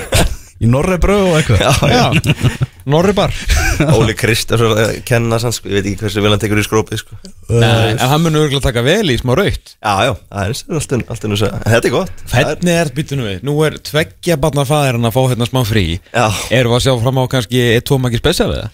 í 0.62 0.68
Norre 0.70 0.98
bröð 1.02 1.24
og 1.30 1.38
eitthvað. 1.40 1.64
Já, 1.64 1.72
já 1.96 2.68
Norri 2.90 3.12
bar 3.16 3.32
Óli 3.96 4.14
Krist 4.18 4.50
er 4.54 4.60
svo 4.62 4.72
að 4.76 4.96
kenna 5.08 5.38
sann 5.42 5.54
sko 5.54 5.70
Ég 5.70 5.78
veit 5.80 5.88
ekki 5.92 6.04
hversu 6.04 6.22
vel 6.24 6.32
hann 6.34 6.42
tekur 6.42 6.60
í 6.60 6.64
skrópið 6.66 7.00
sko. 7.02 7.18
Nei, 7.52 7.92
en 7.94 8.02
hann 8.02 8.22
mun 8.24 8.38
örgulega 8.40 8.64
taka 8.68 8.82
vel 8.86 9.12
í 9.12 9.16
smá 9.20 9.34
raut 9.38 9.74
Já, 9.76 9.92
já, 10.08 10.12
það 10.28 10.42
er 10.42 10.76
allt 10.78 10.94
inn- 10.98 11.06
allt 11.14 11.26
inn 11.28 11.36
að 11.36 11.56
Þetta 11.72 11.88
er 11.90 11.94
gott. 11.94 12.12
Það 12.26 12.38
er- 12.42 12.50
Hvernig 12.52 12.78
er 12.82 12.92
býtunum 12.98 13.28
við? 13.30 13.40
Nú 13.46 13.56
er 13.66 13.78
tveggja 13.90 14.36
barnar 14.42 14.68
fæðirinn 14.68 15.08
að 15.08 15.16
fá 15.16 15.22
hérna 15.32 15.48
smá 15.48 15.62
frí. 15.68 15.84
Já, 16.12 16.26
Erum 16.50 16.74
við 16.74 16.78
að 16.78 16.86
sjá 16.86 16.94
fram 17.02 17.20
á 17.20 17.24
kannski 17.34 17.64
1-2 17.80 17.98
mæki 18.02 18.22
spesial 18.22 18.52
eða? 18.54 18.70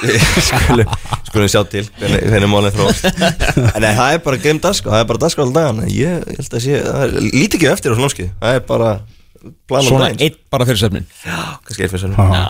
skulum, 0.40 0.88
skulum 1.28 1.48
sjá 1.52 1.60
til 1.68 1.84
hvernig, 2.00 2.48
málið 2.48 2.76
þróast. 2.78 3.08
En 3.76 3.82
nei, 3.84 3.92
það 3.98 4.14
er 4.14 4.22
bara 4.24 4.38
geim 4.40 4.60
dagskrá, 4.62 4.94
það 4.94 5.02
er 5.04 5.08
bara 5.10 5.22
dagskrá 5.26 5.44
alltaf 5.44 5.82
Ég 5.92 5.98
ég 6.30 6.38
held 6.40 6.56
að 6.56 6.64
sé, 6.64 6.78
það 6.86 7.02
er 7.04 7.16
lítið 7.26 7.58
ekki 7.58 7.68
eftir 7.74 7.92
á 7.94 8.00
námskið 8.00 8.30
Það 8.40 8.56
er 8.56 8.64
bara 8.70 8.90
Svona 9.40 10.10
einn 10.12 10.36
bara 10.52 10.66
fyrir 10.68 10.80
söfnin. 10.82 11.06
Já, 11.24 11.56
kannski 11.64 11.84
eitthvað 11.86 12.02
sem 12.02 12.12
Já. 12.12 12.42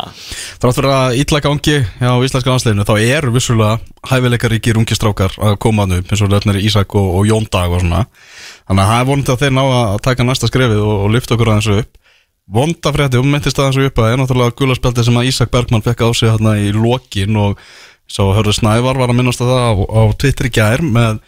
Þrátt 0.62 0.79
fyrir 0.79 0.94
að 0.94 1.18
ítla 1.20 1.40
gangi 1.44 1.76
á 2.03 2.14
íslenska 2.26 2.50
landsleginu 2.50 2.87
þá 2.88 2.94
eru 2.98 3.35
vissulega 3.35 3.76
hæfileikaríkir 4.11 4.81
ungi 4.81 4.96
strákar 4.98 5.37
að 5.38 5.59
koma 5.62 5.87
upp 5.87 6.11
eins 6.11 6.24
og 6.24 6.33
löfnir 6.33 6.59
Ísak 6.62 6.96
og, 6.98 7.12
og 7.20 7.29
Jón 7.31 7.46
Dag 7.53 7.70
og 7.70 7.85
svona. 7.85 8.07
Þannig 8.66 8.85
að 8.85 8.90
það 8.90 9.03
er 9.03 9.11
vonandi 9.11 9.35
að 9.35 9.44
þeir 9.44 9.55
ná 9.59 9.62
að 9.66 10.00
taka 10.09 10.26
næsta 10.26 10.50
skrefið 10.50 10.83
og, 10.83 10.96
og 11.05 11.14
lyfta 11.14 11.37
okkur 11.37 11.53
aðeins 11.53 11.70
upp. 11.76 12.16
Vonda 12.50 12.90
frétti, 12.96 13.20
um 13.20 13.31
myndist 13.31 13.62
aðeins 13.62 13.87
upp 13.87 14.03
að 14.03 14.11
er 14.11 14.18
náttúrulega 14.18 14.57
gulaspjaldi 14.59 15.07
sem 15.07 15.20
að 15.20 15.31
Ísak 15.31 15.53
Bergmann 15.55 15.87
fekk 15.87 16.03
á 16.03 16.09
sig 16.11 16.33
hérna 16.33 16.57
í 16.59 16.72
lokin 16.74 17.38
og 17.38 17.61
svo 18.11 18.33
hörðu 18.35 18.57
Snævar 18.57 18.98
var 18.98 19.12
að 19.12 19.20
minnast 19.20 19.42
að 19.44 19.53
það 19.55 19.68
á, 19.70 19.74
á 19.87 20.03
Twitter 20.18 20.48
í 20.48 20.53
gær 20.59 20.83
með 20.83 21.20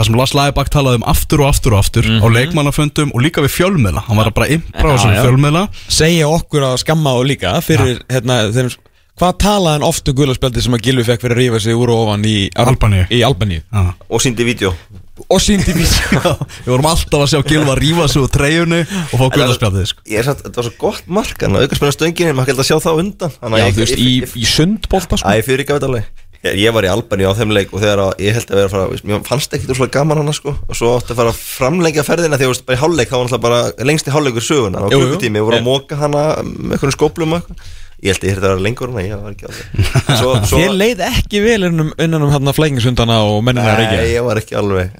það 0.00 0.08
sem 0.08 0.16
Lars 0.16 0.32
Læbak 0.36 0.70
talaði 0.72 1.00
um 1.02 1.08
aftur 1.12 1.44
og 1.44 1.50
aftur 1.52 1.76
og 1.76 1.82
aftur 1.84 2.06
á 2.08 2.26
leikmannafundum 2.32 3.12
og 3.12 3.24
líka 3.24 3.44
við 3.44 3.56
fjölmiðla. 3.58 4.06
Hann 4.08 4.20
var 4.20 4.30
að 4.30 4.38
bara 4.38 4.52
impra 4.56 4.86
á 4.88 4.96
þessum 4.96 5.18
fjölmiðla. 5.18 5.64
Segja 5.92 6.30
okkur 6.30 6.70
að 6.70 6.78
skamma 6.84 7.16
og 7.18 7.26
líka 7.28 7.58
fyrir 7.64 8.00
hérna 8.08 8.46
þeim 8.54 8.72
Hvað 9.20 9.34
talaði 9.42 9.76
hann 9.76 9.84
oft 9.84 10.06
um 10.08 10.14
guðlarspjaldi 10.16 10.62
sem 10.64 10.74
að 10.78 10.86
Gilvi 10.86 11.02
fekk 11.04 11.24
fyrir 11.26 11.34
að 11.34 11.40
rífa 11.42 11.58
sig 11.60 11.76
úr 11.76 11.90
og 11.92 12.06
ofan 12.06 12.22
í 12.24 12.36
Albaníu. 12.56 13.02
Í 13.12 13.18
Albaníu? 13.26 13.60
Já. 13.68 13.82
Og 14.08 14.22
síndi 14.24 14.46
vídeo. 14.48 14.70
Og 15.26 15.42
síndi 15.44 15.74
vís 15.76 15.92
Við 16.64 16.70
vorum 16.70 16.88
alltaf 16.88 17.26
að 17.26 17.34
sjá 17.34 17.42
Gilva 17.50 17.74
rífa 17.76 18.06
sig 18.08 18.22
úr 18.22 18.32
treyjunni 18.32 18.78
og 18.86 19.12
fá 19.12 19.26
guðarspjaldið 19.34 19.90
sko. 19.90 20.06
Ég 20.08 20.22
er 20.22 20.30
satt, 20.30 20.40
þetta 20.46 20.62
var 20.62 20.68
svo 20.70 20.74
gott 20.80 21.12
mark 21.20 21.44
að 21.44 21.58
auka 21.60 21.76
spenna 21.76 21.96
stöngin 21.98 22.32
Maður 22.38 22.54
held 22.54 22.64
að 22.64 22.70
sjá 22.70 22.78
það 22.86 23.02
undan. 23.04 23.36
Þannig 23.42 23.60
Já, 23.60 23.66
að 23.66 23.76
þú 23.76 23.84
veist, 23.84 24.00
í, 24.00 24.08
í 24.40 24.48
sundbolta 24.48 25.20
sko 25.20 25.36
Ekki 26.40 26.48
að 26.48 26.56
Ég, 26.56 26.56
ég 26.56 26.72
var 26.72 26.86
í 26.86 26.88
Albani 26.88 27.26
á 27.28 27.36
þeim 27.36 27.50
leik 27.52 27.72
og 27.74 27.82
þegar 27.82 28.00
að, 28.00 28.12
ég 28.24 28.32
held 28.32 28.48
að 28.48 28.56
vera 28.56 28.68
að 28.70 28.72
fara, 28.72 29.00
mér 29.10 29.18
fannst 29.28 29.52
ekkert 29.52 29.74
úrslega 29.74 29.92
gaman 29.98 30.22
hana 30.22 30.32
sko. 30.32 30.54
Og 30.72 30.78
svo 30.78 30.94
átti 30.96 31.12
að 31.12 31.18
fara 31.20 31.34
að 31.34 31.40
framlengja 31.44 32.04
ferðina 32.06 32.38
þegar 32.40 32.48
þú 32.48 32.54
veist, 32.54 32.64
bara 32.70 32.78
í 32.78 32.80
hálfleik 32.80 33.10
þá 33.10 33.16
var 33.18 33.26
náttúrulega 33.26 33.44
bara 33.44 33.88
lengst 33.90 34.08
í 34.08 34.14
hálfleikur 34.14 34.46
söguna 34.46 34.80
á 34.80 34.88
klukkutími 34.88 35.42
og 35.42 35.50
voru 35.50 35.58
Ég- 35.58 35.60
að 35.60 35.68
móka 35.68 36.00
hana 36.00 36.22
með 36.40 36.78
einhverjum 36.78 36.96
skóplum 36.96 37.36
og 37.36 37.42
eitthvað. 37.42 37.68
Ég 38.00 38.14
held 38.16 38.22
að 38.22 38.24
ég 38.24 38.32
hérði 38.32 38.40
að 38.40 38.48
vera 38.48 38.64
lengur 38.64 38.88
hana, 38.88 39.02
ég 39.04 39.20
var 39.20 39.34
ekki 39.34 39.44
á 39.44 39.52
það 39.52 40.46
Þér 40.54 40.72
leið 40.80 41.02
ekki 41.04 41.42
vel 41.44 41.66
innum, 41.68 41.90
innan 42.00 42.24
um 42.24 42.32
hérna 42.32 42.54
flækingsundana 42.56 43.18
og 43.28 43.42
mennina 43.44 43.66
að 43.68 43.76
Nei, 43.76 43.82
reykja 43.90 44.06
ég 44.08 44.24
var 44.24 44.40
ekki 44.40 44.56
alveg 44.56 44.94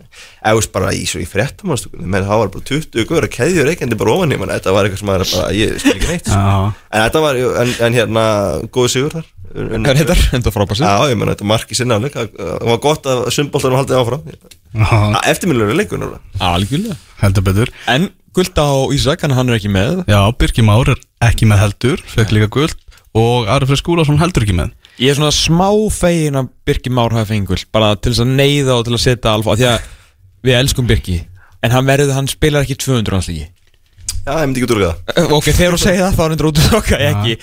þú 0.44 0.52
veist 0.60 0.72
bara 0.76 0.92
í 0.92 1.06
svo 1.08 1.22
í 1.22 1.28
fréttum 1.30 1.72
menn 1.72 2.26
það 2.28 2.42
var 2.42 2.52
bara 2.52 2.66
20 2.68 3.08
guður 3.08 3.24
að 3.30 3.32
keðjur 3.38 3.70
reykjandi 3.70 3.96
bara 4.04 4.18
ofan 4.18 4.36
í 4.36 4.40
mann, 4.42 4.52
þetta 4.52 4.76
var 4.76 4.84
eitthvað 4.90 5.00
sem 5.00 5.12
bara, 5.14 5.48
ég 5.56 5.80
skil 5.80 5.96
ekki 5.96 6.10
neitt 6.12 6.28
sko. 6.28 6.66
En 6.92 7.06
þetta 7.06 7.24
var, 7.24 7.40
en, 7.64 7.72
en 7.88 7.96
hérna 7.96 8.24
góð 8.68 8.92
sigur 8.92 9.16
þar 9.16 9.32
er 9.50 9.98
þetta, 10.00 10.16
enda 10.36 10.52
frábært 10.54 10.82
Já, 10.82 10.92
ég 11.10 11.18
menn 11.18 11.32
þetta 11.32 11.48
mark 11.48 11.70
í 11.72 11.78
sinna 11.78 11.98
áleik 11.98 12.16
Það 12.16 12.66
var 12.70 12.80
gott 12.84 13.08
að 13.10 13.22
sundbóltanum 13.34 13.80
haldið 13.80 14.00
áfram. 14.00 14.26
Já, 14.30 15.20
Eftirminnilega 15.32 15.78
leikur 15.80 16.00
náttúrulega 16.02 16.50
Algjörlega. 16.50 16.98
Heldur 17.22 17.46
betur. 17.48 17.72
En 17.90 18.10
Gulda 18.36 18.66
og 18.78 18.94
Ísak, 18.94 19.24
hann 19.26 19.34
hann 19.34 19.50
er 19.50 19.58
ekki 19.58 19.72
með. 19.74 20.04
Já, 20.10 20.20
Birkir 20.38 20.66
Már 20.66 20.92
er 20.94 21.00
ekki 21.26 21.48
með 21.50 21.64
heldur 21.64 22.04
fekk 22.14 22.36
líka 22.36 22.50
guld 22.54 22.76
og 23.18 23.48
Ari 23.50 23.66
Freyr 23.66 23.80
Skúlason 23.80 24.20
heldur 24.20 24.46
ekki 24.46 24.54
með. 24.54 24.70
Ég 25.00 25.10
er 25.14 25.16
svona 25.18 25.32
smá 25.34 25.70
fegin 25.94 26.38
að 26.38 26.50
Birki 26.68 26.92
Már 26.92 27.14
hafi 27.16 27.32
fengið 27.32 27.50
guld 27.54 27.66
Bara 27.74 27.94
til 27.96 28.12
þess 28.12 28.22
að 28.24 28.34
neyða 28.36 28.76
og 28.76 28.84
til 28.86 28.94
að 28.96 29.02
setja 29.06 29.32
alfa 29.32 29.56
Því 29.56 29.66
að 29.70 29.88
við 30.44 30.58
elskum 30.58 30.88
Birki 30.90 31.16
En 31.64 31.72
hann 31.74 31.88
verður, 31.88 32.12
hann 32.16 32.28
spilar 32.28 32.66
ekki 32.66 32.76
200 32.80 33.16
hans 33.16 33.30
líki 33.30 33.48
Já, 34.20 34.32
ég 34.36 34.46
myndi 34.46 34.60
ekki 34.60 34.68
út 34.68 34.74
úr 34.76 34.82
það. 34.84 35.14
Ok, 35.38 35.46
þegar 35.50 35.76
þú 35.76 35.80
segir 35.80 36.02
það, 36.04 36.16
þá 36.16 36.22
er 36.24 36.34
hann 36.34 36.48
út 36.50 36.60
ok, 36.80 36.90
ekki. 37.10 37.36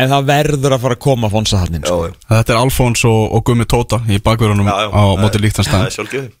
En 0.00 0.10
það 0.14 0.30
verður 0.32 0.76
að 0.76 0.86
fara 0.86 0.98
að 0.98 1.04
koma 1.06 1.30
Fonsa 1.32 1.60
hann 1.62 1.78
já, 1.78 1.94
Þetta 2.32 2.56
er 2.56 2.62
Alfons 2.62 3.04
og, 3.10 3.20
og 3.38 3.46
Gummi 3.46 3.68
Tóta 3.70 4.00
í 4.10 4.18
bakverðunum 4.24 4.70
á 4.70 5.04
móti 5.20 5.42
Það 5.44 5.94
sjálfgefið 5.98 6.32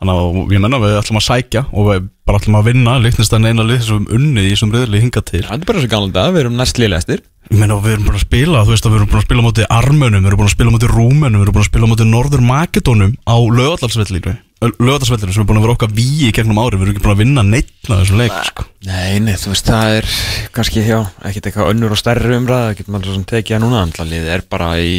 Þannig 0.00 0.20
að 0.20 0.54
ég 0.54 0.62
menna 0.64 0.80
við 0.80 0.94
ætlum 0.96 1.20
að 1.20 1.26
sækja 1.26 1.62
og 1.70 1.88
við 1.90 2.06
bara 2.24 2.38
ætlum 2.40 2.56
að 2.56 2.68
vinna 2.70 2.94
líktanstæðin 3.04 3.50
eina 3.50 3.66
lið 3.68 3.82
sem 3.84 4.06
unnið 4.16 4.46
í 4.46 4.52
þessum 4.54 4.72
riðli 4.72 5.02
hinga 5.02 5.22
til. 5.28 5.42
Það 5.44 5.58
er 5.58 5.66
bara 5.68 5.90
gamla 5.92 6.14
dag, 6.14 6.30
við 6.32 6.44
erum 6.44 6.56
næst 6.56 6.80
liðlegastir. 6.80 7.24
Ég 7.50 7.58
meina 7.58 7.76
við 7.82 7.96
erum 7.96 8.06
búin 8.06 8.16
að 8.16 8.24
spila, 8.24 8.62
þú 8.64 8.72
veist 8.72 8.86
að 8.86 8.94
við 8.94 9.00
erum 9.00 9.10
búin 9.10 9.20
að 9.20 9.26
spila 9.26 9.44
móti 9.44 9.66
Armönum, 9.76 10.22
við 10.22 10.30
erum 10.30 10.40
búin 10.40 10.48
að 10.48 10.54
spila 10.54 10.72
móti 10.72 10.90
Rúmenum, 10.90 11.40
við 11.40 11.44
erum 11.44 11.56
búin 11.56 11.64
að 11.64 11.70
spila 11.72 11.90
móti 11.90 12.06
Norður 12.06 12.44
Makedónum 12.46 13.16
á 13.26 13.36
lögadalsvellinu 13.58 14.36
lögadalsvellinu 14.60 15.32
sem 15.32 15.40
er 15.40 15.48
búin 15.48 15.56
að 15.56 15.64
vera 15.64 15.74
okkar 15.74 15.92
víi 15.96 16.28
í 16.28 16.34
gegnum 16.36 16.58
ári, 16.60 16.76
við 16.76 16.84
erum 16.84 16.92
ekki 16.92 17.04
búin 17.06 17.14
að 17.14 17.22
vinna 17.22 17.44
neitt 17.46 17.88
á 17.88 17.96
þessum 17.96 18.20
leik 18.20 18.34
sko. 18.44 18.66
Nei, 18.84 19.16
nei, 19.24 19.32
þú 19.40 19.54
veist, 19.54 19.70
það 19.70 19.94
er 19.96 20.08
kannski, 20.56 20.82
já, 20.84 20.98
ekkert 21.24 21.48
eitthvað 21.48 21.72
önnur 21.72 21.94
og 21.96 22.00
stærri 22.00 22.36
umræða, 22.36 22.66
það 22.66 22.76
getur 22.80 22.94
maður 22.94 23.08
svo 23.08 23.16
sem 23.16 23.26
tekið 23.32 23.56
það 23.56 23.64
núna, 23.64 23.82
en 23.86 24.10
liðið 24.12 24.34
er 24.36 24.44
bara 24.52 24.68
í, 24.84 24.92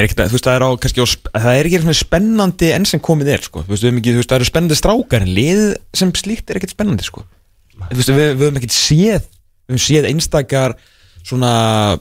er 0.00 0.08
þú 0.08 0.36
veist, 0.36 0.46
það 0.46 0.56
er 0.56 0.64
á, 0.64 0.70
kannski, 0.82 1.04
það 1.34 1.58
er 1.58 1.68
ekki 1.68 1.94
spennandi 1.98 2.70
enn 2.76 2.86
sem 2.88 3.02
komið 3.02 3.30
er, 3.34 3.44
sko, 3.46 3.64
veist, 3.68 3.86
ekki, 3.88 4.14
veist, 4.16 4.30
það 4.30 4.38
eru 4.38 4.48
spennandi 4.48 4.78
strákar, 4.78 5.26
en 5.26 5.34
liðið 5.36 5.74
sem 6.00 6.12
slíkt 6.16 6.50
er 6.50 6.60
ekkert 6.60 6.74
spennandi, 6.74 7.06
sko, 7.06 7.24
við, 7.90 8.10
við 8.14 8.44
höfum 8.46 8.60
ekkert 8.60 8.76
séð, 8.76 9.26
við 9.66 9.74
höfum 9.74 9.82
séð 9.86 10.08
einstakar 10.12 10.76
svona 11.22 11.52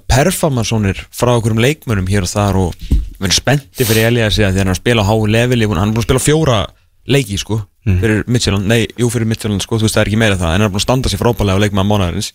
performansónir 0.09 1.03
frá 1.13 1.33
okkur 1.35 1.53
um 1.53 1.61
leikmönum 1.61 2.07
hér 2.09 2.25
og 2.25 2.31
þar 2.31 2.61
og 2.61 2.79
við 2.81 3.27
erum 3.27 3.35
spennti 3.35 3.85
fyrir 3.85 4.07
Elias 4.09 4.39
að 4.41 4.61
hann 4.63 4.73
spila 4.77 5.05
á 5.05 5.09
háu 5.11 5.27
leveli, 5.29 5.67
hann 5.69 5.91
er 5.91 5.93
búin 5.93 6.01
að 6.01 6.07
spila 6.07 6.23
fjóra 6.23 6.61
leiki, 7.11 7.37
sko, 7.41 7.59
fyrir 7.85 8.25
Midtjylland, 8.31 9.61
sko, 9.61 9.77
það 9.83 10.01
er 10.01 10.09
ekki 10.09 10.21
meira 10.21 10.39
það, 10.39 10.55
en 10.55 10.57
hann 10.57 10.69
er 10.69 10.73
búin 10.73 10.81
að 10.81 10.87
standa 10.87 11.11
sér 11.11 11.21
frábælega 11.21 11.59
á 11.59 11.63
leikmann 11.65 11.89
mánaðarins 11.91 12.31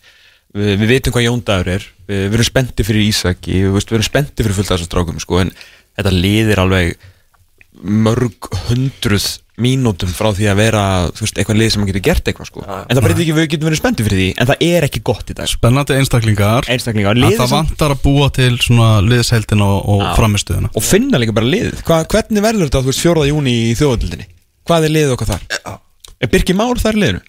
við, 0.55 0.73
við 0.81 0.93
vitum 0.93 1.15
hvað 1.15 1.27
Jón 1.27 1.43
Dagur 1.47 1.73
er. 1.77 1.89
Við, 2.07 2.23
við 2.27 2.37
erum 2.37 2.49
spennti 2.51 2.87
fyrir 2.87 3.07
Ísaki. 3.07 3.57
Við, 3.65 3.73
veist, 3.75 3.91
við 3.91 3.99
erum 3.99 4.09
spennti 4.09 4.45
fyrir 4.45 4.57
fullt 4.57 4.71
af 4.71 4.77
þessum 4.77 4.91
strákum 4.91 5.19
sko, 5.23 5.41
en 5.43 5.53
þetta 5.97 6.13
liðir 6.15 6.63
alveg 6.63 6.95
mörg 7.77 8.49
hundruð 8.67 9.27
mínútum 9.61 10.09
frá 10.13 10.29
því 10.37 10.47
að 10.51 10.59
vera 10.59 10.81
þú 11.17 11.23
veist, 11.23 11.39
eitthvað 11.41 11.57
lið 11.57 11.69
sem 11.73 11.85
getur 11.89 12.03
gert 12.05 12.29
eitthvað 12.29 12.49
sko. 12.51 12.63
en 12.67 12.93
það 12.93 13.03
breytir 13.05 13.23
ekki 13.23 13.33
að 13.33 13.39
við 13.39 13.47
getum 13.53 13.67
verið 13.67 13.79
spenntu 13.79 14.05
fyrir 14.05 14.19
því 14.21 14.27
en 14.37 14.49
það 14.51 14.63
er 14.67 14.85
ekki 14.85 15.01
gott 15.09 15.31
í 15.33 15.35
dag 15.37 15.49
Spennandi 15.49 15.97
einstaklingar. 15.97 16.69
Einstaklingar, 16.69 17.17
að 17.17 17.23
liðið 17.23 17.41
það 17.41 17.49
sem, 17.49 17.63
vantar 17.63 17.95
að 17.95 18.03
búa 18.03 18.27
til 18.37 18.51
svona 18.61 18.89
liðsheldin 19.05 19.63
og, 19.65 19.77
og 19.95 20.03
framistuðuna 20.19 20.69
og 20.69 20.85
finna 20.85 21.21
líka 21.21 21.33
bara 21.37 21.49
liðið. 21.49 21.81
Hva, 21.89 22.03
hvernig 22.13 22.45
verður 22.45 22.69
þetta 22.69 22.83
þú 22.83 22.91
veist 22.91 23.05
4. 23.07 23.25
júni 23.31 23.55
í 23.63 23.73
þjóðvöldinni 23.81 24.29
hvað 24.69 24.85
er 24.85 24.93
liðið 24.93 25.15
okkar 25.15 25.31
þar? 25.33 25.79
Er 26.21 26.33
Birki 26.33 26.57
Már 26.57 26.81
þar 26.81 27.01
liðinu? 27.01 27.23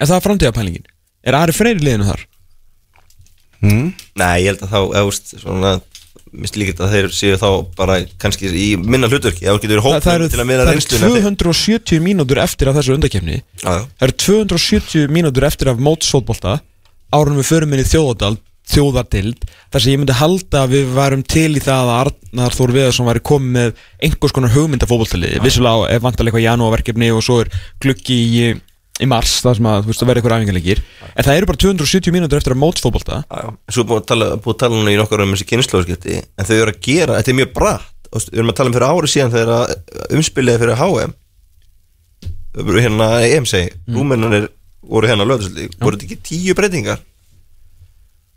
Er 0.00 0.10
það 0.10 0.26
framtíðapælingin 0.26 0.90
er 1.26 1.38
Ari 1.38 1.54
Freyr 1.56 1.80
í 1.80 1.86
liðinu 1.86 2.08
þar? 2.08 2.26
Mm. 3.60 3.86
Nei, 4.16 4.34
ég 4.40 4.52
held 4.52 4.64
að 4.64 4.72
þá, 4.72 4.80
eða, 4.80 5.06
úst, 5.10 5.32
svona 5.36 5.78
Mist 6.30 6.54
líka 6.54 6.76
að 6.86 6.92
þeir 6.94 7.06
séu 7.10 7.38
þá 7.40 7.48
bara 7.74 7.96
kannski 8.22 8.46
í 8.54 8.66
minna 8.78 9.08
hlutverki 9.10 9.48
það, 9.48 9.64
það 10.04 10.12
eru, 10.12 10.28
það 10.30 10.52
eru 10.54 10.66
reynsluna 10.68 11.08
270 11.10 12.02
mínútur 12.04 12.38
eftir 12.38 12.70
af 12.70 12.76
þessu 12.78 12.94
undakefni 12.94 13.40
Já, 13.40 13.66
já. 13.66 13.80
Það 13.98 14.06
eru 14.06 14.16
270 14.24 15.10
mínútur 15.10 15.46
eftir 15.48 15.72
af 15.72 15.82
mótsfótbolta 15.82 16.60
árunum 17.10 17.40
við 17.42 17.50
förum 17.50 17.74
inn 17.74 17.82
í 17.82 17.88
þjóðadald 17.90 18.38
þjóðadild, 18.70 19.46
þar 19.72 19.82
sem 19.82 19.94
ég 19.94 20.00
myndi 20.00 20.16
halda 20.20 20.64
að 20.64 20.74
við 20.76 20.90
varum 20.94 21.22
til 21.26 21.48
í 21.58 21.62
það 21.62 21.88
að 21.90 21.96
Arnar 21.96 22.56
Þór 22.56 22.72
Viðarsson 22.76 23.08
væri 23.08 23.22
komið 23.30 23.54
með 23.56 23.84
einhvers 24.06 24.34
konar 24.36 24.54
hugmyndafótboltaliði, 24.54 25.40
vissulega 25.44 25.88
er 25.90 26.02
vantarlega 26.04 26.36
eitthvað 26.36 26.46
janúarverkefni 26.46 27.10
og 27.14 27.24
svo 27.26 27.40
er 27.44 27.50
gluggi 27.82 28.18
í, 28.20 28.44
í 29.00 29.08
mars, 29.10 29.38
það 29.44 29.56
sem 29.58 29.68
að 29.70 29.80
þú 29.84 29.90
veist 29.90 30.02
að 30.04 30.10
vera 30.10 30.20
eitthvað 30.20 30.34
æfingarleikir, 30.40 30.82
en 31.10 31.26
það 31.26 31.38
eru 31.38 31.48
bara 31.50 31.60
270 31.64 32.14
mínútur 32.14 32.40
eftir 32.40 32.56
Já, 32.56 33.38
já. 33.40 33.50
Svo 33.74 33.84
búið 33.88 34.02
að 34.02 34.06
tala, 34.10 34.28
búið 34.36 34.54
að 34.54 34.60
tala 34.62 34.76
núna 34.76 34.92
í 34.92 34.98
nokkur 35.00 35.24
um 35.24 35.34
þessi 35.34 35.48
kynnslóðskipti 35.50 36.18
En 36.20 36.48
þau 36.48 36.56
eru 36.56 36.74
að 36.74 36.80
gera, 36.84 37.16
þetta 37.18 37.32
er 37.32 37.38
mjög 37.40 37.52
veist, 38.10 38.30
Við 38.30 38.40
erum 38.40 38.52
að 38.52 38.58
tala 38.60 38.70
um 38.70 38.76
fyrir 38.76 38.90
ári 38.90 39.10
síðan 39.10 39.34
þegar 39.34 39.52
að 39.56 39.74
umspiliði 40.18 40.62
fyrir 40.64 40.80
HM 40.80 41.16
Hérna 42.80 43.08
EM 43.28 43.46
segi 43.46 43.70
mm. 43.70 43.96
Rúmenanir 43.96 44.48
voru 44.90 45.10
hérna 45.10 45.26
að 45.26 45.32
löða 45.32 45.66
Voru 45.80 45.96
þetta 45.96 46.08
ekki 46.08 46.20
tíu 46.26 46.56
breytingar? 46.58 47.02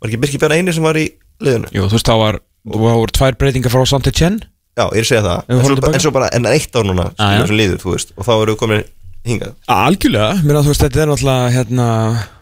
Var 0.00 0.10
ekki 0.10 0.20
Birki 0.22 0.42
bara 0.42 0.58
eini 0.58 0.74
sem 0.74 0.86
var 0.86 0.98
í 1.00 1.08
liðinu? 1.42 1.70
Jú, 1.74 1.88
þú 1.88 1.98
veist, 1.98 2.08
þá 2.08 2.16
var, 2.20 2.40
voru 2.70 3.14
tvær 3.14 3.38
breytingar 3.40 3.74
frá 3.74 3.82
Sante 3.90 4.14
Chen 4.14 4.38
Já, 4.74 4.88
ég 4.90 5.04
er 5.04 5.04
að 5.04 5.06
segja 5.06 5.22
það. 5.22 5.42
En 5.46 5.60
horfum 5.62 5.78
svo, 5.78 5.90
en 5.94 6.02
svo 6.02 6.10
bara, 6.14 6.28
en 6.34 6.46
eitt 6.50 6.74
ár 6.74 6.86
núna 6.88 7.04
Ah, 7.22 7.36
sem 7.46 7.54
liður, 7.54 7.78
þú 7.78 7.92
veist. 7.92 8.08
Og 8.18 8.26
þá 8.26 8.32
eru 8.34 8.54
við 8.54 8.58
komin 8.58 8.80
hingað? 9.24 9.54
Algjörlega, 9.72 10.42
mér 10.44 10.60
að 10.60 10.66
þú 10.66 10.72
veist, 10.74 10.84
þetta 10.84 11.02
er 11.02 11.10
náttúrulega 11.10 11.52
hérna, 11.54 11.88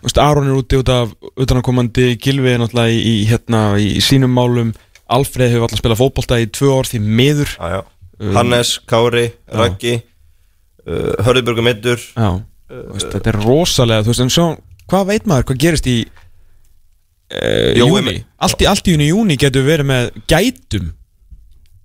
þú 0.01 0.09
veist, 0.09 0.23
Aron 0.23 0.51
er 0.51 0.59
úti 0.59 0.81
út 0.83 0.93
af 0.93 1.17
utanakomandi 1.45 2.09
Gilvi 2.23 2.55
er 2.55 2.63
náttúrulega 2.63 2.99
í, 2.99 3.17
hérna, 3.31 3.65
í 3.79 4.03
sínum 4.05 4.35
málum. 4.35 4.75
Alfreð 5.13 5.53
hefur 5.53 5.67
alltaf 5.67 5.83
spilað 5.83 6.01
fótbolta 6.01 6.39
í 6.41 6.47
tvö 6.49 6.73
ár 6.79 6.89
því 6.89 7.03
miður. 7.05 7.57
Já, 7.59 7.79
já. 7.79 7.83
Hannes, 8.31 8.77
Kári, 8.87 9.33
Raggi 9.51 9.97
uh, 10.87 11.15
Hörðubjörgum 11.27 11.67
Middur 11.67 12.01
Já, 12.01 12.29
þú 12.71 12.83
veist, 12.95 13.15
þetta 13.15 13.33
er 13.33 13.39
rosalega, 13.43 14.05
þú 14.05 14.13
veist, 14.13 14.25
en 14.25 14.33
svo, 14.33 14.49
hvað 14.91 15.09
veit 15.11 15.31
maður, 15.31 15.49
hvað 15.51 15.63
gerist 15.65 15.89
í 15.91 15.97
uh, 16.07 17.73
júni? 17.79 18.19
Allt 18.43 18.63
í, 18.63 18.69
allt 18.71 18.89
í 18.89 18.97
júni, 18.97 19.11
júni 19.11 19.39
getur 19.41 19.67
verið 19.67 19.91
með 19.91 20.11
gætum, 20.31 20.93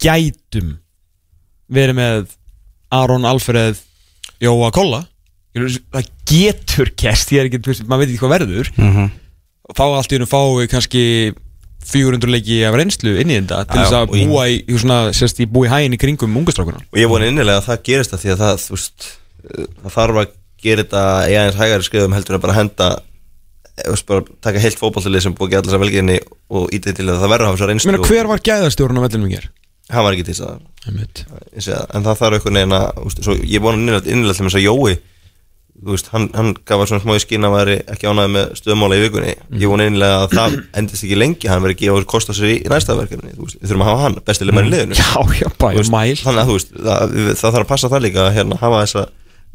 gætum, 0.04 0.76
verið 1.74 2.00
með 2.04 2.34
Aron, 2.94 3.28
Alfreð, 3.28 3.82
Jóa, 4.44 4.70
Kolla, 4.76 5.04
það 5.58 6.12
getur 6.30 6.92
kest, 7.00 7.32
ég 7.34 7.42
er 7.42 7.50
ekki, 7.50 7.62
maður 7.88 8.04
veit 8.04 8.12
ekki 8.14 8.22
hvað 8.26 8.36
verður, 8.38 8.74
Mm 8.78 9.08
og 9.68 9.76
þá 9.76 9.84
allt 9.84 10.14
í 10.16 10.18
fáum 10.32 10.54
við 10.62 10.70
kannski 10.72 11.02
400 11.88 12.30
leiki 12.32 12.58
af 12.68 12.76
reynslu 12.80 13.14
inn 13.22 13.32
í 13.32 13.38
þetta 13.40 13.66
til 13.68 13.82
þess 13.82 13.96
að 13.98 14.14
í- 14.16 14.26
búa 14.30 14.46
í, 14.48 14.58
í 14.64 14.78
svona, 14.80 14.98
sérst, 15.16 15.42
í 15.44 15.48
búi 15.48 15.68
hægin 15.72 15.96
í 15.96 16.00
kringum 16.00 16.36
ungastrákunar. 16.40 16.84
Og 16.92 17.00
ég 17.00 17.10
vona 17.12 17.28
innilega 17.28 17.62
að 17.62 17.68
það 17.70 17.82
gerist 17.90 18.14
það 18.14 18.22
því 18.24 18.32
að 18.34 18.42
það, 18.44 18.64
veist, 18.74 19.08
uh, 19.44 19.68
það 19.84 19.96
þarf 19.98 20.22
að 20.24 20.32
gera 20.64 20.84
þetta 20.86 21.04
í 21.28 21.36
aðeins 21.40 21.60
hægari 21.62 21.88
skrifum 21.88 22.16
heldur 22.18 22.38
en 22.40 22.44
bara 22.44 22.56
henda, 22.58 22.88
veist, 23.92 24.08
bara 24.10 24.26
taka 24.48 24.64
heilt 24.64 24.80
fótballtalið 24.82 25.26
sem 25.28 25.36
búið 25.38 25.48
að 25.48 25.54
gera 25.56 25.64
allar 25.66 25.76
sem 25.78 25.84
velginni 25.86 26.18
og 26.48 26.72
ítið 26.76 26.98
til 27.02 27.08
að 27.12 27.22
það 27.24 27.32
verður 27.36 27.46
að 27.48 27.52
hafa 27.52 27.62
svo 27.62 27.70
reynslu 27.72 27.92
meina, 27.92 28.08
hver 28.12 28.32
var 28.32 28.44
gæðastjórun 28.48 29.00
á 29.00 29.06
vellinum 29.08 29.28
í 29.30 29.36
ger? 29.36 29.50
og 29.88 29.96
hann 29.96 30.04
var 30.08 30.16
ekki 30.18 30.28
til 30.28 30.36
þess 30.36 30.48
að, 30.48 30.58
En 30.88 32.08
það 32.08 32.24
þarf 32.24 32.40
einhvern 32.40 32.60
veginn 32.62 32.76
að, 32.78 33.44
ég 33.44 33.64
vona 33.64 33.80
innilega, 33.82 34.04
til 34.08 34.24
þess 34.32 34.58
að 34.60 34.66
Jói, 34.66 34.98
veist, 35.88 36.08
hann, 36.10 36.26
hann 36.34 36.56
gaf 36.66 36.82
að 36.82 36.90
svona 36.90 37.04
smá 37.04 37.14
í 37.14 37.22
skinn 37.22 37.46
að 37.46 37.54
væri 37.54 37.76
ekki 37.94 38.10
ánæði 38.10 38.32
með 38.34 38.48
stöðmála 38.58 38.98
í 38.98 39.04
vikunni, 39.04 39.34
ég 39.62 39.70
vona 39.70 39.86
innilega 39.86 40.24
að 40.24 40.34
það 40.34 40.56
endist 40.82 41.06
ekki 41.06 41.20
lengi, 41.20 41.52
hann 41.52 41.62
verið 41.66 41.78
að 41.78 41.84
gefa 41.84 42.08
kost 42.14 42.32
á 42.32 42.34
sér 42.34 42.50
í, 42.50 42.58
næsta 42.72 42.96
verkefni, 42.98 43.36
þú 43.36 43.46
veist, 43.46 43.60
við 43.62 43.70
þurfum 43.70 43.86
að 43.86 43.92
hafa 43.92 44.04
hann, 44.08 44.18
bestileg 44.26 44.58
menn 44.58 44.70
í 44.70 44.74
liðinu. 44.74 44.98
Já, 44.98 45.22
já, 45.38 45.48
bæja 45.62 45.84
veist, 45.84 46.24
þannig 46.26 46.42
að 46.42 46.50
þú 46.50 46.58
veist 46.58 46.74
það, 46.74 47.16
það 47.28 47.46
þarf 47.46 47.62
að 47.62 47.72
passa 47.74 47.92
það 47.94 48.06
líka 48.08 48.24
að 48.26 48.34
hérna, 48.40 48.60
hafa 48.64 48.82
þessa 48.86 49.06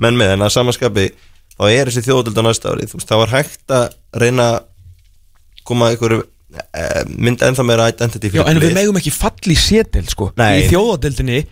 menn 0.02 0.20
með. 0.20 0.34
En 0.36 0.46
að 0.46 0.54
samanskapi 0.54 1.08
þá 1.56 1.64
er 1.72 1.90
þessi 1.90 2.04
þjóðdild 2.06 2.38
á 2.38 2.42
næsta 2.46 2.72
ári. 2.72 2.88
Þú 2.90 3.00
veist, 3.00 3.10
það 3.10 3.22
var 3.22 3.34
hægt 3.34 3.74
að 3.76 3.98
reyna 4.22 4.48
að 4.52 4.60
koma 5.68 5.90
ykkur 5.94 6.16
eh, 6.60 7.02
mynda 7.08 7.48
ennþá 7.50 7.64
meira 7.68 7.88
identity 7.92 8.30
Já, 8.30 8.42
fyrir 8.42 8.50
en 8.52 8.60
við 8.62 8.68
lið. 8.70 8.78
megum 8.80 9.00
ekki 9.00 9.12
falli 9.14 9.56
í 9.56 9.60
sétil, 9.60 10.04
sko 10.10 10.30
Nei. 10.40 10.62
Í 10.62 10.70
þjóðadeildinni 10.72 11.42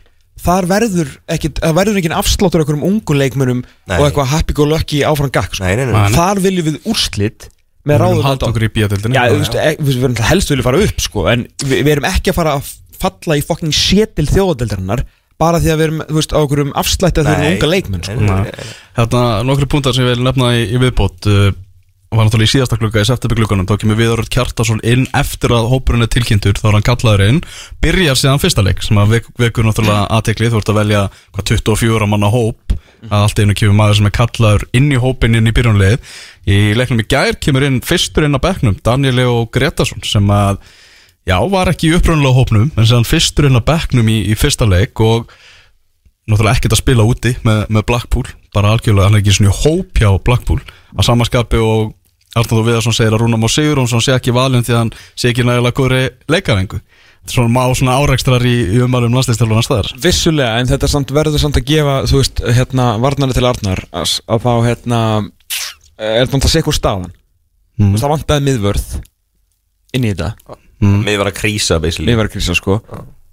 Þar 0.40 0.66
verður 0.70 1.08
ekki, 1.28 1.50
það 1.58 1.74
verður 1.76 1.96
ekki 2.00 2.10
afsláttur 2.16 2.62
okkur 2.64 2.76
um 2.78 2.84
ungu 2.88 3.16
leikmönum 3.18 3.58
og 3.92 4.04
eitthvað 4.06 4.30
happy 4.30 4.54
go 4.56 4.64
lucky 4.64 5.02
áfram 5.04 5.28
gakk 5.34 5.52
sko. 5.58 5.66
Nei, 5.66 5.74
nei, 5.76 5.84
nei, 5.90 5.92
Nei. 5.92 6.14
Þar 6.16 6.40
viljum 6.40 6.68
við 6.70 6.78
úrslit 6.88 7.50
með 7.84 8.00
ráðum 8.00 8.24
halda 8.24 8.48
okkur 8.48 8.64
í 8.64 8.70
bíadildinni 8.72 9.18
Já, 9.18 9.26
þú 9.28 9.40
veist, 9.42 9.58
e- 9.60 9.76
við 9.76 9.98
verðum 10.00 10.14
alltaf 10.14 10.30
helst 10.30 10.52
vilja 10.54 10.64
fara 10.64 10.80
upp 10.86 11.04
sko, 11.04 11.26
en 11.32 11.44
við, 11.60 11.74
við 11.84 11.92
erum 11.92 12.08
ekki 12.08 12.32
að 12.32 12.38
fara 12.40 12.54
að 12.56 12.70
falla 13.00 13.36
í 13.36 13.44
fokking 13.44 13.76
sétil 13.76 14.26
þjóðadeildarinnar 14.32 15.04
bara 15.40 15.60
því 15.60 15.70
að 15.72 15.78
við 15.80 15.86
erum, 15.86 16.00
þú 16.08 16.18
veist, 16.18 16.34
á 16.36 16.38
okkur 16.40 16.62
um 16.66 16.72
afslætti 16.76 17.22
að 17.22 17.28
þau 17.28 17.32
eru 17.34 17.44
Nei. 17.44 17.52
unga 17.54 17.70
leikmenn 17.74 18.02
sko. 18.04 18.16
Nei. 18.20 18.66
Hérna, 18.98 19.22
nokkru 19.48 19.68
punktar 19.72 19.96
sem 19.96 20.04
ég 20.04 20.12
vil 20.16 20.24
nefna 20.26 20.50
í, 20.56 20.66
í 20.68 20.80
viðbót 20.82 21.28
uh, 21.32 21.46
var 22.10 22.26
náttúrulega 22.26 22.48
í 22.48 22.52
síðasta 22.56 22.76
klukka 22.78 23.02
í 23.04 23.06
september 23.06 23.38
klukkanum 23.38 23.66
þá 23.68 23.76
kemur 23.78 23.98
Viðarur 24.00 24.28
Kjartason 24.34 24.80
inn 24.86 25.04
eftir 25.14 25.52
að 25.54 25.68
hópurinn 25.70 26.02
er 26.02 26.10
tilkynntur 26.10 26.58
þá 26.58 26.64
er 26.66 26.76
hann 26.76 26.86
kallaður 26.88 27.22
inn 27.28 27.38
byrjar 27.84 28.18
síðan 28.18 28.42
fyrsta 28.42 28.64
leik 28.66 28.82
sem 28.82 28.98
að 28.98 29.14
vek, 29.14 29.28
vekur 29.38 29.66
náttúrulega 29.66 30.08
aðtekli 30.16 30.50
þú 30.50 30.58
ert 30.58 30.72
að 30.72 30.80
velja 30.80 31.02
hvað 31.36 31.52
24 31.52 32.08
manna 32.10 32.32
hóp 32.34 32.74
að 33.06 33.14
allt 33.20 33.42
einu 33.44 33.56
kemur 33.60 33.78
maður 33.78 34.00
sem 34.00 34.10
er 34.10 34.16
kallaður 34.18 34.66
inn 34.80 34.90
í 34.90 34.98
hópin 35.04 35.38
inn 35.38 35.46
í 35.46 35.54
byrjunleið 35.54 36.10
í 36.50 36.58
leiknum 36.80 37.04
í 37.04 37.06
gær 37.14 37.38
kemur 37.38 37.68
inn 37.68 37.78
fyrstur 37.86 38.26
inn 38.26 38.34
á 38.34 38.42
bekknum 38.42 38.80
Daniel 38.82 39.14
Leo 39.20 39.38
Gretarsson 39.54 40.02
sem 40.02 40.34
að 40.34 40.58
já 41.30 41.38
var 41.54 41.70
ekki 41.70 41.92
í 41.92 41.94
upprunalega 41.94 42.40
hópnum 42.40 42.74
en 42.74 42.90
sem 42.90 43.06
fyrstur 43.06 43.46
inn 43.46 43.60
á 43.60 43.62
bekknum 43.62 44.10
í, 44.10 44.18
í 44.26 44.34
fyrsta 44.34 44.66
leik 44.66 44.98
og 44.98 45.30
náttúrulega 46.26 46.58
ekkert 46.58 46.74
að 46.74 46.82
spila 46.82 47.06
úti 47.06 47.36
með, 47.46 47.64
með 47.70 47.86
Blackpool 47.86 48.26
bara 48.54 48.74
algjörlega, 48.74 49.06
hann 49.06 49.18
er 49.18 49.22
ekki 49.22 49.36
svona 49.36 49.54
hóp 49.54 50.00
hjá 50.00 50.10
Blackpool. 50.26 50.60
Að 50.96 51.06
samaskapi 51.06 51.60
og 51.62 51.92
Arnóður 52.38 52.66
Viðarsson 52.68 52.94
segir 52.94 53.14
að 53.14 53.24
Rúnar 53.24 53.40
Má 53.42 53.48
Sigurjónsson 53.50 54.04
sé 54.04 54.14
ekki 54.14 54.34
valin 54.34 54.66
því 54.66 54.74
að 54.74 54.80
hann 54.84 54.92
sé 55.18 55.30
ekki 55.32 55.46
nægilega 55.46 55.76
góðri 55.80 56.02
leikarengu 56.30 56.78
þetta 56.80 57.32
er 57.32 57.36
svona 57.36 57.52
má 57.52 57.74
svona 57.76 57.96
áreikstrar 58.00 58.44
í, 58.48 58.54
í 58.76 58.82
umælum 58.84 59.16
landsleistelurna 59.16 59.64
staðar. 59.66 59.90
Vissulega, 60.00 60.60
en 60.60 60.70
þetta 60.70 60.88
samt, 60.88 61.10
verður 61.12 61.42
samt 61.42 61.58
að 61.60 61.66
gefa 61.68 61.96
þú 62.08 62.20
veist, 62.22 62.40
hérna, 62.56 62.86
varnarni 63.02 63.36
til 63.36 63.44
Arnar 63.50 63.82
að, 63.90 64.14
að 64.30 64.46
þá, 64.46 64.52
hérna 64.68 65.00
er 66.00 66.30
þetta 66.30 66.40
að 66.46 66.54
sé 66.54 66.62
eitthvað 66.62 66.78
staðan 66.78 67.10
Mm. 67.80 67.94
Þú 67.94 68.02
það 68.02 68.12
vantaði 68.12 68.44
miðvörð 68.44 68.90
inn 69.96 70.04
í 70.04 70.12
þetta, 70.12 70.28
var 71.22 71.30
að 71.30 71.38
krísa 71.38 71.80
basically. 71.80 72.10
Miðvörðkrísa 72.10 72.56
sko. 72.58 72.76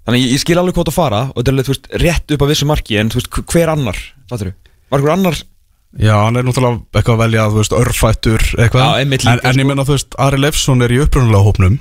Þannig 0.08 0.24
ég, 0.24 0.32
ég 0.32 0.42
skil 0.42 0.56
alveg 0.56 0.78
hvað 0.78 0.88
það 0.88 0.96
fara 0.96 1.20
og 1.28 1.36
þetta 1.36 1.50
er 1.50 1.54
alveg, 1.54 1.68
þú 1.68 1.74
veist, 1.74 1.88
rétt 2.04 2.34
upp 2.34 2.44
að 2.46 2.52
vissu 2.54 2.68
marki 2.68 2.96
en 3.00 3.12
þú 3.12 3.20
veist, 3.20 3.40
hver 3.52 3.72
annar, 3.74 4.00
fattur 4.30 4.54
var 4.88 5.04
hver 5.04 5.14
annar 5.18 5.36
Já, 5.96 6.14
hann 6.20 6.36
er 6.36 6.44
náttúrulega 6.44 6.82
eitthvað 6.92 7.14
að 7.16 7.22
velja 7.24 7.46
þú 7.48 7.60
veist, 7.62 7.76
örfættur 7.78 8.42
eitthvað. 8.60 8.82
Já, 8.84 9.00
einmitt 9.00 9.24
en, 9.24 9.38
líka, 9.38 9.48
en 9.48 9.54
ég 9.56 9.62
sko. 9.64 9.68
menna, 9.72 9.86
þú 9.88 9.94
veist, 9.96 10.18
Ari 10.20 10.42
Leifsson 10.42 10.84
er 10.84 10.92
í 10.92 11.00
upprunalega 11.00 11.46
hópnum. 11.48 11.78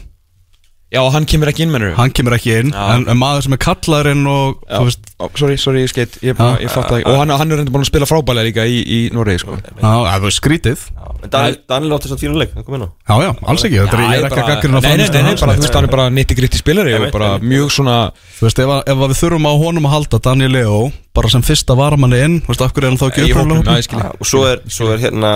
Já, 0.88 1.02
hann 1.12 1.26
kemur 1.28 1.50
ekki 1.52 1.66
inn 1.66 1.72
mennur 1.74 1.98
hann 1.98 2.14
kemur 2.16 2.32
ekki 2.38 2.54
inn, 2.62 2.70
Já. 2.72 2.84
en, 2.96 3.02
en 3.12 3.18
maður 3.20 3.42
sem 3.44 3.56
er 3.58 3.60
kallaður 3.60 4.08
inn 4.14 4.22
og, 4.32 4.62
þú 4.72 4.86
veist, 4.88 5.10
sorry, 5.36 5.58
sorry, 5.60 5.82
ég 5.84 5.90
skeitt, 5.92 6.14
ég, 6.24 6.32
Já. 6.40 6.54
ég 6.64 6.72
fatt 6.72 6.94
ekki 6.96 7.10
og 7.12 7.18
hann, 7.20 7.34
hann 7.42 7.52
er 7.52 7.60
reynda 7.60 7.74
búin 7.76 7.84
að 7.84 7.90
spila 7.90 8.08
frábælega 8.08 8.48
líka 8.48 8.64
í, 8.72 8.78
í 8.88 9.00
Noregi 9.12 9.42
sko. 9.44 9.58
Já, 9.68 9.84
það 9.84 10.28
er 10.30 10.36
skrítið. 10.38 10.86
En 11.28 11.34
Daniel, 11.34 11.58
Daniel 11.68 11.98
átti 11.98 12.08
svo 12.14 12.18
fínuleik, 12.22 12.54
hann 12.56 12.64
kom 12.64 12.78
inn 12.80 12.86
á. 12.88 12.90
Já, 13.04 13.16
já, 13.26 13.32
alls 13.52 13.68
ekki, 13.68 13.82
þetta 13.84 14.00
er, 14.00 14.06
ég 14.06 14.24
er 14.24 14.30
ekki 14.30 14.40
að 14.46 14.52
gaggrina 14.54 14.80
Nei, 14.86 14.88
nei, 14.96 15.10
nei, 15.12 15.24
nei, 15.28 15.36
bara, 15.44 15.58
þú 15.58 15.66
veist, 15.66 15.76
hann 15.76 15.90
er 15.90 15.94
bara 15.98 16.08
nýtti 16.16 16.38
gritti 16.40 16.62
spilari 16.64 16.96
Ég 16.96 17.04
og 17.10 17.12
bara 17.18 17.34
mjög 17.44 17.74
svona 17.82 17.98
Þú 18.38 18.48
veist, 18.48 18.64
ef, 18.64 18.72
að- 18.78 18.88
ef 18.94 19.04
að 19.04 19.12
við 19.12 19.20
þurfum 19.26 19.50
á 19.52 19.54
honum 19.60 19.90
að 19.92 19.96
halda 19.98 20.22
Daniel 20.24 20.56
Leo 20.56 20.80
bara 21.18 21.32
sem 21.34 21.44
fyrsta 21.46 21.76
varamanni 21.78 22.22
inn 22.24 22.38
Þú 22.46 22.54
veist, 22.54 22.64
af 22.66 22.74
hverju 22.76 22.86
er 22.86 22.94
hann 22.94 23.02
þá 23.02 23.08
ekki 23.10 23.26
í 23.26 24.00
Ah, 24.00 24.14
Og 24.16 24.30
svo 24.30 24.46
er, 24.48 24.64
svo 24.72 24.90
er 24.94 25.04
hérna 25.04 25.34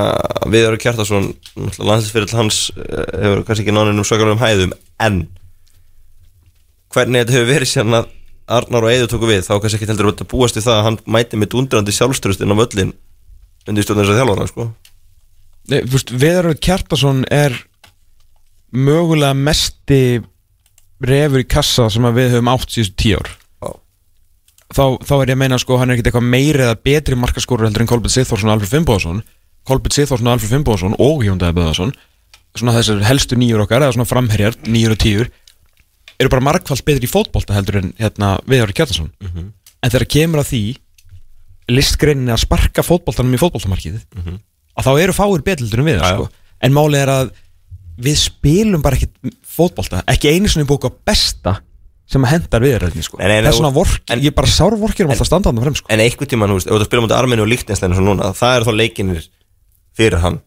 Viðar 0.54 0.78
Kjartason 0.82 1.30
Landslisfyrir 1.82 2.34
hans 2.38 2.64
eh, 2.78 3.06
hefur 3.26 3.44
kannski 3.50 3.66
ekki 3.66 3.76
náninn 3.76 4.02
um 4.02 4.08
svakalegum 4.08 4.42
hæðum 4.42 4.76
En 5.02 5.22
Hvernig 6.92 7.24
þetta 7.24 7.38
hefur 7.38 7.50
verið 7.54 7.72
sérna 7.72 8.04
Arnar 8.52 8.84
og 8.88 8.92
Eiður 8.92 9.12
tóku 9.14 9.30
við 9.30 9.46
Þá 9.48 9.54
kannski 9.58 9.80
ekki 9.80 9.90
heldur 9.92 10.12
að 10.12 10.26
búast 10.32 10.58
við 10.60 10.68
það 10.68 10.78
að 10.80 10.86
hann 10.90 11.00
mæti 11.18 11.40
með 11.40 11.54
dundrandi 11.56 11.96
sjálfströst 11.96 12.44
inn 12.44 12.52
á 12.54 12.58
völlin 12.60 12.94
Undir 13.70 13.86
stjórnir 13.86 14.08
þess 14.10 14.16
að 14.16 14.22
þjálfara 14.22 14.48
sko. 14.50 14.64
Nei, 15.70 15.82
þú 15.86 15.94
veist, 15.94 16.12
Veðaröð 16.24 16.56
Kjartason 16.66 17.20
er 17.30 17.54
mögulega 18.74 19.38
mesti 19.38 20.00
refur 21.06 21.44
í 21.44 21.48
kassa 21.50 21.86
sem 21.94 22.08
að 22.10 22.18
við 22.18 22.32
höfum 22.36 22.50
átt 22.50 22.74
síðustu 22.74 22.98
tíu 23.04 23.20
ár. 23.22 23.30
Þá, 24.76 24.84
þá 25.04 25.14
er 25.18 25.32
ég 25.32 25.36
að 25.36 25.42
meina 25.44 25.60
sko 25.62 25.78
hann 25.80 25.92
er 25.92 25.98
ekkert 25.98 26.12
eitthvað 26.12 26.32
meiri 26.34 26.66
eða 26.66 26.78
betri 26.88 27.18
markaskorur 27.20 27.68
heldur 27.68 27.84
en 27.86 27.90
Kolbjörn 27.92 28.16
Sitþórsson 28.16 28.52
og 28.52 28.56
Alfred 28.56 28.72
Fimboðsson 28.72 29.22
Kolbjörn 29.68 29.96
Sitþórsson 29.98 30.30
og 30.30 30.36
Alfred 30.36 30.54
Fimboðsson 30.56 30.98
og 30.98 31.26
Jóndaði 31.26 31.58
Böðarsson 31.58 31.94
svona 32.58 32.76
þessar 32.78 33.04
helstu 33.08 33.38
nýjur 33.40 33.64
okkar 33.64 33.86
eða 33.86 33.96
svona 33.96 34.10
framherjar, 34.10 34.58
nýjur 34.68 34.96
og 34.96 35.02
tíur 35.02 35.32
eru 36.22 36.32
bara 36.32 36.46
markfalls 36.46 36.84
betri 36.86 37.08
í 37.08 37.12
fótbolta 37.12 37.56
heldur 37.56 37.82
en 37.82 37.92
hérna 38.00 38.36
Viðar 38.50 38.74
Kjartason 38.76 39.12
en 39.22 39.94
þegar 39.94 40.08
kemur 40.16 40.44
að 40.44 40.52
því 40.52 40.64
listgreininni 41.72 42.34
að 42.34 42.44
sparka 42.44 42.84
fótboltanum 42.86 43.38
í 43.38 43.42
fótboltamarkið 43.42 44.02
að 44.02 44.88
þá 44.88 44.92
eru 45.00 45.16
fáir 45.16 45.46
betldur 45.46 45.82
en 45.82 45.88
við 45.88 46.04
sko. 46.04 46.28
en 46.62 46.76
málið 46.76 47.02
er 47.02 47.14
að 47.16 47.34
við 48.02 48.18
spilum 48.18 48.84
bara 48.84 48.98
ekkit 48.98 49.36
fótbolta 49.46 50.04
ekki 50.10 50.32
einu 50.32 50.50
svona 50.52 50.68
búið 50.70 50.90
á 50.90 50.92
besta 51.12 51.56
sem 52.12 52.26
hendar 52.28 52.62
sko. 53.06 53.18
Nei, 53.22 53.28
nei, 53.28 53.38
nei, 53.40 53.48
það 53.48 53.54
er 53.54 53.58
svona 53.58 53.72
og- 53.72 53.78
vork, 53.80 54.02
en- 54.12 54.20
ég 54.22 54.32
er 54.32 54.38
bara 54.38 54.48
sárvorkir 54.52 55.06
um 55.08 55.12
alltaf 55.12 55.26
að 55.26 55.32
standa 55.32 55.50
hann 55.50 55.62
frem 55.64 55.76
sko. 55.80 55.88
En 55.90 56.00
einhvern 56.04 56.28
tímann, 56.28 56.50
þú 56.52 56.58
veist, 56.60 56.68
ef 56.68 56.74
þú 56.82 56.88
spilum 56.90 57.08
út 57.08 57.16
Armeni 57.18 57.42
og 57.42 57.48
Líktinstein 57.52 57.96
og 57.96 58.04
núna, 58.04 58.32
það 58.36 58.56
er 58.58 58.64
þá 58.68 58.72
leikinir 58.76 59.28
fyrir 59.98 60.20
hann. 60.20 60.42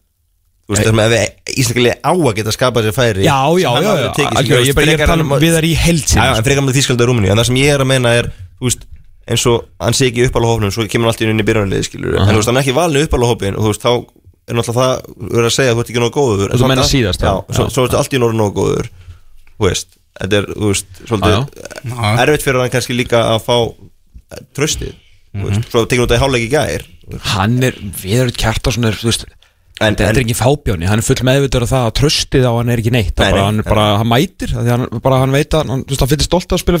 Þú 0.65 0.73
veist, 0.73 0.81
þessum 0.85 1.01
ef 1.03 1.11
við 1.13 1.55
Íslandilega 1.61 1.97
á 2.01 2.11
að 2.15 2.35
geta 2.39 2.51
skapað 2.55 2.85
sér 2.87 2.95
færi 2.97 3.21
já, 3.25 3.37
já, 3.61 3.69
já, 3.69 3.91
já, 4.01 4.09
þú 4.09 4.21
ég 4.65 4.69
er 4.69 4.73
bara 4.73 4.85
ég 4.87 4.93
er 4.93 4.97
frekar 4.97 5.05
að 5.05 5.11
tala 5.13 5.21
um 5.25 5.33
en- 5.35 5.41
viðar 5.43 5.63
í 5.65 5.73
Já, 5.75 5.81
heilsin 5.85 6.17
já, 6.17 6.37
en 6.37 6.43
frekar 6.43 6.63
með 6.65 6.73
Þískalda 6.79 7.01
og 7.05 7.09
Rúmini 7.11 7.29
En 7.29 7.37
það 7.37 7.45
sem 7.45 7.55
ég 7.61 7.69
er 7.75 7.79
að 7.85 7.89
meina 7.91 8.09
er, 8.17 8.25
þú 8.57 8.65
veist 8.65 8.81
eins 9.29 9.45
og 9.45 9.65
hann 9.79 9.93
sé 9.93 10.09
ekki 10.09 10.25
uppála 10.25 10.49
hófnum 10.49 10.73
svo 10.73 10.81
kemur 10.89 11.05
hann 11.05 11.13
alltaf 11.13 11.29
inn 11.29 11.39
í 11.39 11.45
byrjunarliði 11.45 11.85
skilur 11.85 12.17
en 12.17 12.33
þú 12.33 12.39
veist 12.41 12.49
er 12.49 12.53
og 13.55 13.61
þú 13.61 13.69
veist 13.69 13.85
þá 13.85 13.93
er 14.45 14.53
náttúrulega 14.55 14.77
það 14.77 14.93
verið 15.35 15.45
að 15.49 15.55
segja 15.55 15.69
að 15.71 15.75
þú 15.75 15.81
ert 15.81 15.89
ekki 15.89 16.01
nógu 16.01 16.13
góður. 16.17 16.49
Þú 16.53 16.67
meina 16.69 16.83
síðast, 16.85 17.21
já, 17.21 17.33
já. 17.33 17.53
svo, 17.55 17.63
Já. 17.65 17.69
svo 17.73 17.85
ertu 17.85 17.97
allt 17.97 18.13
í 18.13 18.19
nógu 18.21 18.35
nógu 18.37 18.53
góður 18.57 18.89
þú 19.57 19.65
veist 19.69 19.87
þetta 20.21 20.37
er 20.41 20.45
þú 20.55 20.69
veist 20.71 21.01
svolítið 21.05 22.19
erfitt 22.25 22.45
fyrir 22.47 22.61
hann 22.63 22.73
kannski 22.75 22.97
líka 22.97 23.23
að 23.35 23.39
fá 23.47 23.57
eh, 24.35 24.43
tröstið 24.55 24.93
þú 25.35 25.41
Mhm. 25.41 25.47
veist 25.49 25.71
svo 25.73 25.85
tekur 25.91 26.07
hálfleik 26.17 26.45
í 26.47 26.51
gær. 26.53 26.85
Hann 27.35 27.57
er, 27.63 27.73
viðar 28.01 28.31
Kjartason 28.31 28.85
er 28.87 28.93
þú 28.95 29.09
veist, 29.11 29.25
En- 29.81 29.91
þetta 29.93 30.07
en- 30.07 30.15
er 30.15 30.21
ekki 30.23 30.35
fábjóni 30.39 30.87
hann 30.87 30.99
er 30.99 31.03
full 31.03 31.19
meðvitað 31.27 31.63
af 31.65 31.69
það 31.73 31.87
að 31.89 31.95
tröstið 31.99 32.45
á 32.47 32.51
hann 32.55 32.69
er 32.71 32.79
ekki 32.79 32.91
neitt 32.95 33.19
Nei, 33.19 33.25
nei, 33.25 33.31
bara, 33.31 33.35
nei, 33.35 33.45
hann, 33.45 33.59
er 33.59 33.63
bara, 33.67 33.97
hann 33.99 34.07
mætir 34.07 34.53
af 34.55 34.63
því 34.63 34.69
hann, 34.71 34.99
bara, 35.03 35.17
hann 35.19 35.31
veit 35.35 35.49
að 35.51 35.67
hann, 35.67 35.83
þú 35.83 35.89
veist, 35.91 35.99
hann 35.99 36.11
fyrir 36.13 36.23
stolt 36.23 36.47
að 36.55 36.61
spila 36.63 36.79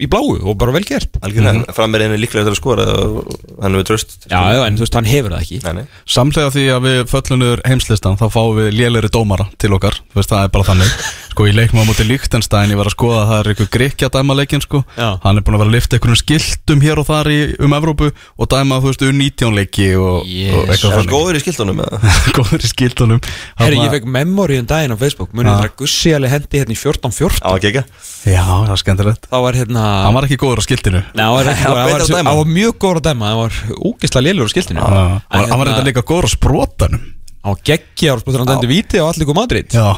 í 0.00 0.08
bláu 0.08 0.40
og 0.48 0.56
bara 0.56 0.72
vel 0.72 0.82
gert. 0.88 1.18
Algjörlega 1.20 1.52
mm 1.52 1.64
-hmm. 1.66 1.74
frammeir 1.76 2.00
einu 2.06 2.16
líklega 2.16 2.44
til 2.48 2.52
að 2.54 2.56
skora 2.56 2.84
og 2.88 3.28
hann 3.60 3.74
hefur 3.74 3.84
tröst 3.84 4.24
já, 4.30 4.40
já, 4.56 4.66
en 4.66 4.76
þú 4.76 4.80
veist, 4.80 4.94
hann 4.94 5.04
hefur 5.04 5.30
það 5.30 5.40
ekki. 5.42 5.60
Nei, 5.64 5.72
nei. 5.74 5.86
Samlega 6.06 6.50
því 6.50 6.64
að 6.72 6.80
við 6.88 7.04
föllunur 7.12 7.60
heimslistan 7.66 8.16
þá 8.16 8.26
fáum 8.32 8.56
við 8.56 8.72
lélæri 8.72 9.10
dómara 9.12 9.46
til 9.58 9.70
okkar 9.76 9.92
Þú 9.92 10.14
veist, 10.16 10.30
það 10.32 10.44
er 10.44 10.48
bara 10.48 10.64
þannig 10.64 10.90
Sko, 11.40 11.46
í 11.48 11.54
leikma 11.56 11.80
á 11.80 11.88
móti 11.88 12.04
Líktenstein, 12.04 12.68
ég 12.68 12.76
var 12.76 12.84
að 12.90 12.92
skoða 12.92 13.20
að 13.22 13.28
það 13.30 13.38
er 13.40 13.48
einhver 13.48 13.68
grikja 13.72 14.08
dæma 14.12 14.34
leikin, 14.36 14.60
sko. 14.60 14.82
Já. 14.92 15.06
Hann 15.22 15.38
er 15.40 15.44
búin 15.46 15.54
að 15.56 15.62
vera 15.62 15.70
að 15.70 15.72
lifta 15.72 15.96
einhvern 15.96 16.18
skiltum 16.20 16.82
hér 16.84 16.98
og 17.00 17.06
þar 17.08 17.28
í, 17.32 17.36
um 17.64 17.74
Evrópu 17.78 18.08
og 18.12 18.48
dæma, 18.52 18.76
þú 18.82 18.90
veist, 18.90 19.04
um 19.08 19.14
19 19.16 19.54
leiki 19.56 19.86
og, 19.96 20.18
og 20.18 20.26
Yes. 20.28 20.50
eitthvað 20.52 20.82
Það 20.82 20.90
er 20.90 20.98
þannig. 20.98 21.14
góður 21.14 21.38
í 21.38 21.40
skiltunum 21.40 21.78
eða? 21.86 22.00
Góður 22.36 22.60
í 22.60 22.70
skildunum 22.74 23.22
Herri, 23.56 23.78
ég 23.80 23.94
fekk 23.94 24.08
memory 24.18 24.58
um 24.60 24.68
daginn 24.68 24.92
á 24.92 24.98
Facebook. 25.00 25.30
Munið 25.32 25.54
það 25.54 25.64
að 25.70 25.72
Gussi 25.80 26.12
alveg 26.18 26.34
hendi 26.34 26.60
hérna 26.60 26.76
í 26.76 26.80
14-14 26.82 27.40
á 27.40 27.48
að 27.54 27.64
gegja 27.64 27.84
Já, 28.28 28.44
það 28.44 28.74
er 28.74 28.82
skemmtilegt. 28.82 29.28
Þá 29.32 29.38
var 29.46 29.58
hérna 29.62 29.84
Hann 30.04 30.18
var 30.18 30.26
ekki 30.28 30.38
góður 30.44 30.60
á 30.60 30.64
skiltinu. 30.68 31.00
Nei, 31.16 31.22
hann 31.24 31.38
var, 31.38 31.48
var 31.48 32.04
var, 32.04 32.28
var 32.28 32.52
mjög 32.52 32.76
góður 32.84 33.00
að 33.00 33.08
dæma. 33.08 33.30
Hann 33.32 33.40
var 33.40 33.56
úgislega 33.80 34.26
lélur 34.28 34.44
á 34.44 34.52
skiltinu. 34.52 34.84
Hann 34.84 35.48
var 35.56 35.72
hérna- 35.72 35.88
líka 35.88 36.04
góður 36.04 36.28
á 36.28 36.30
sprótanum 36.36 37.08
var 37.40 37.56
geggja 37.64 38.12
ára 38.12 38.20
þegar 38.20 38.42
hann 38.44 38.50
dæmdi 38.52 38.68
víti 38.68 39.00
á 39.00 39.08
allir 39.08 39.32
Madrid. 39.32 39.72
Já, 39.72 39.96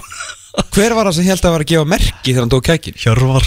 hver 0.73 0.95
var 0.97 1.09
það 1.09 1.17
sem 1.19 1.29
held 1.31 1.47
að 1.49 1.55
vera 1.57 1.65
að 1.67 1.73
gefa 1.73 1.89
merki 1.89 2.33
þegar 2.33 2.45
hann 2.45 2.53
tók 2.53 2.67
kækin? 2.69 2.97
Hjörvar 3.01 3.47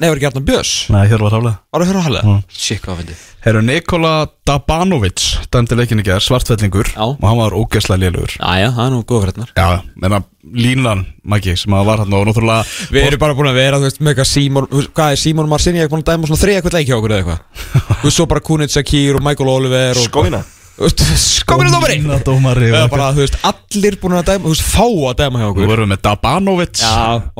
nei, 0.00 0.06
var 0.08 0.16
ekki 0.18 0.28
Arnar 0.30 0.44
Björns? 0.48 0.72
Nei, 0.90 1.02
Hjörvar 1.10 1.34
haflega 1.36 1.58
var 1.70 1.84
það 1.86 1.98
á 2.00 2.06
hallega 2.06 2.32
Já. 2.34 2.42
shit, 2.50 2.80
hvað 2.84 3.02
fyndi 3.02 3.18
Herru, 3.40 3.62
Nikola 3.64 4.12
Dabanovic 4.44 5.22
dæmdi 5.54 5.78
leikinni 5.78 6.04
gerð, 6.04 6.24
svartfellingur 6.26 6.90
Já. 6.92 7.00
og 7.06 7.22
hann 7.24 7.38
var 7.38 7.54
ógeðslega 7.56 8.02
lélugur. 8.02 8.34
Æja, 8.36 8.68
það 8.76 8.82
er 8.84 8.92
nú 8.92 9.00
góð 9.08 9.22
fréttnar 9.24 9.52
Já, 9.56 9.68
menna 9.96 10.20
línan, 10.44 11.06
Maggi, 11.24 11.54
sem 11.56 11.72
að 11.76 11.88
var 11.88 12.02
hann 12.04 12.16
og 12.18 12.28
náttúrulega 12.28 12.92
Við 12.92 13.06
erum 13.06 13.22
bara 13.22 13.36
búin 13.38 13.48
að 13.52 13.60
vera, 13.62 13.80
þú 13.80 13.88
veist, 13.88 14.00
með 14.02 14.12
eitthvað 14.12 14.30
Simon 14.34 14.68
Hvað 14.90 15.14
er 15.14 15.20
Simon 15.24 15.50
Marcini, 15.52 15.80
ég 15.80 15.88
er 15.88 15.92
búin 15.92 16.04
að 16.04 16.12
dæma 16.12 16.28
svona 16.28 16.42
þrið 16.44 16.58
eitthvað 16.58 16.76
leiki 16.80 16.92
á 16.92 16.98
okkur 16.98 17.16
eða 17.16 17.20
eitthvað. 17.24 18.12
Svo 18.16 18.26
bara 18.28 18.44
Kunit 18.50 18.74
Sakir 18.74 19.20
og 19.20 19.24
Michael 19.24 19.52
Oliver 19.54 20.00
og 20.00 20.08
Skóina 20.10 20.42
Skóminu 20.80 21.70
dómari. 21.74 21.96
Skómina 22.00 22.18
dómari 22.24 22.68
Eða 22.70 22.86
bara, 22.88 23.08
þú 23.12 23.20
veist, 23.24 23.36
allir 23.44 23.96
búin 24.00 24.14
að 24.16 24.30
dæma, 24.30 24.44
þú 24.46 24.52
veist, 24.54 24.64
fá 24.64 24.84
að 24.86 25.16
dæma 25.18 25.40
hjá 25.40 25.44
Við 25.44 25.50
okkur 25.52 25.68
vorum 25.70 25.90
með 25.92 26.00
Dabanovic. 26.06 26.80
Já, 26.80 26.94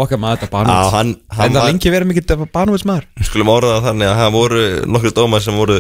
okkar 0.05 0.21
maður, 0.21 0.43
Já, 0.45 0.51
Banovits 0.53 0.93
hann, 0.95 1.13
hann 1.33 1.47
En 1.47 1.55
það 1.55 1.61
var, 1.63 1.71
lengi 1.71 1.93
verið 1.95 2.11
mikið 2.11 2.45
Banovits 2.53 2.85
maður? 2.91 3.07
Skulum 3.31 3.53
orða 3.55 3.73
það 3.79 3.87
þannig 3.89 4.11
að 4.11 4.21
það 4.21 4.35
voru 4.37 4.63
nokkur 4.93 5.15
dómar 5.17 5.45
sem 5.47 5.57
voru 5.63 5.79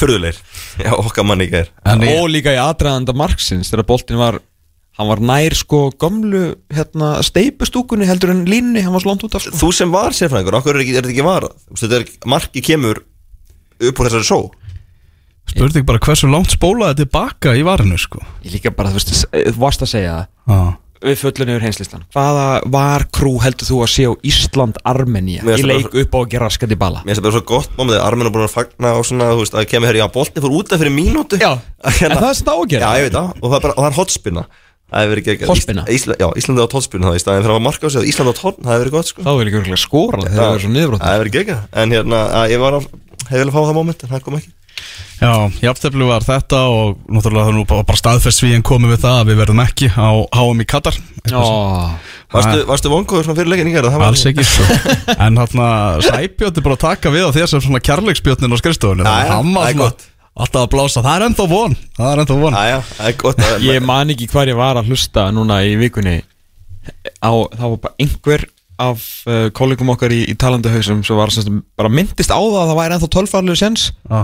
fyrðulegir 0.00 0.40
Já, 0.82 0.92
okkar 0.98 1.28
manni 1.30 1.46
í 1.46 1.52
gær. 1.54 1.70
En 1.86 2.02
ég- 2.02 2.18
Og 2.18 2.28
líka 2.34 2.54
í 2.56 2.60
aðdraðanda 2.62 3.14
marksins 3.14 3.70
Þegar 3.70 3.86
boltin 3.92 4.18
var, 4.18 4.40
hann 4.98 5.08
var 5.12 5.22
nær 5.22 5.54
sko 5.54 5.84
Gömlu, 5.94 6.44
hérna, 6.74 7.12
steipustúkunni 7.22 8.08
Heldur 8.10 8.34
en 8.34 8.42
línni, 8.50 8.82
hann 8.82 8.92
var 8.96 9.04
svo 9.06 9.12
langt 9.14 9.22
út 9.28 9.38
af 9.38 9.46
sko. 9.46 9.54
Þú 9.54 9.70
sem 9.72 9.94
var 9.94 10.10
sérfræðingur, 10.18 10.58
okkur 10.58 10.74
er, 10.74 10.82
ekki, 10.82 10.96
er 10.98 11.06
þetta 11.06 11.14
ekki 11.14 11.28
varað 11.30 11.54
Þú 11.62 11.76
veist, 11.76 11.86
Þetta 11.86 12.00
er, 12.02 12.30
marki 12.34 12.64
kemur 12.72 13.04
upp 13.78 14.00
úr 14.02 14.08
þessari 14.10 14.26
só 14.26 14.40
Spurning 15.48 15.86
bara 15.88 16.02
hversu 16.04 16.28
langt 16.30 16.52
spólaði 16.54 17.02
tilbaka 17.04 17.54
í 17.56 17.64
varinu, 17.66 17.96
sko. 18.00 18.20
Ég 18.44 18.58
líka 18.58 18.74
bara, 18.74 18.92
þú 18.92 19.00
veist, 19.00 19.14
þú 19.32 19.56
varst 19.62 19.84
að 19.86 19.92
segja 19.94 20.12
það. 20.18 20.28
Já. 20.52 20.60
Við 20.98 21.20
föllum 21.20 21.50
yfir 21.52 21.62
heimslistan 21.62 22.00
hvaða 22.10 22.44
var 22.74 23.04
krú 23.14 23.36
heldur 23.38 23.68
þú 23.68 23.76
að 23.84 23.90
sé 23.92 24.06
á 24.10 24.12
Ísland-Armenia 24.26 25.44
í 25.46 25.62
leik 25.62 25.92
upp 25.94 26.16
á 26.16 26.18
að 26.18 26.32
gera 26.32 26.48
í 26.50 26.78
bala? 26.80 27.02
Mér 27.06 27.14
finnst 27.14 27.20
það 27.22 27.28
bara 27.28 27.36
svo 27.36 27.42
gott 27.46 27.76
mámið 27.78 27.98
að 28.00 28.06
Armin 28.08 28.26
er 28.26 28.34
búin 28.34 28.46
að 28.48 28.54
fagna 28.56 28.90
og 28.98 29.06
svona, 29.06 29.28
þú 29.30 29.44
veist, 29.44 29.54
að 29.54 29.68
kemur 29.70 29.92
hér, 29.92 30.00
já, 30.00 30.06
boltin 30.10 30.42
fór 30.42 30.56
út 30.58 30.74
af 30.74 30.82
fyrir 30.82 30.94
mínútu. 30.96 31.38
Já, 31.38 31.52
Að 31.86 32.02
en 32.08 32.16
það 32.18 32.32
er 32.34 32.50
að 32.56 32.64
gera. 32.72 32.82
Já, 32.82 32.98
ég 32.98 33.06
veit 33.06 33.14
það, 33.14 33.30
og 33.38 33.46
það 33.46 33.56
er, 33.60 33.62
bara, 33.68 33.76
og 33.78 33.84
það 33.84 33.90
er 33.92 33.98
hotspinna. 34.00 34.44
Það 34.88 35.04
hefur 35.04 35.12
verið 35.14 35.26
geggjað. 35.28 35.50
Hornspinna? 35.52 35.82
Ís- 35.86 35.98
Ísla, 36.02 36.14
Já, 36.18 36.26
Íslandi 36.40 36.64
á 36.64 36.68
hotspinna 36.74 37.10
það 37.12 37.18
í 37.18 37.22
staðin 37.22 37.44
fyrir 37.46 37.58
að 37.60 37.64
marka 37.68 37.86
á 37.86 37.90
sig 37.92 38.00
að 38.02 38.10
Íslandi 38.10 38.32
á 38.32 38.36
tónn, 38.40 38.58
það 38.64 38.72
hefur 38.72 38.82
verið 38.82 38.94
gott 38.98 39.10
sko. 39.12 39.24
Þá 39.26 39.32
vil 39.38 39.48
ég 39.52 39.58
ekki 39.60 39.78
skora 39.82 40.22
þegar 40.24 40.38
það 40.38 40.54
er 40.56 40.62
svo 40.64 40.70
niðurbrótt 40.72 41.02
Það 41.04 41.12
hefur 41.12 41.24
verið 41.26 41.36
geggjað, 41.36 41.66
en 41.82 41.92
hérna, 41.92 42.20
að 42.40 42.54
ég 42.54 42.62
var 42.64 42.78
að 42.78 42.86
hefði 43.28 43.42
vel 43.42 43.50
að 43.50 43.52
fá 43.52 43.60
það 43.68 43.76
moment, 43.76 44.00
en 44.06 44.12
það 44.14 44.24
kom 44.24 44.38
ekki 44.40 44.54
Já, 45.18 45.32
jafntefli 45.64 46.06
var 46.06 46.22
þetta 46.22 46.60
og 46.70 46.98
náttúrulega 47.10 47.48
það 47.48 47.50
er 47.50 47.56
nú 47.56 47.64
bara 47.66 47.86
bara 47.88 47.98
en 48.54 48.62
komið 48.62 48.92
við 48.94 49.00
það 49.02 49.16
að 49.18 49.30
við 49.32 49.38
verðum 49.40 49.62
ekki 49.64 49.88
á 49.98 50.10
HM 50.38 50.60
í 50.62 50.66
Katar. 50.70 50.98
Sem- 51.26 51.38
Varstu, 52.28 52.60
varstu 52.68 52.90
vongóður 52.92 53.24
svona 53.24 53.38
fyrir 53.38 53.48
leikin 53.50 53.70
í 53.70 53.72
gerð? 53.72 53.94
Alls 54.04 54.22
ekki 54.28 54.44
sko. 54.44 54.66
En 55.16 55.38
þarna 55.40 55.68
Sæbjörn 56.04 56.60
er 56.60 56.64
bara 56.66 56.76
að 56.76 56.82
taka 56.84 57.12
við 57.14 57.24
á 57.24 57.30
þér 57.34 57.50
sem 57.54 57.62
svona 57.64 57.80
kærleiksbjörnin 57.80 58.52
á 58.52 58.58
Hann 59.32 59.54
það 59.56 59.64
er 59.64 59.72
svona 59.72 59.88
alltaf 60.38 60.60
að 60.62 60.70
blása. 60.74 61.02
Það 61.02 61.16
er 61.16 61.26
ennþá 61.28 61.46
von. 61.50 61.76
Það 61.98 62.12
er 62.12 62.22
ennþá 62.22 62.36
von. 62.44 62.58
Það 62.98 63.08
er 63.08 63.16
gott 63.24 63.42
að 63.48 63.64
ég 63.66 63.82
man 63.88 64.12
ekki 64.14 64.28
hvar 64.30 64.52
ég 64.52 64.60
var 64.60 64.78
að 64.78 64.92
hlusta 64.92 65.24
núna 65.34 65.56
í 65.66 65.72
vikunni. 65.80 66.18
Á, 67.18 67.32
það 67.32 67.66
var 67.74 67.80
bara 67.88 67.96
einhver 68.04 68.44
af 68.78 69.02
uh, 69.26 69.48
kollegum 69.56 69.90
okkar 69.96 70.12
í, 70.14 70.20
í 70.30 70.36
talandi 70.38 70.70
hausum 70.70 71.00
sem 71.02 71.16
var 71.18 71.32
sem 71.34 71.62
bara 71.80 71.90
myndist 71.90 72.30
á 72.30 72.38
það 72.38 72.60
að 72.60 72.68
það 72.70 72.78
væri 72.78 72.94
ennþá 72.98 73.08
tölfarlegu 73.16 73.58
sens 73.58 73.88
Já. 74.06 74.20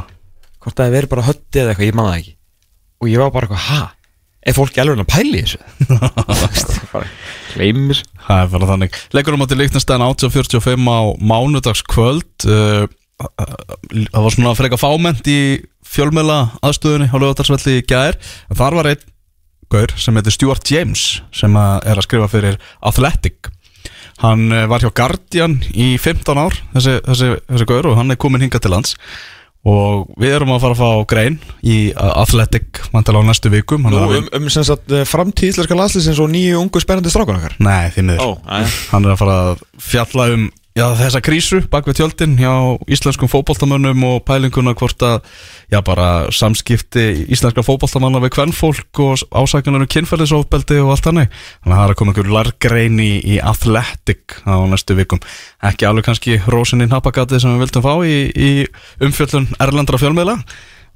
Hvort 0.65 0.79
það 0.79 0.89
hefði 0.89 0.97
verið 0.99 1.13
bara 1.13 1.27
hötti 1.29 1.61
eða 1.63 1.75
eitthvað, 1.75 1.91
ég 1.91 1.99
man 1.99 2.09
það 2.09 2.19
ekki. 2.23 2.35
Og 3.01 3.13
ég 3.13 3.23
var 3.23 3.35
bara 3.35 3.49
eitthvað, 3.49 3.69
ha? 3.69 3.83
Er 4.45 4.57
fólk 4.57 4.77
alveg 4.81 5.01
að 5.01 5.09
pæli 5.09 5.41
þessu? 5.41 5.61
Gleimir 7.55 8.01
Það 8.27 8.43
er 8.43 8.51
bara 8.53 8.69
þannig. 8.75 8.99
Leikur 9.17 9.37
á 9.37 9.41
móti 9.41 9.57
Líknarstæðan 9.57 10.05
1845 10.11 10.91
á 10.93 11.01
mánudagskvöld. 11.33 12.45
Uh, 12.45 12.85
Það 13.15 14.25
var 14.25 14.35
svona 14.35 14.53
freka 14.59 14.79
fáment 14.81 15.29
í 15.31 15.39
fjölmjöla 15.87 16.39
aðstöðunni 16.67 17.07
á 17.15 17.17
lögatarsvelli 17.23 17.79
í 17.79 17.85
gær. 17.87 18.19
En 18.51 18.59
þar 18.59 18.79
var 18.81 18.89
einn 18.91 19.05
gaur 19.73 19.95
sem 19.99 20.19
heitir 20.19 20.35
Stuart 20.35 20.71
James 20.71 21.05
sem 21.35 21.55
er 21.57 21.95
að 21.95 22.07
skrifa 22.07 22.29
fyrir 22.33 22.59
Athletic. 22.85 23.51
Hann 24.23 24.51
eh, 24.55 24.67
var 24.71 24.83
hjá 24.83 24.93
Guardian 24.95 25.57
í 25.75 25.95
15 25.99 26.39
ár 26.39 26.55
þessi, 26.75 26.99
þessi, 27.07 27.31
þessi 27.49 27.67
gaur 27.71 27.89
og 27.91 27.97
hann 27.99 28.15
er 28.15 28.21
komin 28.21 28.45
hingað 28.45 28.67
til 28.67 28.71
lands 28.75 28.95
og 29.65 30.11
við 30.21 30.35
erum 30.37 30.53
að 30.53 30.65
fara 30.65 30.77
að 30.77 30.83
fá 30.83 31.07
grein 31.09 31.39
í 31.65 31.77
uh, 31.95 32.11
Athletic 32.21 32.83
vantilega 32.93 33.25
á 33.25 33.29
næstu 33.31 33.53
vikum 33.53 33.87
Nú, 33.89 34.03
um, 34.19 34.27
um 34.37 34.51
sem 34.53 34.67
sagt 34.67 34.93
uh, 34.93 35.07
framtíð 35.09 35.55
íslenska 35.55 35.79
landslýsins 35.79 36.21
og 36.21 36.29
nýju 36.33 36.61
ungu 36.61 36.83
spennandi 36.85 37.13
strákar 37.13 37.41
okkar 37.41 37.57
Nei, 37.65 37.89
því 37.95 38.05
miður. 38.11 38.35
Aðja 38.45 38.69
Hann 38.93 39.09
er 39.09 39.15
að 39.15 39.23
fara 39.23 39.39
að 39.47 39.65
fjalla 39.81 40.29
um 40.35 40.45
já, 40.75 40.85
þessa 40.99 41.21
krísu 41.23 41.61
bak 41.71 41.87
við 41.87 42.01
tjöldin 42.01 42.33
hjá 42.41 42.51
íslenskum 42.91 43.31
fótboltamönnum 43.31 44.03
og 44.09 44.25
pælinguna 44.27 44.73
hvort 44.75 45.03
að 45.07 45.21
já, 45.71 45.79
bara 45.87 46.09
samskipti 46.35 47.05
íslenska 47.31 47.63
fótboltamanna 47.67 48.19
við 48.25 48.33
kvennfólk 48.35 49.01
og 49.05 49.23
ásækunar 49.31 49.85
um 49.85 49.91
kynferðisofbeldi 49.95 50.81
og 50.83 50.91
allt 50.97 51.09
hannig. 51.11 51.31
Þannig 51.63 51.75
að 51.75 51.79
það 51.79 51.87
er 51.87 51.95
að 51.95 51.99
koma 52.03 52.15
einhver 52.15 52.33
largrein 52.39 52.99
í, 53.05 53.11
í 53.23 53.39
athletic 53.39 54.39
á 54.43 54.55
næstu 54.67 54.99
vikum. 54.99 55.23
Ekki 55.63 55.87
alveg 55.89 56.09
kannski 56.11 56.41
rósininn 56.51 56.95
hapagati 56.95 57.39
sem 57.43 57.55
við 57.55 57.67
vildum 57.69 57.87
fá 57.87 57.95
í, 58.03 58.17
í 58.35 58.51
umfjöllun 59.07 59.51
erlendra 59.63 60.01
fjölmiðla. 60.03 60.41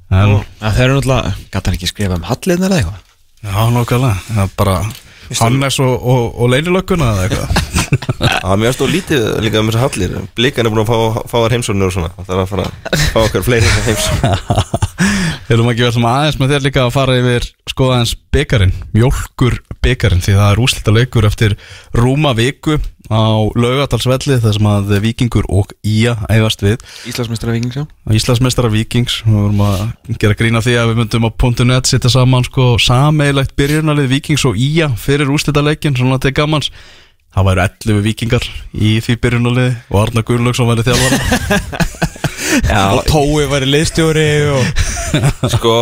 En, 0.08 0.38
Það 0.58 0.78
er 0.82 0.94
náttúrulega, 0.96 1.34
gæti 1.52 1.68
hann 1.68 1.76
ekki 1.78 1.90
skrifa 1.90 2.16
um 2.18 2.26
halliðna 2.26 2.66
eða 2.70 2.78
eitthvað? 2.80 3.04
já, 3.44 3.58
nokkvæmlega. 3.76 4.22
Það 4.32 4.42
er 4.48 4.54
bara 4.58 4.76
Hannes 5.38 5.76
og, 5.84 5.92
og, 6.08 6.22
og 6.40 6.48
leinilögguna 6.54 7.10
eða 7.12 7.26
eitthvað 7.28 7.50
Það 7.88 8.52
er 8.52 8.60
mjög 8.62 8.76
stóð 8.76 8.92
lítið 8.94 9.26
líka 9.44 9.62
um 9.62 9.70
þessar 9.70 9.84
hallir. 9.86 10.16
Blikan 10.38 10.68
er 10.68 10.74
búin 10.74 10.82
að 10.84 10.90
fá, 10.90 11.22
fá 11.30 11.36
þar 11.38 11.56
heimsóknir 11.56 11.88
og 11.88 11.94
svona. 11.94 12.10
Það 12.18 12.34
er 12.34 12.42
að 12.42 12.50
fara 12.52 12.66
að 12.68 13.06
fá 13.14 13.20
okkar 13.24 13.46
fleiri 13.46 13.72
heimsóknir. 13.88 14.42
Erum 15.48 15.70
ekki 15.72 15.86
verið 15.86 15.96
sem 15.96 16.10
aðeins 16.10 16.38
með 16.40 16.54
þér 16.54 16.66
líka 16.66 16.84
að 16.84 16.94
fara 16.98 17.16
yfir 17.22 17.48
skoða 17.70 17.98
aðeins 17.98 18.14
byggarinn, 18.34 18.76
mjólkur 18.92 19.58
byggarinn 19.84 20.22
því 20.24 20.34
það 20.36 20.52
er 20.52 20.60
úslita 20.64 20.94
leikur 20.94 21.28
eftir 21.28 21.54
rúma 21.96 22.34
viku 22.36 22.76
á 23.08 23.48
laugadalsvelli 23.56 24.36
þar 24.42 24.56
sem 24.58 24.68
að 24.68 24.92
vikingur 25.04 25.48
og 25.48 25.72
ía 25.86 26.12
eigast 26.28 26.60
við. 26.64 26.82
Íslandsmeistara 27.08 27.54
vikings, 27.56 27.78
já. 27.80 27.86
Íslandsmeistara 28.18 28.72
vikings 28.72 29.22
við 29.24 29.38
vorum 29.38 29.64
að 29.64 30.18
gera 30.20 30.36
grína 30.36 30.62
því 30.64 30.76
að 30.76 30.92
við 30.92 31.00
myndum 31.00 31.28
á 31.28 31.30
.net 31.64 31.88
sitta 31.88 32.12
saman 32.12 32.44
sko 32.44 32.74
sameilegt 32.82 33.56
byrjunalið 33.56 34.12
vikings 34.12 34.44
og 34.48 34.60
ía 34.60 34.90
fyrir 35.00 35.32
úslita 35.32 35.64
leikin 35.64 35.96
svona 35.96 36.20
til 36.20 36.34
gamans 36.36 36.72
það 37.38 37.48
væru 37.48 37.64
11 37.64 38.04
vikingar 38.08 38.46
í 38.74 38.92
því 39.04 39.16
byrjunalið 39.22 39.70
og 39.92 40.00
Arna 40.02 40.24
Gunnlaugsson 40.26 40.70
væri 40.72 40.86
þjálfara 40.88 41.18
Og 42.98 43.04
Tói 43.06 43.46
væri 43.50 43.68
liðstjóri 43.70 44.28
og 44.50 44.84
Sko, 45.54 45.74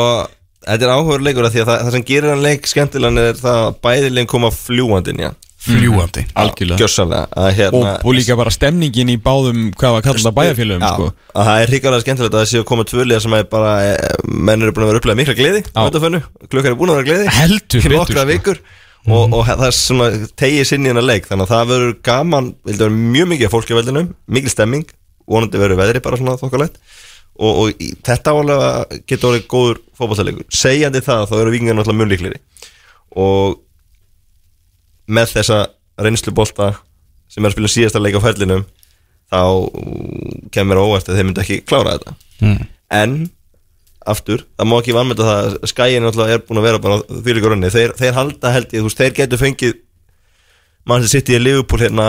þetta 0.66 0.86
er 0.86 0.92
áhugur 0.92 1.24
leikur 1.24 1.48
af 1.48 1.54
Því 1.54 1.64
að 1.64 1.70
það, 1.70 1.82
það 1.86 1.96
sem 1.96 2.07
gerir 2.11 2.32
hann 2.34 2.44
leik 2.44 2.68
skemmtilegan 2.70 3.22
er 3.22 3.40
það 3.40 3.61
að 3.64 3.80
bæði 3.86 4.12
leik 4.12 4.30
koma 4.30 4.52
fljúandinn, 4.54 5.24
já 5.24 5.32
fljúandi 5.66 6.22
Algjörlega. 6.38 6.78
Gjössalega 6.78 7.26
að 7.34 7.48
hérna 7.57 7.80
og, 7.96 8.07
og 8.07 8.14
líka 8.14 8.36
bara 8.38 8.52
stemningin 8.54 9.11
í 9.11 9.16
báðum 9.22 9.70
hvað 9.74 9.96
var 9.96 10.04
kallað 10.04 10.26
það 10.28 10.36
bæjarfélögum 10.38 10.84
Já, 10.84 10.90
sko. 10.92 11.09
að 11.32 11.48
það 11.48 11.62
er 11.62 11.72
hrikalega 11.72 12.04
skemmtilegt 12.04 12.36
að 12.36 12.42
það 12.42 12.50
séu 12.52 12.62
að 12.62 12.68
koma 12.70 12.86
tvöliða 12.90 13.20
sem 13.24 13.36
er 13.38 13.48
bara, 13.50 13.72
eh, 13.88 13.96
menn 14.30 14.62
eru 14.62 14.74
búin 14.76 14.86
að 14.86 14.92
vera 14.92 15.02
upplega 15.02 15.20
mikla 15.22 15.36
gleði 15.40 15.64
á 15.74 15.80
þetta 15.88 16.22
klukkar 16.52 16.70
er 16.70 16.78
búin 16.78 16.92
að 16.94 17.00
vera 17.00 17.09
gleði 17.11 17.26
Í 19.07 19.09
sko. 19.09 19.16
vikur 19.22 19.32
og, 19.32 19.34
og 19.38 19.46
það 19.48 19.66
er 19.68 19.76
svona 19.78 20.09
tegið 20.42 20.66
sinni 20.68 20.90
innan 20.92 21.07
leik 21.07 21.26
þannig 21.30 21.46
að 21.46 21.52
það 21.54 21.68
verður 21.72 21.92
gaman, 22.11 22.52
vildi 22.66 22.82
vera 22.84 22.96
mjög 23.16 23.28
mikið 23.32 23.46
af 23.48 23.54
fólki 23.57 23.74
á 23.74 23.78
veldinum, 23.78 24.09
mikil 24.26 24.50
stemming 24.52 24.86
vonandi 25.26 25.59
verður 25.62 25.80
veðri 25.80 26.02
bara 26.04 26.18
svona 26.20 26.36
þokkalegt 26.40 26.76
og, 27.36 27.50
og 27.50 27.82
í, 27.82 27.92
þetta 28.07 28.32
álega 28.34 28.68
getur 29.07 29.30
orðið 29.32 29.46
góður 29.52 29.80
fótballtalegur 29.98 30.46
segjandi 30.54 31.02
það 31.07 31.26
þá 31.30 31.34
eru 31.40 31.54
vikingar 31.54 31.76
náttúrulega 31.78 32.00
mjög 32.02 32.12
líklegri 32.14 32.40
og 33.16 33.57
með 35.07 35.32
þessa 35.36 35.59
reynslubolta 36.02 36.72
sem 37.30 37.44
er 37.44 37.50
að 37.50 37.57
spila 37.57 37.70
síðasta 37.72 38.02
leik 38.02 38.16
á 38.18 38.22
ferlinum 38.26 38.64
þá 39.30 39.40
kemur 40.54 40.80
óvart 40.82 41.09
að 41.11 41.18
þeir 41.18 41.28
myndu 41.30 41.42
ekki 41.46 41.62
klára 41.66 41.96
þetta 41.98 42.16
Mm. 42.36 42.66
en 42.92 43.12
aftur, 44.12 44.44
það 44.57 44.70
má 44.70 44.76
ekki 44.78 44.94
vanmynda 44.96 45.26
það 45.26 45.48
að 45.48 45.70
skæin 45.72 46.07
er 46.07 46.40
búin 46.46 46.61
að 46.61 46.68
vera 46.68 46.82
bara 46.82 47.00
því 47.11 47.36
líka 47.36 47.50
rönni, 47.52 47.72
þeir, 47.74 47.94
þeir 47.98 48.16
halda 48.16 48.54
held 48.54 48.70
ég, 48.70 48.80
þú 48.80 48.88
veist, 48.88 49.02
þeir 49.02 49.16
getur 49.18 49.42
fengið 49.42 49.76
mann 50.86 51.04
sem 51.04 51.12
sitt 51.16 51.32
í 51.34 51.40
Liverpool 51.42 51.82
hérna 51.82 52.09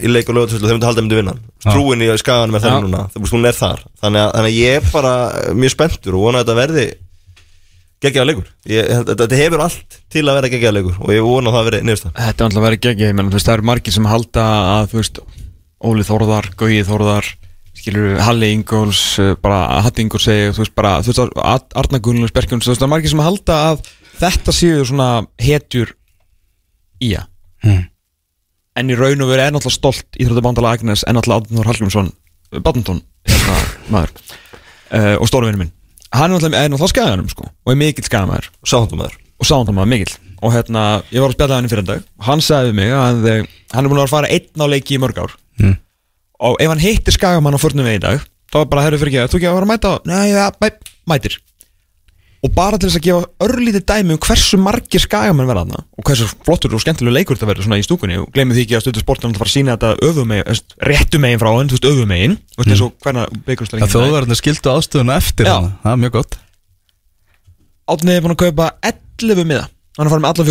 í 0.00 0.08
leik 0.08 0.30
og 0.32 0.38
lögatöfslu, 0.38 0.64
þeir 0.64 0.76
myndi 0.78 0.88
halda 0.88 1.02
að 1.02 1.06
myndi 1.06 1.18
vinna. 1.20 1.34
Trúin 1.66 2.02
í 2.02 2.08
skaganum 2.20 2.56
er 2.56 2.64
það 2.64 2.76
núna, 2.86 3.02
þú 3.12 3.22
veist, 3.22 3.34
hún 3.36 3.48
er 3.48 3.56
þar. 3.56 3.82
Þannig 4.00 4.22
að, 4.22 4.30
þannig 4.38 4.52
að 4.52 4.58
ég 4.58 4.76
er 4.78 4.86
bara 4.94 5.12
mjög 5.58 5.74
spenntur 5.74 6.16
og 6.16 6.24
vona 6.26 6.40
að 6.40 6.46
þetta 6.46 6.58
verði 6.58 6.86
geggjaða 8.02 8.28
leikur. 8.30 8.48
Ég, 8.72 8.88
þetta, 8.88 9.16
þetta 9.20 9.40
hefur 9.42 9.64
allt 9.66 9.98
til 10.10 10.24
að 10.24 10.38
vera 10.38 10.50
geggjaða 10.54 10.76
leikur 10.78 10.96
og 10.98 11.12
ég 11.12 11.26
vona 11.26 11.52
að 11.52 11.58
það 11.58 11.68
verði 11.68 11.82
niðursta 11.86 12.12
Þetta 12.16 12.32
er 12.32 12.48
alltaf 12.48 12.66
verið 12.66 12.82
geggi, 12.88 13.06
ég 13.06 13.18
menn, 13.18 13.28
þú 13.30 13.38
veist, 13.38 13.48
það 13.50 13.58
eru 13.58 13.68
margir 13.68 13.96
sem 13.96 14.08
halda 14.10 14.46
að, 14.72 14.88
þú 14.90 15.00
veist, 15.02 15.22
Óli 15.82 16.06
Þórðar, 16.08 16.48
Gauji 16.58 16.82
Þórðar, 16.88 17.30
skilur, 17.82 18.14
Halli 18.22 18.52
Ingóls, 18.56 19.00
eh, 19.22 19.34
bara 19.42 19.80
Hatti 19.84 20.04
Ingóls 20.06 20.24
segja, 20.28 20.52
þú 20.54 20.62
veist, 20.64 20.74
bara, 20.78 20.92
þú 21.02 21.10
veist, 21.12 21.38
Ar- 21.42 21.78
Arna 21.82 22.00
Gunnlunds, 22.02 22.32
Berkjóns, 22.34 22.64
þú 22.66 22.72
veist, 22.72 22.80
það 22.82 22.86
eru 22.88 22.92
margir 22.94 23.12
sem 23.12 23.22
halda 23.26 23.58
að 23.72 23.82
þetta 24.22 24.54
séu 24.56 24.84
svona 24.88 25.08
hetjur 25.42 25.92
ía. 27.02 27.24
Mm. 27.66 27.82
En 28.80 28.88
í 28.90 28.96
raun 28.96 29.20
og 29.24 29.28
veru 29.28 29.42
er 29.44 29.52
náttúrulega 29.52 29.76
stolt 29.76 30.16
Íþróttabandala 30.18 30.72
Agnes 30.78 31.04
en 31.06 31.18
náttúrulega 31.18 31.44
Átnur 31.44 31.68
Hallgrímsson, 31.68 32.12
Badminton, 32.62 33.02
hérna, 33.28 33.58
maður, 33.92 34.14
uh, 34.92 35.16
og 35.20 35.28
stórvinu 35.28 35.58
minn. 35.60 35.72
Hann 36.12 36.32
er 36.32 36.38
náttúrulega, 36.38 36.64
er 36.86 36.94
skæðanum, 36.94 37.28
sko, 37.32 37.50
og 37.50 37.72
er 37.74 37.76
mikill 37.80 38.06
skæðamæður 38.08 38.48
og 38.62 38.70
sáhandum 38.72 39.02
maður 39.02 39.18
og 39.42 39.48
sáðan 39.48 39.74
maður 39.74 39.90
mikill 39.90 40.14
og 40.42 40.52
hérna, 40.54 40.82
ég 41.10 41.22
var 41.22 41.32
að 41.32 41.36
spjalla 41.36 41.56
hann 41.58 41.66
í 41.66 41.70
fyrir 41.72 41.86
dag 41.86 42.02
og 42.02 42.26
hann 42.28 42.42
sagði 42.44 42.74
mig 42.78 42.92
að 42.94 43.24
eh, 43.30 43.46
hann 43.74 43.86
er 43.86 43.90
búin 43.90 44.00
að 44.02 44.06
að 44.08 44.12
fara 44.14 44.30
einn 44.30 44.62
á 44.62 44.66
leiki 44.70 44.98
í 44.98 45.02
mörg 45.02 45.18
ár 45.24 45.38
Mm. 45.60 45.74
Og 46.42 46.58
ef 46.62 46.72
hann 46.72 46.82
hittir 46.82 47.14
skagamann 47.14 47.56
á 47.56 47.60
förnum 47.62 47.86
við 47.86 48.00
í 48.00 48.02
dag 48.02 48.20
þá 48.52 48.58
var 48.60 48.68
bara, 48.72 48.84
herru 48.88 49.00
fyrir 49.00 49.14
ekki, 49.14 49.32
þú 49.32 49.40
ekki 49.40 49.48
að 49.48 49.56
vera 49.56 49.66
að 49.68 49.72
mæta 49.72 49.94
Nei, 50.10 50.26
ja, 50.32 50.50
mæ, 50.60 50.68
mætir. 51.08 51.38
Og 52.42 52.50
bara 52.56 52.74
til 52.74 52.88
þess 52.88 52.98
að 52.98 53.04
gefa 53.06 53.46
örlítið 53.46 53.84
dæmi 53.86 54.16
um 54.16 54.20
hversu 54.22 54.58
margir 54.58 55.02
skagamenn 55.04 55.46
verða 55.46 55.62
þarna 55.62 55.84
og 55.94 56.08
hversu 56.08 56.26
flottur 56.42 56.74
og 56.74 56.82
skemmtilega 56.82 57.14
leikur 57.20 57.38
þetta 57.38 57.50
verður 57.52 57.68
svona 57.68 57.78
í 57.78 57.84
stúkunni 57.86 58.18
og 58.18 58.32
glemir 58.34 58.58
því 58.58 58.64
ekki 58.66 58.76
að 58.78 58.82
stöðu 58.82 59.04
sportunum 59.04 59.36
að 59.36 59.44
fara 59.44 59.52
að 59.52 59.54
sína 59.54 59.76
þetta 59.76 60.08
öfumegin, 60.08 60.62
réttu 60.90 61.20
megin 61.22 61.38
frá 61.38 61.50
hann, 61.54 61.70
þú 61.70 61.78
veist 61.78 61.86
öfumegin 61.92 62.34
þú 62.50 62.64
veist 62.64 62.74
eins 62.74 62.82
og 62.82 62.96
hvernig 63.06 63.44
beikurstæling 63.46 63.86
Það 63.86 63.94
þjóðverðinu 63.94 64.38
skildu 64.40 64.72
aðstöðuna 64.72 65.18
eftir 65.22 65.46
Já. 65.46 65.54
hana. 65.54 65.70
Það 65.84 65.94
er 65.94 66.02
mjög 66.02 66.16
gott. 66.18 66.38
Átnið 67.94 68.18
er 68.18 68.26
búin 68.26 68.34
að 68.34 68.42
kaupa 68.42 68.68
11 68.90 69.46
miða. 69.46 69.68
Hann 69.94 70.02
er 70.02 70.10
að 70.10 70.14
fara 70.16 70.24
með 70.26 70.32
alla 70.32 70.42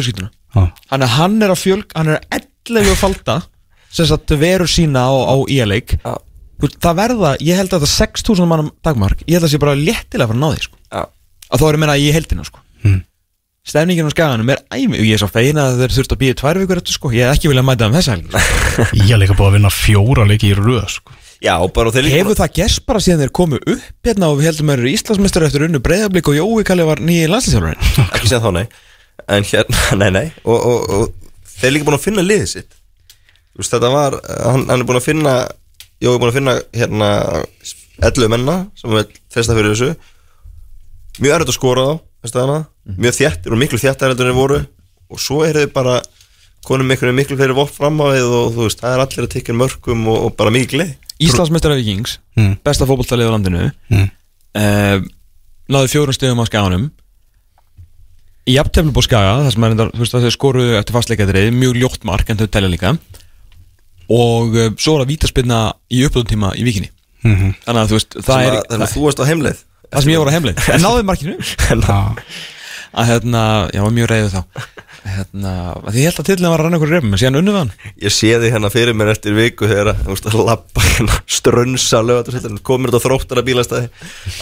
að 1.08 1.16
hann 1.18 1.42
er 1.42 1.52
að 1.52 1.60
fjölg 1.60 1.94
Hann 1.96 2.12
er 2.12 2.20
að 2.20 2.40
11 2.72 2.92
að 2.92 3.00
falda 3.00 3.36
sagt 3.92 4.34
verur 4.42 4.72
sína 4.72 5.06
á, 5.08 5.14
á 5.14 5.36
íaleik 5.52 5.98
Já. 6.00 6.14
Það 6.62 6.98
verða, 7.00 7.32
ég 7.42 7.58
held 7.58 7.72
að 7.74 7.86
þetta 7.88 8.12
6.000 8.22 8.50
mannum 8.50 8.74
dagmark 8.86 9.24
Ég 9.26 9.38
held 9.38 9.44
að 9.44 9.48
það 9.48 9.54
sé 9.56 9.62
bara 9.64 9.78
léttilega 9.80 10.28
að 10.28 10.34
fara 10.34 10.38
að 10.38 10.44
ná 10.44 10.52
því 10.52 10.66
sko. 10.68 10.78
Já. 10.92 11.02
Að 11.52 11.64
þá 11.64 11.66
er 11.68 11.78
að 11.78 11.82
meina 11.82 11.96
í 11.98 12.12
heldina 12.16 12.46
sko. 12.48 12.62
Mm. 12.86 13.00
Stefningin 13.72 14.10
á 14.10 14.14
skaganum 14.14 14.52
er 14.54 14.62
æmi 14.74 15.00
og 15.00 15.08
Ég 15.08 15.18
er 15.18 15.22
svo 15.22 15.30
feina 15.32 15.66
að 15.72 15.82
þeir 15.82 15.96
þurft 15.98 16.14
að 16.16 16.22
býja 16.22 16.38
tvær 16.38 16.60
vikur 16.62 16.82
eftir 16.82 16.98
sko. 16.98 17.12
Ég 17.14 17.26
hef 17.28 17.40
ekki 17.40 17.52
viljað 17.52 17.68
mæta 17.68 17.90
um 17.90 17.98
þessa 17.98 18.20
sko. 18.22 18.86
Ég 19.02 19.16
er 19.16 19.22
líka 19.22 19.38
búið 19.38 19.50
að 19.50 19.58
vinna 19.58 19.74
fjóra 19.74 20.28
leiki 20.30 20.54
í 20.54 20.56
röð 20.58 20.86
sko. 21.00 21.18
Já, 21.42 21.56
og 21.58 21.72
bara 21.74 21.90
og 21.90 21.96
þeir 21.96 22.06
líka 22.06 22.20
Hefur 22.20 22.38
það 22.38 22.52
gerst 22.60 22.84
bara 22.86 23.02
síðan 23.02 23.24
þeir 23.24 23.34
komu 23.34 23.58
upp 23.58 24.06
hérna 24.06 24.28
og 24.30 24.38
við 24.38 24.52
heldum 24.52 24.70
að 24.70 24.76
þeir 24.76 24.84
eru 24.84 24.92
Íslandsmeistar 24.94 25.46
eftir 25.48 25.64
unnu 25.66 25.82
breyðablík 25.82 26.30
og 26.30 26.38
Jói 26.38 26.66
Kalli 26.70 26.86
var 26.86 27.02
nýji 27.02 27.32
landslýsjálfurinn 27.32 28.04
ekki 28.04 28.30
séð 28.30 28.46
þá 28.46 28.52
nei 28.60 28.66
en 29.26 29.48
hérna, 29.50 29.80
nei 30.04 30.12
nei 30.14 30.28
og, 30.46 30.54
og, 30.60 30.86
og 30.86 31.48
þeir 31.56 31.72
er 31.72 31.74
líka 31.74 31.88
búin 31.88 31.98
að 31.98 32.06
finna 32.06 32.26
liðið 32.28 32.52
sitt 32.52 32.78
veist, 33.62 33.74
þetta 33.76 33.92
var, 33.94 34.18
hann, 34.46 34.68
hann 34.70 34.80
er 34.82 34.88
búin 34.90 35.00
að 35.02 35.08
finna 35.10 35.36
Jó, 36.02 36.16
er 36.16 36.22
búin 36.22 36.32
að 36.32 36.38
finna 36.40 36.54
hérna 36.74 37.10
11 38.02 38.32
menna 38.34 38.56
sem 38.80 38.90
vil 38.90 39.04
treysta 39.30 39.54
fyrir 39.58 39.76
þessu 39.76 39.92
mjög 41.22 41.36
erfitt 41.36 41.52
að 41.54 41.58
skora 41.60 41.84
þá 42.22 42.32
það 42.32 42.42
hana? 42.48 42.60
mjög 43.06 43.18
þjættir 43.20 43.54
og 43.54 43.60
miklu 43.62 43.80
þjættar 43.82 44.12
heldur 44.12 44.26
en 44.26 44.32
þeir 44.32 44.40
voru 44.42 44.58
og 45.12 45.22
svo 45.22 45.44
eru 45.46 45.62
þeir 45.62 45.74
bara 45.76 46.00
konum 46.66 46.90
miklu, 46.90 47.12
miklu 47.14 47.38
fleiri 47.38 47.56
vopp 47.58 47.74
fram 47.74 48.02
á 48.02 48.06
við 48.14 48.26
og 48.38 48.52
þú 48.56 48.66
veist, 48.68 48.82
það 48.82 48.96
er 48.96 49.04
allir 49.06 49.26
að 49.28 49.32
tekja 49.36 49.56
mörgum 49.58 50.08
og, 50.10 50.18
og 50.28 50.36
bara 50.40 50.54
mikið 50.54 50.74
gleði 50.76 50.98
Íslandsmeistar 51.22 51.76
Vikings, 51.78 52.18
Mm. 52.40 52.54
besta 52.64 52.86
fótballtalið 52.90 53.28
á 53.30 53.34
landinu 53.36 53.64
Mm. 53.92 54.10
uh, 54.58 54.98
Náðu 55.72 55.90
fjórum 55.92 56.16
stegum 56.16 56.42
á 56.42 56.46
skaganum 56.50 56.90
Í 58.50 58.56
jafntefnum 58.58 58.94
búið 58.96 59.06
skaga 59.10 59.34
Það 59.46 59.52
sem 59.54 59.66
er 59.68 59.76
veist 60.02 60.38
skoruðu 60.38 60.78
eftir 60.80 60.96
fastleikadrið 60.98 61.52
Mjög 61.54 61.78
ljótt 61.78 62.08
mark 62.08 62.32
en 62.32 62.40
þau 62.40 62.48
telja 62.50 62.72
líka 62.72 62.94
Og 64.12 64.56
uh, 64.58 64.70
svo 64.78 64.96
er 64.96 65.04
það 65.04 65.12
vítaspinna 65.14 65.60
Í 65.92 66.06
uppöðum 66.08 66.32
tíma 66.32 66.54
í 66.58 66.66
vikinni. 66.68 66.90
Mhm. 67.22 67.52
Þannig 67.66 67.82
að 67.84 67.92
þú 67.92 68.00
veist, 68.00 68.16
það 68.18 68.32
það 68.32 68.48
er 68.48 68.58
það 68.72 68.88
er 68.88 68.94
þú 68.96 69.04
varst 69.06 69.22
á 69.22 69.26
heimleið 69.30 69.60
það 69.92 70.06
sem 70.06 70.12
ég 70.12 70.22
voru 70.22 70.32
að 70.32 70.38
heimleið. 70.40 70.64
En 70.76 70.86
náðu 70.86 71.06
markinu. 71.12 71.38
Að 72.92 73.08
hérna, 73.08 73.42
ég 73.72 73.86
var 73.86 73.94
mjög 73.96 74.10
reyðu 74.12 74.32
þá. 74.34 74.64
Hérna, 75.02 75.52
að 75.80 75.94
því 75.94 76.02
ég 76.02 76.10
held 76.12 76.20
að 76.22 76.28
tillin 76.28 76.52
var 76.52 76.62
að 76.62 76.66
ranna 76.68 76.78
ykkur 76.78 76.92
reyfum 76.92 77.16
En 77.16 77.20
síðan 77.22 77.38
unnum 77.40 77.56
við 77.56 77.62
hann. 77.62 77.72
Ég 78.04 78.14
sé 78.14 78.32
þig 78.38 78.52
hérna 78.54 78.70
fyrir 78.70 78.98
mér 79.00 79.12
eftir 79.14 79.34
viku 79.38 79.70
þegar 79.72 79.96
þú 80.02 80.10
veist 80.12 80.28
að 80.28 80.36
lappa 80.46 80.84
hérna 80.86 81.16
strönsa 81.38 82.02
komur 82.68 82.92
þetta 82.92 83.02
þróttara 83.08 83.46
bílastæði. 83.48 83.88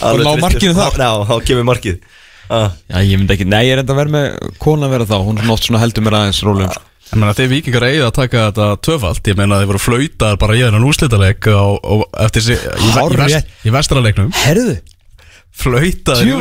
Og 0.09 0.23
ná 0.25 0.31
markinu 0.41 0.73
þar? 0.75 0.97
Þá 1.29 1.35
kemur 1.45 1.69
markið. 1.69 2.01
Ah, 2.49 2.73
Já, 2.89 2.97
ég 3.05 3.19
myndi 3.21 3.35
ekki, 3.35 3.45
nei, 3.45 3.61
ég 3.67 3.75
er 3.75 3.83
enda 3.83 3.93
að 3.93 3.99
vera 4.01 4.13
með 4.15 4.55
kona 4.57 4.87
að 4.87 4.93
vera 4.95 5.05
þá 5.05 5.17
Hún 5.21 5.37
er 5.37 5.51
oft 5.53 5.67
svona 5.67 5.81
heldur 5.83 6.01
mér 6.07 6.15
aðeins 6.17 6.39
rólegum 6.41 6.73
sko. 6.73 6.88
Ég 7.09 7.17
meina 7.17 7.33
þeir 7.33 7.49
vikingar 7.49 7.83
eigið 7.87 8.03
að 8.05 8.13
taka 8.19 8.41
þetta 8.51 8.65
tvöfalt. 8.85 9.27
Ég 9.31 9.37
meina 9.39 9.57
þeir 9.61 9.69
voru 9.71 9.81
flautar 9.81 10.35
bara 10.41 10.57
í 10.57 10.61
þennan 10.61 10.85
úrslitaleg 10.85 11.47
og, 11.55 11.79
og 11.81 12.03
eftir 12.25 12.43
sig 12.45 12.59
í, 12.59 12.67
ve- 12.69 12.85
í, 12.85 12.91
Hárrétt. 12.99 13.33
vest, 13.33 13.55
í 13.65 13.73
vestraleiknum 13.73 14.29
Herðu, 14.43 14.75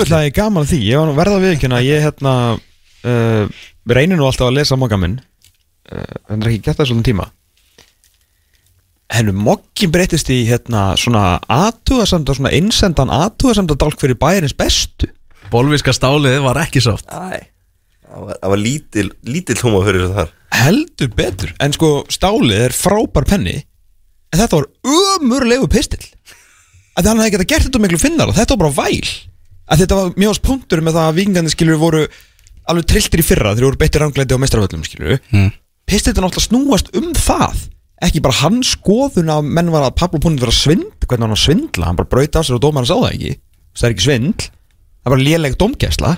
úrslit. 0.03 0.12
að 0.19 0.27
ég 0.29 0.37
gaman 0.37 0.66
að 0.66 0.75
því. 0.75 0.81
Ég 0.91 1.01
var 1.01 1.09
nú 1.09 1.16
verða 1.16 1.41
við 1.47 1.55
ekki 1.57 1.71
Ég 1.87 2.05
hérna 2.05 2.35
uh, 2.59 3.64
reynir 3.89 4.21
nú 4.21 4.29
alltaf 4.29 4.51
að 4.51 4.59
lesa 4.61 4.77
mokka 4.77 5.01
minn. 5.01 5.16
Uh, 5.89 6.05
En 6.29 6.37
það 6.37 6.45
er 6.45 6.53
ekki 6.53 6.64
gert 6.69 6.83
það 6.83 6.91
svolítið 6.93 7.09
tíma. 7.14 7.29
Hennu 9.09 9.33
mokkin 9.33 9.93
breytist 9.95 10.29
í 10.29 10.43
hérna 10.45 10.91
svona 11.01 11.39
aðtugasamt 11.49 12.29
Svona 12.37 12.51
innsendan 12.53 13.09
aðtugasamt 13.09 13.73
að 13.73 13.79
dálk 13.87 14.03
fyrir 14.03 14.19
bæjarins 14.21 14.53
bestu. 14.59 15.09
Bolvíska 15.49 15.95
stálið 15.97 16.43
var 16.45 16.61
ekki 16.66 16.83
sátt. 16.85 17.09
Æ 17.09 17.47
Það 18.09 18.23
var, 18.25 18.37
það 18.41 18.53
var 18.53 18.61
lítil, 18.61 19.03
lítil 19.29 19.55
tóma 19.61 19.81
fyrir 19.85 20.01
þessu 20.05 20.14
þar 20.16 20.31
Heldur 20.55 21.11
betur. 21.16 21.55
En 21.61 21.74
sko 21.76 22.05
stálið 22.12 22.68
er 22.68 22.76
frábær 22.76 23.26
penni 23.28 23.59
En 24.32 24.40
þetta 24.42 24.59
var 24.61 24.66
ömurlegu 24.84 25.68
pistil. 25.72 26.03
Að 26.99 27.11
hann 27.11 27.22
hefði 27.22 27.34
getað 27.36 27.51
gert 27.53 27.68
þetta 27.68 27.80
miklu 27.82 28.01
finnar 28.01 28.32
þetta 28.36 28.57
var 28.57 28.66
bara 28.66 28.88
væl. 28.88 29.12
Að 29.68 29.82
þetta 29.84 29.99
var 29.99 30.18
mjög 30.20 30.34
ás 30.34 30.42
punktur 30.44 30.82
með 30.84 30.99
það 30.99 31.09
að 31.09 31.18
vikingandi 31.20 31.55
skilur 31.55 31.80
voru 31.80 32.05
alveg 32.68 32.88
trilltir 32.90 33.22
í 33.22 33.24
fyrra 33.24 33.55
þegar 33.55 33.68
voru 33.70 33.80
beittir 33.80 34.05
rangleiti 34.05 34.36
á 34.36 34.42
mestrarvöllum 34.42 34.84
skilur. 34.84 35.20
Mm. 35.32 35.51
Pistilin 35.88 36.28
alltaf 36.28 36.44
snúast 36.44 36.90
um 36.99 37.12
það 37.16 37.66
ekki 38.05 38.22
bara 38.22 38.40
hans 38.42 38.74
skoðun 38.76 39.32
að 39.32 39.49
menn 39.49 39.72
var 39.72 39.86
að 39.86 39.96
Pablo 39.99 40.20
Púnir 40.22 40.44
var 40.44 40.53
að 40.53 40.61
svindla 40.61 41.09
hvernig 41.09 41.24
hann 41.24 41.32
var 41.32 41.38
að 41.40 41.46
svindla, 41.46 41.86
hann 41.88 41.99
bara 41.99 42.11
braut 42.12 42.36
af 42.36 42.46
sér 42.46 42.59
og 42.59 42.62
dómarinn 42.62 42.90
sá 42.90 42.94
það 42.94 43.09
ekki. 43.14 43.32
Það 43.78 43.86
er 43.88 43.94
ekki 43.94 44.05
svindl. 44.05 44.49
Það 44.49 45.09
er 45.09 45.14
bara 45.14 45.24
léleg 45.24 45.57
domgæsla 45.59 46.12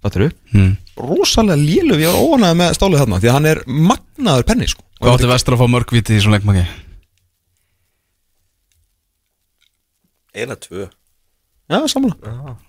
fattur 0.00 0.24
du? 0.24 0.36
Mm. 0.56 0.72
Rosalega 1.08 1.58
léleg, 1.60 2.04
ég 2.04 2.12
var 2.12 2.20
óanægð 2.20 2.60
með 2.60 2.78
stálið 2.78 3.02
þarna 3.02 3.20
því 3.22 3.30
að 3.30 3.36
hann 3.38 3.50
er 3.50 3.64
magnaður 3.90 4.46
penni 4.50 4.70
sko. 4.70 4.86
Hvað 5.00 5.16
átti 5.16 5.30
vestur 5.30 5.56
að 5.56 5.62
fá 5.62 5.74
mörgviti 5.74 6.16
í 6.16 6.22
svona 6.22 6.38
leikmaki? 6.38 6.64
Eina, 10.36 10.56
tvö 10.60 10.86
já, 11.70 11.78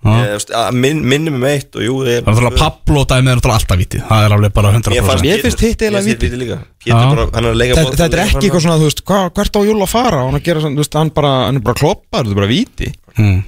Ég, 0.06 0.32
veist, 0.36 0.52
að 0.54 0.78
minn, 0.78 1.02
Minnum 1.06 1.38
um 1.40 1.46
eitt 1.50 1.76
og 1.78 1.84
jú 1.86 1.96
Það 2.02 2.10
Það 2.12 2.18
er 2.18 2.26
náttúrulega 2.28 2.60
Pablo 2.62 3.04
dæmið 3.10 3.32
er 3.32 3.40
náttúrulega 3.40 3.60
alltaf 3.60 3.80
vitið 3.82 4.04
Það 4.10 4.26
er 4.26 4.36
alveg 4.36 4.54
bara 4.58 4.74
100% 4.78 5.26
Mér 5.26 5.44
finnst 5.46 5.64
hitt 5.66 5.86
eiginlega 5.86 6.08
víti 6.08 6.28
víti. 6.28 6.40
líka 6.42 6.58
Pétur 6.82 6.98
Já. 6.98 7.10
bara, 7.10 7.26
hann 7.34 7.48
er 7.48 7.52
að 7.52 7.60
leika 7.62 7.78
þetta, 7.80 7.98
þetta 8.02 8.18
er 8.18 8.24
ekki 8.26 8.44
eitthvað 8.46 8.66
svona, 8.66 8.78
þú 8.82 8.90
veist, 8.90 9.04
hva, 9.10 9.22
hvert 9.38 9.58
á 9.58 9.62
júl 9.66 9.78
að 9.78 9.92
fara 9.92 10.22
og 10.22 10.30
hann, 10.30 10.38
að 10.38 10.46
gera, 10.48 10.64
svona, 10.66 10.78
þú 10.78 10.86
veist, 10.86 11.00
hann, 11.02 11.14
bara, 11.18 11.34
hann 11.48 11.60
er 11.62 11.66
bara 11.66 11.80
kloppar 11.82 12.22
þetta 12.22 12.36
er 12.36 12.42
bara 12.42 12.52
víti 12.52 12.92
mm. 13.18 13.40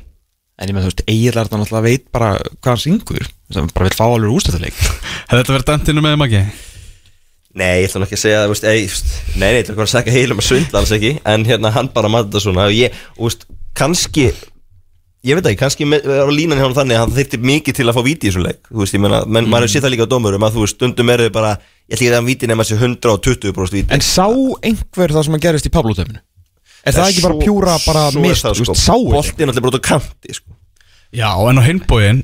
En 0.63 0.71
ég 0.71 0.75
með 0.75 0.85
þú 0.85 0.91
veist, 0.91 1.01
eiginlega 1.07 1.41
er 1.41 1.47
þetta 1.49 1.59
náttúrulega 1.61 1.87
veit 1.89 2.05
bara 2.15 2.29
hvað 2.55 2.69
hann 2.71 2.83
syngur 2.83 3.25
sem 3.53 3.71
bara 3.75 3.89
vil 3.89 3.97
fá 3.97 4.05
alveg 4.07 4.37
úrstættuleik 4.37 4.77
Hefði 4.79 5.41
þetta 5.41 5.55
verið 5.55 5.67
dæmtinu 5.69 6.05
með 6.05 6.15
maki? 6.21 6.43
Nei, 7.53 7.83
ég 7.83 7.89
ætla 7.89 8.01
nú 8.01 8.07
ekki 8.07 8.17
að 8.17 8.23
segja, 8.23 8.45
þú 8.47 8.53
veist, 8.55 8.63
ei, 8.65 8.79
þú 8.87 8.95
veist, 8.95 9.11
nei, 9.35 9.43
nei, 9.43 9.57
ég 9.59 9.61
ætla 9.61 9.75
ekki 9.75 9.83
að 9.83 9.91
segja 9.91 10.15
heilum 10.15 10.41
að 10.41 10.47
svindla 10.47 10.81
alls 10.81 10.95
ekki 10.95 11.11
En 11.29 11.45
hérna, 11.45 11.73
hann 11.75 11.91
bara 11.93 12.09
maður 12.09 12.31
þetta 12.31 12.41
svona 12.47 12.65
og 12.71 12.73
ég, 12.73 13.03
veist, 13.19 13.45
kannski 13.77 14.31
Ég 15.23 15.37
veit 15.37 15.45
ekki, 15.51 15.59
kannski 15.61 15.85
á 15.87 16.27
línan 16.33 16.59
hjá 16.59 16.65
hann 16.65 16.75
þannig 16.79 16.97
að 16.97 17.03
hann 17.03 17.13
þyrfti 17.19 17.39
mikið 17.45 17.77
til 17.77 17.85
að 17.87 17.99
fá 17.99 18.01
víti 18.07 18.27
í 18.27 18.31
þessu 18.31 18.41
leik 18.43 18.65
Þú 18.71 18.81
veist, 18.81 18.97
ég 18.97 19.03
menna, 19.05 19.21
menn, 19.29 19.47
maður 19.51 19.67
hefur 19.67 19.75
séð 19.75 19.85
það 19.85 19.93
líka 19.93 20.07
á 20.09 20.13
dómurum 20.15 20.47
að 20.47 20.57
þú 20.57 20.65
veist, 20.65 20.79
stundum 20.79 21.13
eru 21.13 21.29
bara 21.35 21.53
Ég 21.83 21.97
ætla 21.97 22.07
ekki 22.07 22.09
að 22.09 22.17
það 22.17 22.27
víti 22.31 22.47
nema 22.47 22.63
þessi 22.63 22.79
120% 22.79 23.75
víti. 23.75 23.91
En 23.91 24.03
sá 24.03 24.27
einhver 24.63 25.11
það 25.13 25.25
sem 25.27 25.35
að 25.35 25.45
gerist 25.45 25.67
í 25.67 25.71
Pablo-töfnu 25.73 26.21
er 26.85 26.97
það 26.97 27.09
ekki 27.09 27.23
bara 27.25 27.39
pjúra 27.41 27.77
bara 27.85 28.05
er 28.11 28.19
mist, 28.23 28.43
það, 28.45 28.59
þú 28.59 28.67
sko. 28.67 28.75
veist, 28.75 28.85
sá 28.85 28.93
ekki? 28.95 29.11
Boltinn 29.15 29.53
allir 29.53 29.65
bara 29.65 29.73
út 29.73 29.79
á 29.79 29.83
kanti, 29.89 30.37
sko. 30.39 30.55
Já, 31.13 31.29
en 31.49 31.59
á 31.59 31.63
hinbóin 31.67 32.23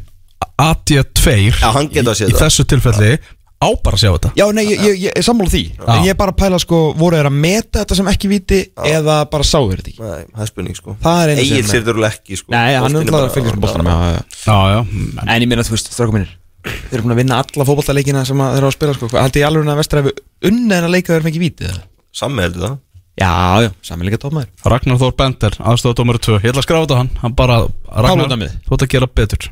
AD2 0.59 1.35
Já, 1.59 1.69
hann 1.75 1.89
getur 1.91 2.11
að 2.11 2.15
í, 2.15 2.19
séð 2.23 2.33
í 2.33 2.39
þessu 2.39 2.65
tilfelli 2.67 3.11
á 3.59 3.67
bara 3.83 3.97
að 3.97 4.01
sjá 4.01 4.09
þetta. 4.15 4.29
Já, 4.39 4.45
nei, 4.55 4.63
ég, 4.69 4.81
ég, 4.87 4.97
ég 5.03 5.17
er 5.19 5.25
sammála 5.25 5.51
því. 5.51 5.61
En 5.83 6.05
ég 6.05 6.13
er 6.13 6.17
bara 6.19 6.31
að 6.31 6.37
pæla, 6.39 6.59
sko, 6.63 6.77
voru 6.99 7.17
þeir 7.19 7.27
að 7.27 7.37
meta 7.43 7.81
þetta 7.81 7.97
sem 7.99 8.09
ekki 8.11 8.29
víti 8.31 8.59
Eða 8.87 9.17
bara 9.31 9.43
sáu 9.47 9.67
þeir 9.67 9.81
þetta 9.81 9.91
ekki? 9.91 10.03
Nei, 10.05 10.29
það 10.35 10.45
er 10.45 10.51
spurning, 10.51 10.77
sko. 10.79 10.95
Það 11.03 11.23
er 11.23 11.31
einu 11.33 11.39
sem 11.43 11.55
Egil 11.57 11.63
er- 11.65 11.71
sér 11.73 11.83
þurrulega 11.89 12.15
ekki, 12.15 12.39
sko. 12.39 12.53
Nei, 12.55 12.75
hann 12.79 12.95
er 12.95 13.03
umhlað 13.03 13.25
að 13.27 13.33
fylgjast 13.35 13.57
með 13.57 13.65
boltanum 13.65 13.91
já, 13.91 13.97
já. 14.15 14.21
Já, 14.45 14.57
já. 14.75 14.79
En 15.27 15.43
ég 15.43 15.51
meina, 15.51 15.65
þú 15.67 15.75
veist, 15.75 15.91
strákum 15.95 16.15
minnir 16.19 16.35
Þeir 16.69 16.97
eru 16.99 17.03
búin 17.05 17.13
að 17.15 17.19
vinna 17.21 17.37
alla 17.39 17.65
fótballtaleikina 17.67 18.25
sem 18.27 18.41
að 18.43 18.49
þeir 18.55 18.59
eru 18.63 18.69
að 18.69 18.75
spila, 18.75 18.95
sko. 18.97 19.09
Haldi 19.15 19.39
ég 19.39 19.47
alveg 19.47 19.69
að 19.71 19.77
vestra 19.79 20.01
ef 20.03 20.09
unnið 20.49 20.75
en 20.79 20.87
að 20.87 20.95
leika 20.95 21.13
þeir 21.15 21.27
fengi 21.27 21.39
víti 21.43 21.67
eða? 21.69 21.83
Sammi 22.19 22.43
heldur 22.43 22.65
það 22.65 22.77
Já, 23.19 23.31
já, 23.65 23.69
samanleika 23.83 24.21
tómaður 24.21 24.69
Ragnar 24.71 24.99
Þór 25.01 25.15
Bender, 25.19 25.55
aðstofadómari 25.59 26.21
2 26.23 26.37
Ég 26.39 26.53
ætla 26.53 26.63
að 26.63 26.67
skráta 26.69 26.95
á 26.95 26.99
hann, 27.01 27.09
hann 27.19 27.35
bara 27.35 27.61
Ragnar, 27.91 28.47
þú 28.63 28.77
ætla 28.77 28.87
að 28.87 28.93
gera 28.93 29.09
betur. 29.19 29.49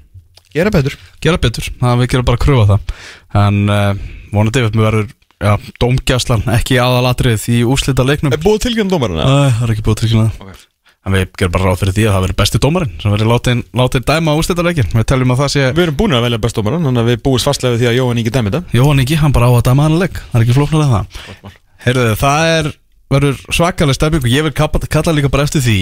Gera 0.56 0.72
betur. 0.72 0.96
Gera 1.22 1.42
betur, 1.44 1.68
það 1.82 2.00
við 2.02 2.12
gerum 2.14 2.28
bara 2.30 2.40
að 2.40 2.46
kröfa 2.46 2.68
það. 2.72 2.96
En 3.44 3.60
uh, 3.68 4.06
vonandi 4.32 4.64
við 4.64 4.80
verður 4.80 5.14
Já, 5.38 5.54
dómgjastlan, 5.78 6.48
ekki 6.50 6.80
aðalatrið 6.82 7.44
í 7.54 7.60
úslita 7.70 8.02
leiknum. 8.02 8.34
Er 8.34 8.42
búið 8.42 8.64
tilgjörn 8.64 8.90
dómarina? 8.90 9.22
Æ, 9.22 9.52
Það 9.60 9.68
er 9.68 9.74
ekki 9.76 9.84
búið 9.86 10.00
trygglega 10.02 10.32
Ok. 10.48 10.64
En 11.08 11.14
við 11.14 11.28
gerum 11.38 11.54
bara 11.54 11.68
ráð 11.70 11.78
fyrir 11.84 11.94
því 11.94 12.06
að 12.08 12.16
það 12.16 12.24
verður 12.26 12.38
besti 12.42 12.62
dómarinn 12.64 12.96
sem 13.04 13.14
verður 13.14 13.30
látin, 13.32 13.62
látin 13.78 14.08
dæma 14.10 14.34
úslita 14.36 14.66
leikin 14.66 14.90
Við 14.92 15.06
teljum 15.08 15.36
að 15.36 15.44
það 15.44 15.52
sé 15.54 15.68
Við 15.70 15.84
erum 15.86 16.00
búin 16.02 16.16
að 16.18 16.26
velja 16.26 16.40
best 16.44 16.58
dómaran 16.58 16.90
Þannig 16.90 17.04
að 17.04 17.12
við 17.14 17.22
búist 17.30 17.48
fastlega 17.48 17.76
við 17.78 17.84
því 17.84 17.90
að 17.92 17.96
Jóhann 18.00 18.20
ekki 18.24 18.34
dæmi 18.34 18.52
þetta. 18.52 18.76
Jóhann 18.76 19.04
Ingi, 19.06 19.20
hann 19.22 19.36
bara 19.38 19.48
á 19.48 19.54
að 19.54 19.64
dæma 19.70 19.86
hann 19.88 20.00
leik. 20.02 20.20
Það 20.34 20.42
er 20.42 20.48
ekki 20.48 20.58
flóknar 20.58 20.84
en 20.84 20.92
það. 20.98 21.56
Heyrðu, 21.86 22.08
það 22.18 22.52
er 22.58 22.70
verður 23.14 23.40
svakalega 23.56 23.96
stefning 23.98 24.24
og 24.26 24.32
ég 24.34 24.44
vil 24.48 24.54
kalla, 24.58 25.14
líka 25.16 25.32
bara 25.32 25.48
eftir 25.48 25.64
því 25.64 25.78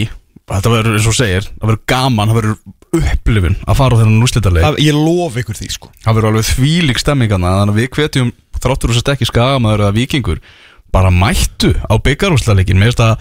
Þetta 0.45 0.69
verður 0.69 0.97
eins 0.99 1.07
og 1.09 1.15
segir, 1.17 1.45
það 1.57 1.69
verður 1.71 1.85
gaman, 1.89 2.29
það 2.29 2.37
verður 2.37 2.57
upplifun 3.15 3.55
að 3.65 3.77
fara 3.79 3.95
á 3.97 3.99
þennan 4.01 4.19
Það- 4.67 4.83
Ég 4.85 4.93
lof 4.99 5.37
ykkur 5.41 5.57
því, 5.57 5.69
sko. 5.73 5.89
Það 6.05 6.15
verður 6.19 6.29
alveg 6.29 6.49
þvílík 6.51 7.01
stemmingana 7.01 7.53
Þannig 7.55 7.73
að 7.73 7.79
við 7.81 7.89
hvetjum 7.97 8.29
þráttur 8.61 8.93
þess 8.93 9.01
að 9.01 9.13
ekki 9.15 9.29
skagamaður 9.31 9.83
eða 9.87 9.95
vikingur 9.97 10.39
Bara 10.93 11.09
mættu 11.11 11.73
á 11.89 11.93
byggarúsleikin 11.97 12.77
Mér 12.77 12.93
finnst 12.93 13.01
að 13.01 13.17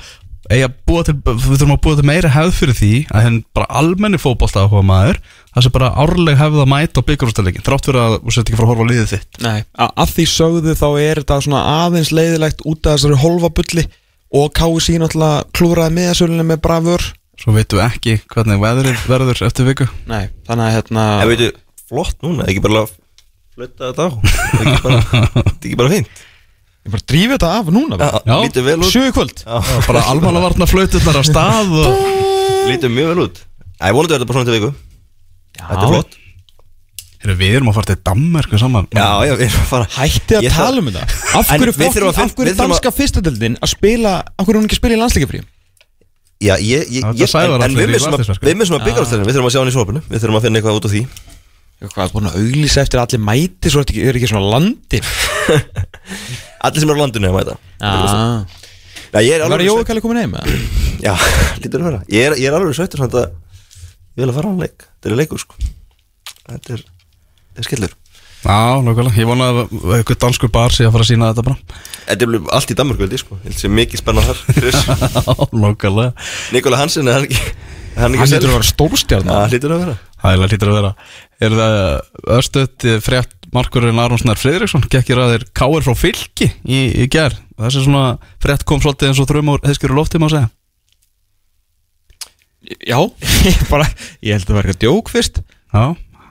til, 0.48 1.14
við 1.24 1.44
þurfum 1.56 1.72
að 1.74 1.80
búa 1.86 1.96
til 1.98 2.04
meira 2.08 2.28
hefð 2.34 2.52
fyrir 2.58 2.76
því 2.76 2.90
að 3.16 3.22
henn 3.24 3.38
bara 3.56 3.68
almenni 3.80 4.18
fótbolta 4.20 4.64
áhuga 4.66 4.82
maður 4.84 5.20
það 5.54 5.64
sé 5.64 5.70
bara 5.72 5.88
árleg 6.04 6.36
hefð 6.36 6.60
að 6.64 6.68
mæta 6.74 7.00
á 7.00 7.06
byggarúsleikin 7.08 7.64
þrátt 7.64 7.88
fyrir 7.88 8.00
að 8.02 8.16
þú 8.26 8.34
sett 8.36 8.50
ekki 8.50 8.58
frá 8.58 8.64
að 8.66 8.70
horfa 8.74 8.84
á 8.84 8.90
liðið 8.90 9.12
þitt. 9.14 9.40
Nei, 9.44 9.58
a- 9.80 9.92
að 10.04 10.12
því 10.18 10.26
sögðu 10.34 10.74
þá 10.76 10.86
er 11.00 11.20
þetta 11.22 11.38
svona 11.46 11.62
aðeins 11.84 12.12
leiðilegt 12.12 12.64
út 12.68 12.86
af 12.90 12.98
þessari 12.98 13.20
holvabulli 13.24 13.86
og 14.34 14.52
KSI 14.58 14.98
náttúrulega 15.00 15.44
klúraði 15.56 15.96
miðasölunni 16.00 16.46
með 16.50 16.60
bravur. 16.66 17.06
Svo 17.40 17.54
veitum 17.56 17.80
við 17.80 17.86
ekki 17.88 18.16
hvernig 18.34 18.60
veðrið 18.62 19.00
verður 19.10 19.40
eftir 19.48 19.66
viku. 19.66 19.88
Nei, 20.10 20.28
þannig 20.46 20.68
að 20.68 20.74
hérna 20.76 21.06
En 21.24 21.30
veitu, 21.32 21.48
flott 21.88 22.20
núna, 22.22 22.44
ekki 22.50 22.62
bara 22.66 22.84
flöta 23.54 23.90
þetta 23.92 24.06
á? 24.06 24.10
Ekki 24.60 24.82
bara, 24.82 25.00
er 25.40 25.52
ekki 25.54 25.76
bara 25.78 25.92
fínt 25.94 26.22
Ég 26.84 26.92
bara 26.92 27.04
drífi 27.08 27.30
þetta 27.32 27.50
af 27.58 27.70
núna. 27.72 27.96
Já. 27.96 28.34
Lítið 28.44 28.66
vel 28.68 28.76
út. 28.82 28.90
Sjö 28.92 29.06
í 29.08 29.12
kvöld. 29.16 29.38
Já, 29.40 29.56
Bara 29.88 30.02
almannavarna 30.12 30.66
flauturnar 30.68 31.16
á 31.16 31.22
stað 31.24 31.70
og... 31.80 32.10
Lítið 32.70 32.92
mjög 32.92 33.08
vel 33.14 33.22
út. 33.24 33.40
Æ, 33.80 33.86
vonandi 33.88 34.12
verður 34.12 34.20
þetta 34.20 34.28
bara 34.28 34.36
svona 34.36 34.48
til 34.50 34.56
viku. 34.58 34.70
Þetta 35.56 35.80
er 35.80 35.92
flott. 35.94 36.18
Heyrðu, 37.24 37.36
Við 37.40 37.54
erum 37.56 37.70
að 37.72 37.76
fara 37.78 37.88
til 37.88 37.96
Danmörku 38.04 38.58
saman. 38.60 38.86
Já, 38.92 39.06
já, 39.24 39.32
við 39.40 39.46
erum 39.48 39.62
að 39.64 39.70
fara 39.70 39.86
Hætti 39.94 40.36
að 40.36 40.44
Ég 40.44 40.52
tala 40.58 40.82
um 40.82 40.90
þetta. 40.92 41.04
Af 41.40 41.52
En 41.54 41.62
hverju, 41.62 41.74
við 41.80 41.94
þurfum 41.94 42.10
að 42.10 42.18
fokkin- 42.18 42.20
fin- 42.20 42.28
af 42.28 42.34
hverju 42.36 42.44
við 42.44 42.52
þurfum 42.52 42.64
að- 42.64 42.74
danska 42.74 42.92
fyrstadöldin 42.98 43.56
að 43.64 43.70
spila 43.72 44.12
Af 44.28 44.44
hverju 44.44 44.52
er 44.52 44.60
hún 44.60 44.66
ekki 44.68 44.76
að 44.76 44.82
spila 44.82 44.94
í 44.94 45.00
landsleikafrí 45.00 45.40
Já, 46.44 46.54
ég, 46.60 46.84
ég, 46.92 47.00
Það 47.06 47.22
ég 47.24 47.30
sagði 47.32 47.48
En, 47.48 47.54
það 47.54 47.56
en 47.56 47.64
allir 47.64 47.80
við 47.80 47.88
í 47.88 47.92
missum 47.94 48.10
að, 48.10 48.16
landsliðsverkefni. 48.18 48.50
við 48.52 48.60
missum 48.60 48.76
að 48.76 48.84
byggja 48.84 49.04
ástæðinu 49.06 49.24
Við 49.24 49.34
þurfum 49.38 49.48
að 49.48 49.54
sjá 49.54 49.60
hann 49.64 49.72
í 49.72 49.76
sopinu 49.78 50.02
Við 50.10 50.20
þurfum 50.24 50.36
að 50.36 50.44
finna 50.44 50.60
eitthvað 50.60 50.76
út 50.76 50.84
á 50.84 50.90
því 50.92 51.02
Hvað, 51.92 52.12
búin 52.14 52.28
að 52.30 52.38
auglýsa 52.40 52.82
eftir 52.84 53.00
að 53.00 53.06
allir 53.08 53.22
mæti 53.26 53.70
Svo 53.72 53.80
er 53.80 53.86
þetta 53.86 53.94
ekki, 53.94 54.04
er 54.08 54.18
ekki 54.20 54.30
svona 54.30 54.52
landi? 54.54 55.00
Allir 56.64 56.80
sem 56.84 56.92
eru 56.92 56.96
á 56.96 57.02
landinu 57.04 57.30
að 57.30 57.36
mæta. 57.38 57.56
Ah. 57.84 58.44
Já, 59.12 59.18
ég 59.20 59.34
er 59.36 59.44
Var 59.44 59.52
alveg 59.52 59.68
Jói 59.68 59.86
Kalli 59.88 60.04
komin 60.04 60.22
heim? 60.22 60.36
eða? 60.38 60.58
Já, 61.06 61.12
lítur 61.62 61.82
að 61.82 61.90
vera. 61.90 62.00
Ég 62.08 62.30
er, 62.30 62.36
ég 62.40 62.48
er 62.48 62.56
alveg 62.56 62.78
sveitur 62.78 63.04
samt 63.04 63.18
að 63.20 63.32
Ég 64.14 64.22
vil 64.22 64.30
að 64.30 64.36
fara 64.38 64.46
á 64.46 64.50
hann 64.52 64.62
leik. 64.62 64.84
Þetta 65.02 65.10
er 65.10 65.18
leikur 65.18 65.40
sko. 65.42 65.56
Þetta 66.46 66.74
er, 66.76 66.82
þetta 66.86 67.62
er 67.64 67.66
skellur. 67.66 67.94
Já, 68.44 68.58
nákvæmlega, 68.84 69.18
ég 69.18 69.26
vona 69.26 69.46
að 69.50 69.60
eitthvað 69.96 70.18
danskur 70.22 70.50
bar 70.54 70.74
sé 70.76 70.84
að 70.86 70.92
fara 70.94 71.02
að 71.06 71.08
sína 71.08 71.30
þetta 71.32 71.44
bara. 71.48 71.80
Þetta 72.04 72.14
er 72.14 72.28
alveg 72.30 72.50
allt 72.58 72.70
í 72.70 72.76
Danmarku 72.78 73.02
held 73.02 73.16
ég 73.16 73.22
sko. 73.24 73.38
Ég 73.40 73.48
held 73.48 73.58
sem 73.58 73.74
mikið 73.74 74.02
spennan 74.04 74.28
þar. 74.28 74.42
Já, 74.68 75.48
nákvæmlega. 75.64 76.28
Nikola 76.54 76.78
Hansen 76.78 77.10
er 77.10 77.18
hann 77.18 77.26
ekki 77.26 77.40
Hann 77.94 78.14
er 78.14 78.22
Hann 78.22 78.30
lítur 78.30 78.50
að 78.50 78.56
vera 78.56 78.66
stórstjarn 78.66 79.28
Já, 79.30 79.36
lítur 79.52 79.74
að 79.74 79.82
vera 79.84 79.96
Það 80.24 80.34
er 80.46 80.52
lítur 80.54 80.70
að 80.72 80.76
vera. 80.78 80.90
Er 81.44 81.54
það 81.58 81.74
östuðt 82.38 82.86
frétt 83.04 83.34
markurinn 83.54 84.00
Aron 84.00 84.20
Snær 84.20 84.40
Friðriksson? 84.40 84.86
Gekkir 84.90 85.20
að 85.20 85.34
þeir 85.34 85.44
káir 85.60 85.84
frá 85.84 85.94
fylki 85.98 86.48
í, 86.64 86.78
í 87.04 87.08
ger 87.12 87.36
Þessi 87.60 87.84
svona 87.84 88.16
frétt 88.42 88.64
kom 88.66 88.80
svolítið 88.82 89.12
eins 89.12 89.20
og 89.22 89.28
þrjum 89.30 89.52
úr 89.52 89.60
heiskjöru 89.68 89.98
lofti 89.98 90.18
má 90.18 90.26
segja. 90.32 90.48
Já, 92.88 92.98
ég 93.44 93.60
bara 93.72 93.86
Ég 94.24 94.32
held 94.34 94.46
að 94.46 94.48
það 94.48 94.56
var 94.56 94.64
eitthvað 94.70 94.82
djók 94.86 95.12
fyrst. 95.12 95.42
Já, 95.74 95.84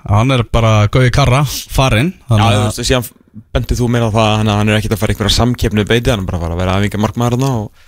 hann 0.09 0.33
er 0.35 0.43
bara 0.51 0.73
Gauði 0.91 1.13
Karra, 1.13 1.43
farinn 1.45 2.11
Já, 2.25 2.41
þú 2.41 2.65
veist, 2.65 2.83
síðan 2.89 3.07
bendið 3.53 3.79
þú 3.79 3.89
meira 3.93 4.09
á 4.09 4.15
það 4.15 4.29
að 4.33 4.57
hann, 4.57 4.69
er 4.69 4.77
ekkert 4.77 4.95
að 4.95 5.01
fara 5.01 5.13
einhverja 5.15 5.37
samkeppnu 5.37 5.85
beiti 5.89 6.11
hann 6.11 6.25
er 6.25 6.29
bara 6.29 6.51
að 6.51 6.59
vera 6.59 6.75
aðvinga 6.77 7.01
markmaður 7.01 7.37
þarna 7.37 7.51
og 7.61 7.85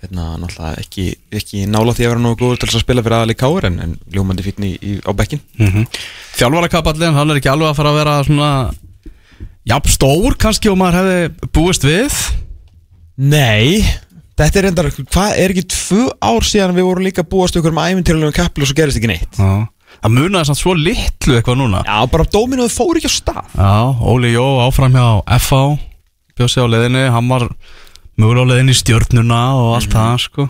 hérna, 0.00 0.26
náttúrulega 0.40 0.80
ekki, 0.80 1.06
ekki 1.36 1.64
nála 1.68 1.94
því 1.96 2.06
að 2.06 2.12
vera 2.14 2.22
nógu 2.24 2.38
góður 2.40 2.60
til 2.62 2.68
að 2.70 2.84
spila 2.84 3.02
fyrir 3.04 3.16
aðali 3.18 3.36
káir 3.36 3.66
en, 3.68 3.80
en 3.84 3.96
ljómandi 4.14 4.44
fítni 4.46 4.70
í, 4.72 4.76
í, 4.80 4.92
á 5.04 5.12
bekkin 5.16 5.42
mm 5.58 5.72
-hmm. 5.74 5.98
Þjálfarakapallin, 6.38 7.16
hann 7.16 7.30
er 7.30 7.40
ekki 7.40 7.52
alveg 7.52 7.68
að 7.68 7.80
fara 7.80 7.90
að 7.92 7.98
vera 8.00 8.14
svona 8.24 8.52
Jafn 9.68 9.92
stór 9.92 10.36
kannski 10.40 10.70
og 10.70 10.78
maður 10.80 11.00
hefði 11.00 11.50
búist 11.52 11.84
við? 11.84 12.16
Nei, 13.20 13.84
þetta 14.40 14.58
er 14.58 14.64
reyndar 14.64 14.88
hvað 14.96 15.36
er 15.36 15.52
ekki 15.52 15.66
tvö 15.68 16.06
ár 16.16 16.46
síðan 16.48 16.74
við 16.78 16.88
vorum 16.88 17.04
líka 17.04 17.26
búast 17.28 17.56
ykkur 17.60 17.76
með 17.76 17.92
æfintilegum 17.92 18.32
kapplu 18.32 18.64
og 18.64 18.70
svo 18.70 18.78
gerist 18.78 18.96
ekki 18.96 19.12
neitt? 19.12 19.36
Já. 19.36 19.68
Það 20.00 20.14
munaði 20.16 20.48
samt 20.48 20.60
svo 20.62 20.72
litlu 20.72 21.36
eitthvað 21.36 21.58
núna. 21.60 21.82
Já, 21.84 21.98
bara 22.08 22.24
dóminuð 22.24 22.72
fór 22.72 22.96
ekki 22.96 23.10
á 23.10 23.12
stað. 23.12 23.44
Já, 23.52 23.74
Óli 24.00 24.32
Jó 24.32 24.46
áfram 24.64 24.96
hjá 24.96 25.20
FH 25.36 25.90
Bjósi 26.40 26.62
á 26.62 26.66
leiðinni, 26.72 27.04
hann 27.12 27.28
var 27.28 27.44
mögulega 28.18 28.54
leiðinni 28.54 28.74
í 28.74 28.80
stjörnuna 28.80 29.42
og 29.58 29.76
allt 29.78 29.94
það 29.94 30.16
sko. 30.24 30.48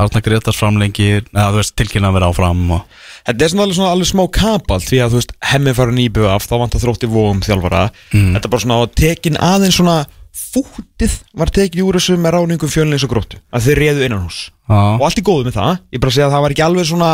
Arna 0.00 0.22
Gretars 0.24 0.56
framlengi 0.56 1.08
eða 1.18 1.50
þú 1.50 1.58
veist 1.58 1.74
tilkynna 1.76 2.08
að 2.08 2.16
vera 2.16 2.30
áfram 2.32 2.62
og... 2.76 2.86
Þetta 3.26 3.44
er 3.44 3.52
svona 3.52 3.66
alveg, 3.66 3.76
svona 3.76 3.90
alveg 3.92 4.08
smá 4.08 4.22
kapalt 4.32 4.86
því 4.88 5.00
að 5.04 5.12
þú 5.12 5.18
veist, 5.20 5.34
hemmi 5.50 5.74
fara 5.76 5.92
nýbu 5.92 6.24
af 6.30 6.46
þá 6.48 6.54
vantar 6.62 6.82
þrótti 6.84 7.10
vóum 7.10 7.42
þjálfara. 7.44 7.82
Mm. 8.14 8.30
Þetta 8.36 8.48
er 8.48 8.54
bara 8.54 8.64
svona 8.64 8.78
tekin 8.96 9.36
aðeins 9.44 9.76
svona 9.76 9.98
fútið 10.30 11.18
var 11.36 11.50
tekin 11.52 11.84
úr 11.84 11.98
þessu 11.98 12.16
með 12.20 12.36
ráningum 12.36 12.70
fjölnins 12.70 13.04
og 13.04 13.12
gróttu 13.12 13.40
að 13.50 13.66
þeir 13.66 13.80
réðu 13.82 14.04
innan 14.06 14.24
hús 14.24 14.40
og 14.70 15.02
Já, 15.02 15.06
allt 15.08 15.20
í 15.20 15.24
góðu 15.26 15.46
með 15.48 15.56
það. 15.58 15.72
Ég 15.90 16.02
bara 16.02 16.14
segja 16.14 16.28
að 16.28 16.34
það 16.36 16.44
var 16.44 16.54
ekki 16.54 16.66
alveg 16.66 16.88
svona 16.90 17.12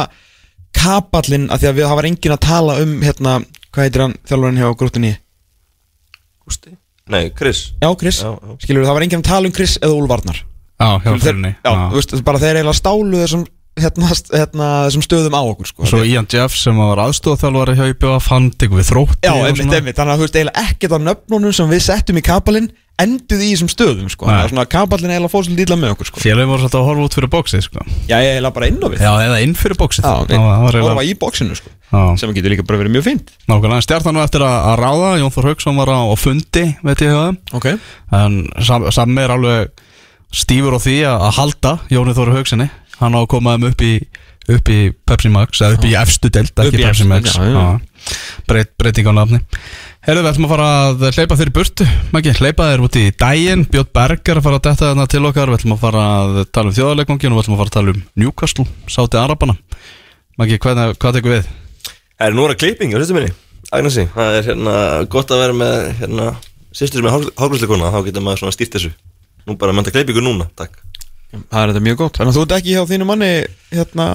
kapallin 0.77 1.47
að 1.49 1.63
því 1.63 1.69
að 1.71 1.79
við, 1.79 1.87
það 1.87 1.99
var 1.99 2.09
engin 2.11 2.35
að 2.35 2.43
tala 2.45 2.75
um 2.83 2.97
hérna, 3.01 3.37
hvað 3.73 3.87
heitir 3.87 4.05
hann 4.05 4.17
þjálfarinn 4.29 4.61
hjá 4.61 4.69
gróttunni? 4.83 5.13
Gústi? 6.45 6.77
Nei, 7.09 7.31
Chris. 7.39 7.73
Já, 7.83 7.91
Chris, 8.01 8.19
Já, 8.23 8.33
já. 8.35 8.57
skilur 8.65 8.85
það 8.87 8.97
var 8.99 9.05
enginn 9.07 9.23
að 9.23 9.29
tala 9.29 9.47
um 9.47 9.53
Chris 9.55 9.77
eða 9.79 9.95
Úlfarnar 10.01 10.41
Já, 10.43 10.89
hjá 10.99 11.05
Þeir- 11.07 11.21
fyrirni 11.23 11.53
Já, 11.65 11.71
þú 11.91 11.95
veist, 12.01 12.15
bara 12.27 12.39
þeir 12.43 12.57
eiginlega 12.59 12.81
stálu 12.81 13.21
þessum 13.23 13.45
hérna, 13.81 14.09
hérna, 14.33 14.71
þessum 14.87 15.05
stöðum 15.05 15.37
á 15.37 15.43
okkur 15.43 15.71
sko. 15.71 15.91
Svo 15.91 16.01
Ian 16.07 16.29
Jeff 16.33 16.57
sem 16.57 16.79
var 16.81 17.03
aðstofþjálfari 17.07 17.77
hjá 17.77 17.87
IBF 17.93 18.33
hann 18.33 18.51
tekur 18.57 18.81
við 18.81 18.91
þrótti 18.93 19.29
Já, 19.29 19.35
einmitt, 19.37 19.77
einmitt, 19.79 19.99
þannig 19.99 20.17
að 20.17 20.19
þú 20.19 20.27
veist 20.27 20.41
eiginlega 20.41 20.67
ekkert 20.67 20.97
á 20.97 20.99
nöfnunum 21.11 21.57
sem 21.57 21.73
við 21.73 21.87
settum 21.91 22.21
í 22.21 22.25
kapalinn 22.27 22.73
enduð 22.97 23.43
í 23.45 23.51
þessum 23.53 23.69
stöðum 23.69 24.09
sko. 24.09 24.25
Þannig 24.25 24.47
að 24.47 24.53
svona 24.55 24.69
kapallin 24.73 25.11
eiginlega 25.13 25.33
fór 25.35 25.45
svolítið 25.45 25.67
illa 25.67 25.77
með 25.83 25.91
okkur 25.93 26.09
sko. 26.09 26.21
Félagin 26.25 26.49
voru 26.49 26.63
svolítið 26.63 26.79
að 26.81 26.87
horfa 26.89 27.05
út 27.05 27.17
fyrir 27.19 27.31
bóksið 27.35 27.65
sko. 27.67 27.85
Já, 28.09 28.15
eiginlega 28.23 28.55
bara 28.57 28.71
inn 28.71 28.79
á 28.81 28.89
við 28.89 29.03
Já, 29.05 29.11
eða 29.27 29.41
inn 29.45 29.53
fyrir 29.61 29.79
bóksið 29.83 30.07
Já, 30.09 30.15
við 30.31 30.87
horfa 30.87 31.05
í 31.05 31.13
bóksinu 31.21 31.59
sko. 31.61 31.73
Já. 31.93 32.01
sem 32.19 32.33
getur 32.35 32.51
líka 32.51 32.65
bara 32.67 32.81
verið 32.81 32.97
mjög 32.97 33.05
fínt 33.07 33.29
Nákvæmlega, 33.47 33.85
stjartan 33.85 34.17
var 34.19 34.27
eftir 34.27 34.43
að, 34.43 34.57
að 34.73 34.81
ráða 34.81 35.11
Jón 35.21 35.35
Þór 35.37 35.47
Hauksson 35.53 35.77
var 35.79 35.93
á, 35.95 35.99
á 36.03 36.15
fundi, 36.19 36.65
veit 36.83 37.05
ég 37.05 37.13
hjá 37.13 37.21
þeim 37.21 37.37
Ok 37.55 37.69
En 38.17 38.41
sam, 38.67 38.89
Sammi 38.97 39.23
er 39.23 39.35
alveg 39.37 39.85
stífur 40.35 40.75
á 40.75 40.81
því 40.83 40.97
að, 41.07 41.27
að 41.29 41.37
halda 41.39 41.73
Jóni 41.95 42.17
Þór 42.17 42.33
Haukssoni 42.35 42.67
Hann 43.01 43.17
á 43.17 43.21
að 43.21 43.29
koma 43.33 43.57
þeim 43.57 43.67
upp 43.69 43.83
í, 43.85 43.93
upp 44.57 44.71
í 44.73 44.79
Pepsi 45.09 45.31
Max 45.33 45.61
Eða 45.61 45.77
upp 45.77 45.85
í 45.85 45.93
efstu 46.01 46.31
delt, 46.33 46.55
ekki 46.63 46.81
Pepsi 46.81 47.07
Max. 47.09 47.37
Breyting 48.47 49.11
á 49.11 49.13
nafni. 49.17 49.41
Herðu, 50.07 50.23
við 50.23 50.31
ætlum 50.31 50.47
að 50.47 50.53
fara 50.55 50.67
að 50.79 51.05
hleypa 51.17 51.39
þeir 51.41 51.51
í 51.51 51.55
burtu. 51.57 51.87
Maggi, 52.15 52.35
hleypa 52.39 52.69
þeir 52.71 52.85
út 52.87 52.99
í 53.01 53.05
daginn. 53.19 53.65
Björn 53.73 53.91
Berg 53.99 54.31
er 54.31 54.39
að 54.39 54.47
fara 54.47 54.61
að 54.61 54.67
detta 54.69 54.91
þarna 54.93 55.07
til 55.11 55.23
okkar. 55.27 55.51
Við 55.51 55.59
ætlum 55.59 55.75
að 55.75 55.83
fara 55.83 56.05
að 56.13 56.39
tala 56.55 56.71
um 56.71 56.77
þjóðarleikvangin 56.77 57.35
Og 57.35 57.41
við 57.41 57.43
ætlum 57.43 57.57
að 57.57 57.63
fara 57.63 57.73
að 57.73 57.77
tala 57.77 57.95
um 57.95 58.05
Newcastle, 58.23 58.69
sáti 58.87 59.19
Arabana. 59.19 59.59
Maggi, 60.39 60.61
hvað, 60.63 60.83
hvað 61.03 61.19
tekur 61.19 61.35
við? 61.35 61.51
Það 62.17 62.31
er 62.31 62.39
nú 62.39 62.47
að 62.47 62.59
klipping 62.63 62.95
á 62.95 62.99
sýstu 63.01 63.17
minni 63.17 63.35
Agnesi, 63.75 64.07
það 64.15 64.37
er 64.39 64.47
hérna 64.47 64.75
gott 65.11 65.33
að 65.35 65.43
vera 65.43 65.57
með 65.59 65.77
hérna 65.99 66.27
Sýstur 66.77 67.01
sem 67.01 67.09
er 67.09 67.17
hálfgræsleikona 67.17 67.91
Þá 67.93 67.99
getur 68.07 68.25
maður 68.25 68.45
svona 68.45 68.55
stýrt 68.55 68.77
þessu. 68.77 68.93
Nú 69.49 69.57
bara 69.59 69.75
menta 69.75 69.93
klippingu 69.95 70.23
núna, 70.23 70.47
takk 70.57 70.79
Það 71.35 71.61
er 71.61 71.73
þetta 71.73 71.85
mjög 71.85 71.99
gott. 72.01 72.19
Þannig 72.19 72.33
að 72.33 72.37
þú 72.37 72.45
ert 72.47 72.55
ekki 72.57 72.75
hjá 72.77 72.83
þínu 72.91 73.07
manni 73.09 73.31
hérna 73.75 74.07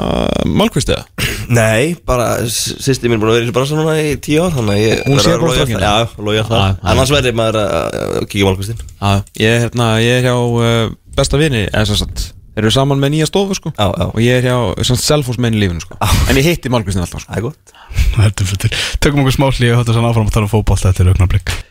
Malkvist 0.47 0.91
eða? 0.93 1.05
Nei, 1.51 1.93
bara 2.07 2.27
sýstur 2.47 3.11
mín 3.11 3.17
er 3.17 3.21
búin 3.21 3.33
að 3.33 3.37
vera 3.39 3.49
í 3.51 3.55
bransa 3.55 3.77
núna 3.77 3.95
í 3.99 4.13
tíu 4.23 4.43
ár 4.45 4.53
Þannig 4.55 4.75
að 4.75 4.81
ég 4.81 5.01
Hún 5.07 5.19
að 5.19 5.31
bara 5.41 5.55
það 5.57 5.73
Já, 5.83 6.21
loja 6.23 6.41
Já, 6.41 6.45
það. 6.47 6.77
Annars 6.93 7.13
verður 7.15 7.37
maður 7.39 7.59
að 7.61 8.27
kíkja 8.31 8.47
málkvistin 8.47 8.83
Já, 8.85 9.11
ég, 9.41 9.49
er 9.49 9.65
hérna, 9.65 9.89
ég 10.03 10.19
er 10.21 10.29
hjá 10.29 10.35
uh, 10.37 10.93
besta 11.17 11.41
vini 11.41 11.65
eða 11.67 11.89
sem 11.91 11.99
sagt 11.99 12.29
Þeir 12.51 12.65
eru 12.65 12.73
saman 12.75 12.99
með 12.99 13.13
nýja 13.13 13.27
stofu 13.29 13.55
sko. 13.55 13.69
Já, 13.77 13.85
já. 13.95 14.05
Og 14.11 14.17
ég 14.19 14.41
er 14.41 14.47
hjá 14.49 14.55
sem 14.83 14.97
sagt, 14.97 15.05
Selfoss 15.05 15.39
menn 15.39 15.55
í 15.55 15.61
lífinu 15.61 15.79
sko. 15.79 15.95
En 16.27 16.35
ég 16.35 16.49
hitti 16.49 16.67
Malkvistin 16.73 16.99
alltaf 17.05 17.23
sko. 17.23 17.31
Það 17.31 17.39
er 17.39 17.45
gott. 17.47 18.75
Tökum 18.99 19.23
okkur 19.23 19.37
smá 19.37 19.47
hlýja 19.55 19.77
og 19.77 19.85
höfum 19.85 19.95
sann 19.95 20.09
áfram 20.09 20.27
að 20.27 20.35
tala 20.35 20.49
um 20.49 20.51
fótboll 20.51 20.81
Þetta 20.83 21.05
er 21.05 21.13
augnablik 21.13 21.55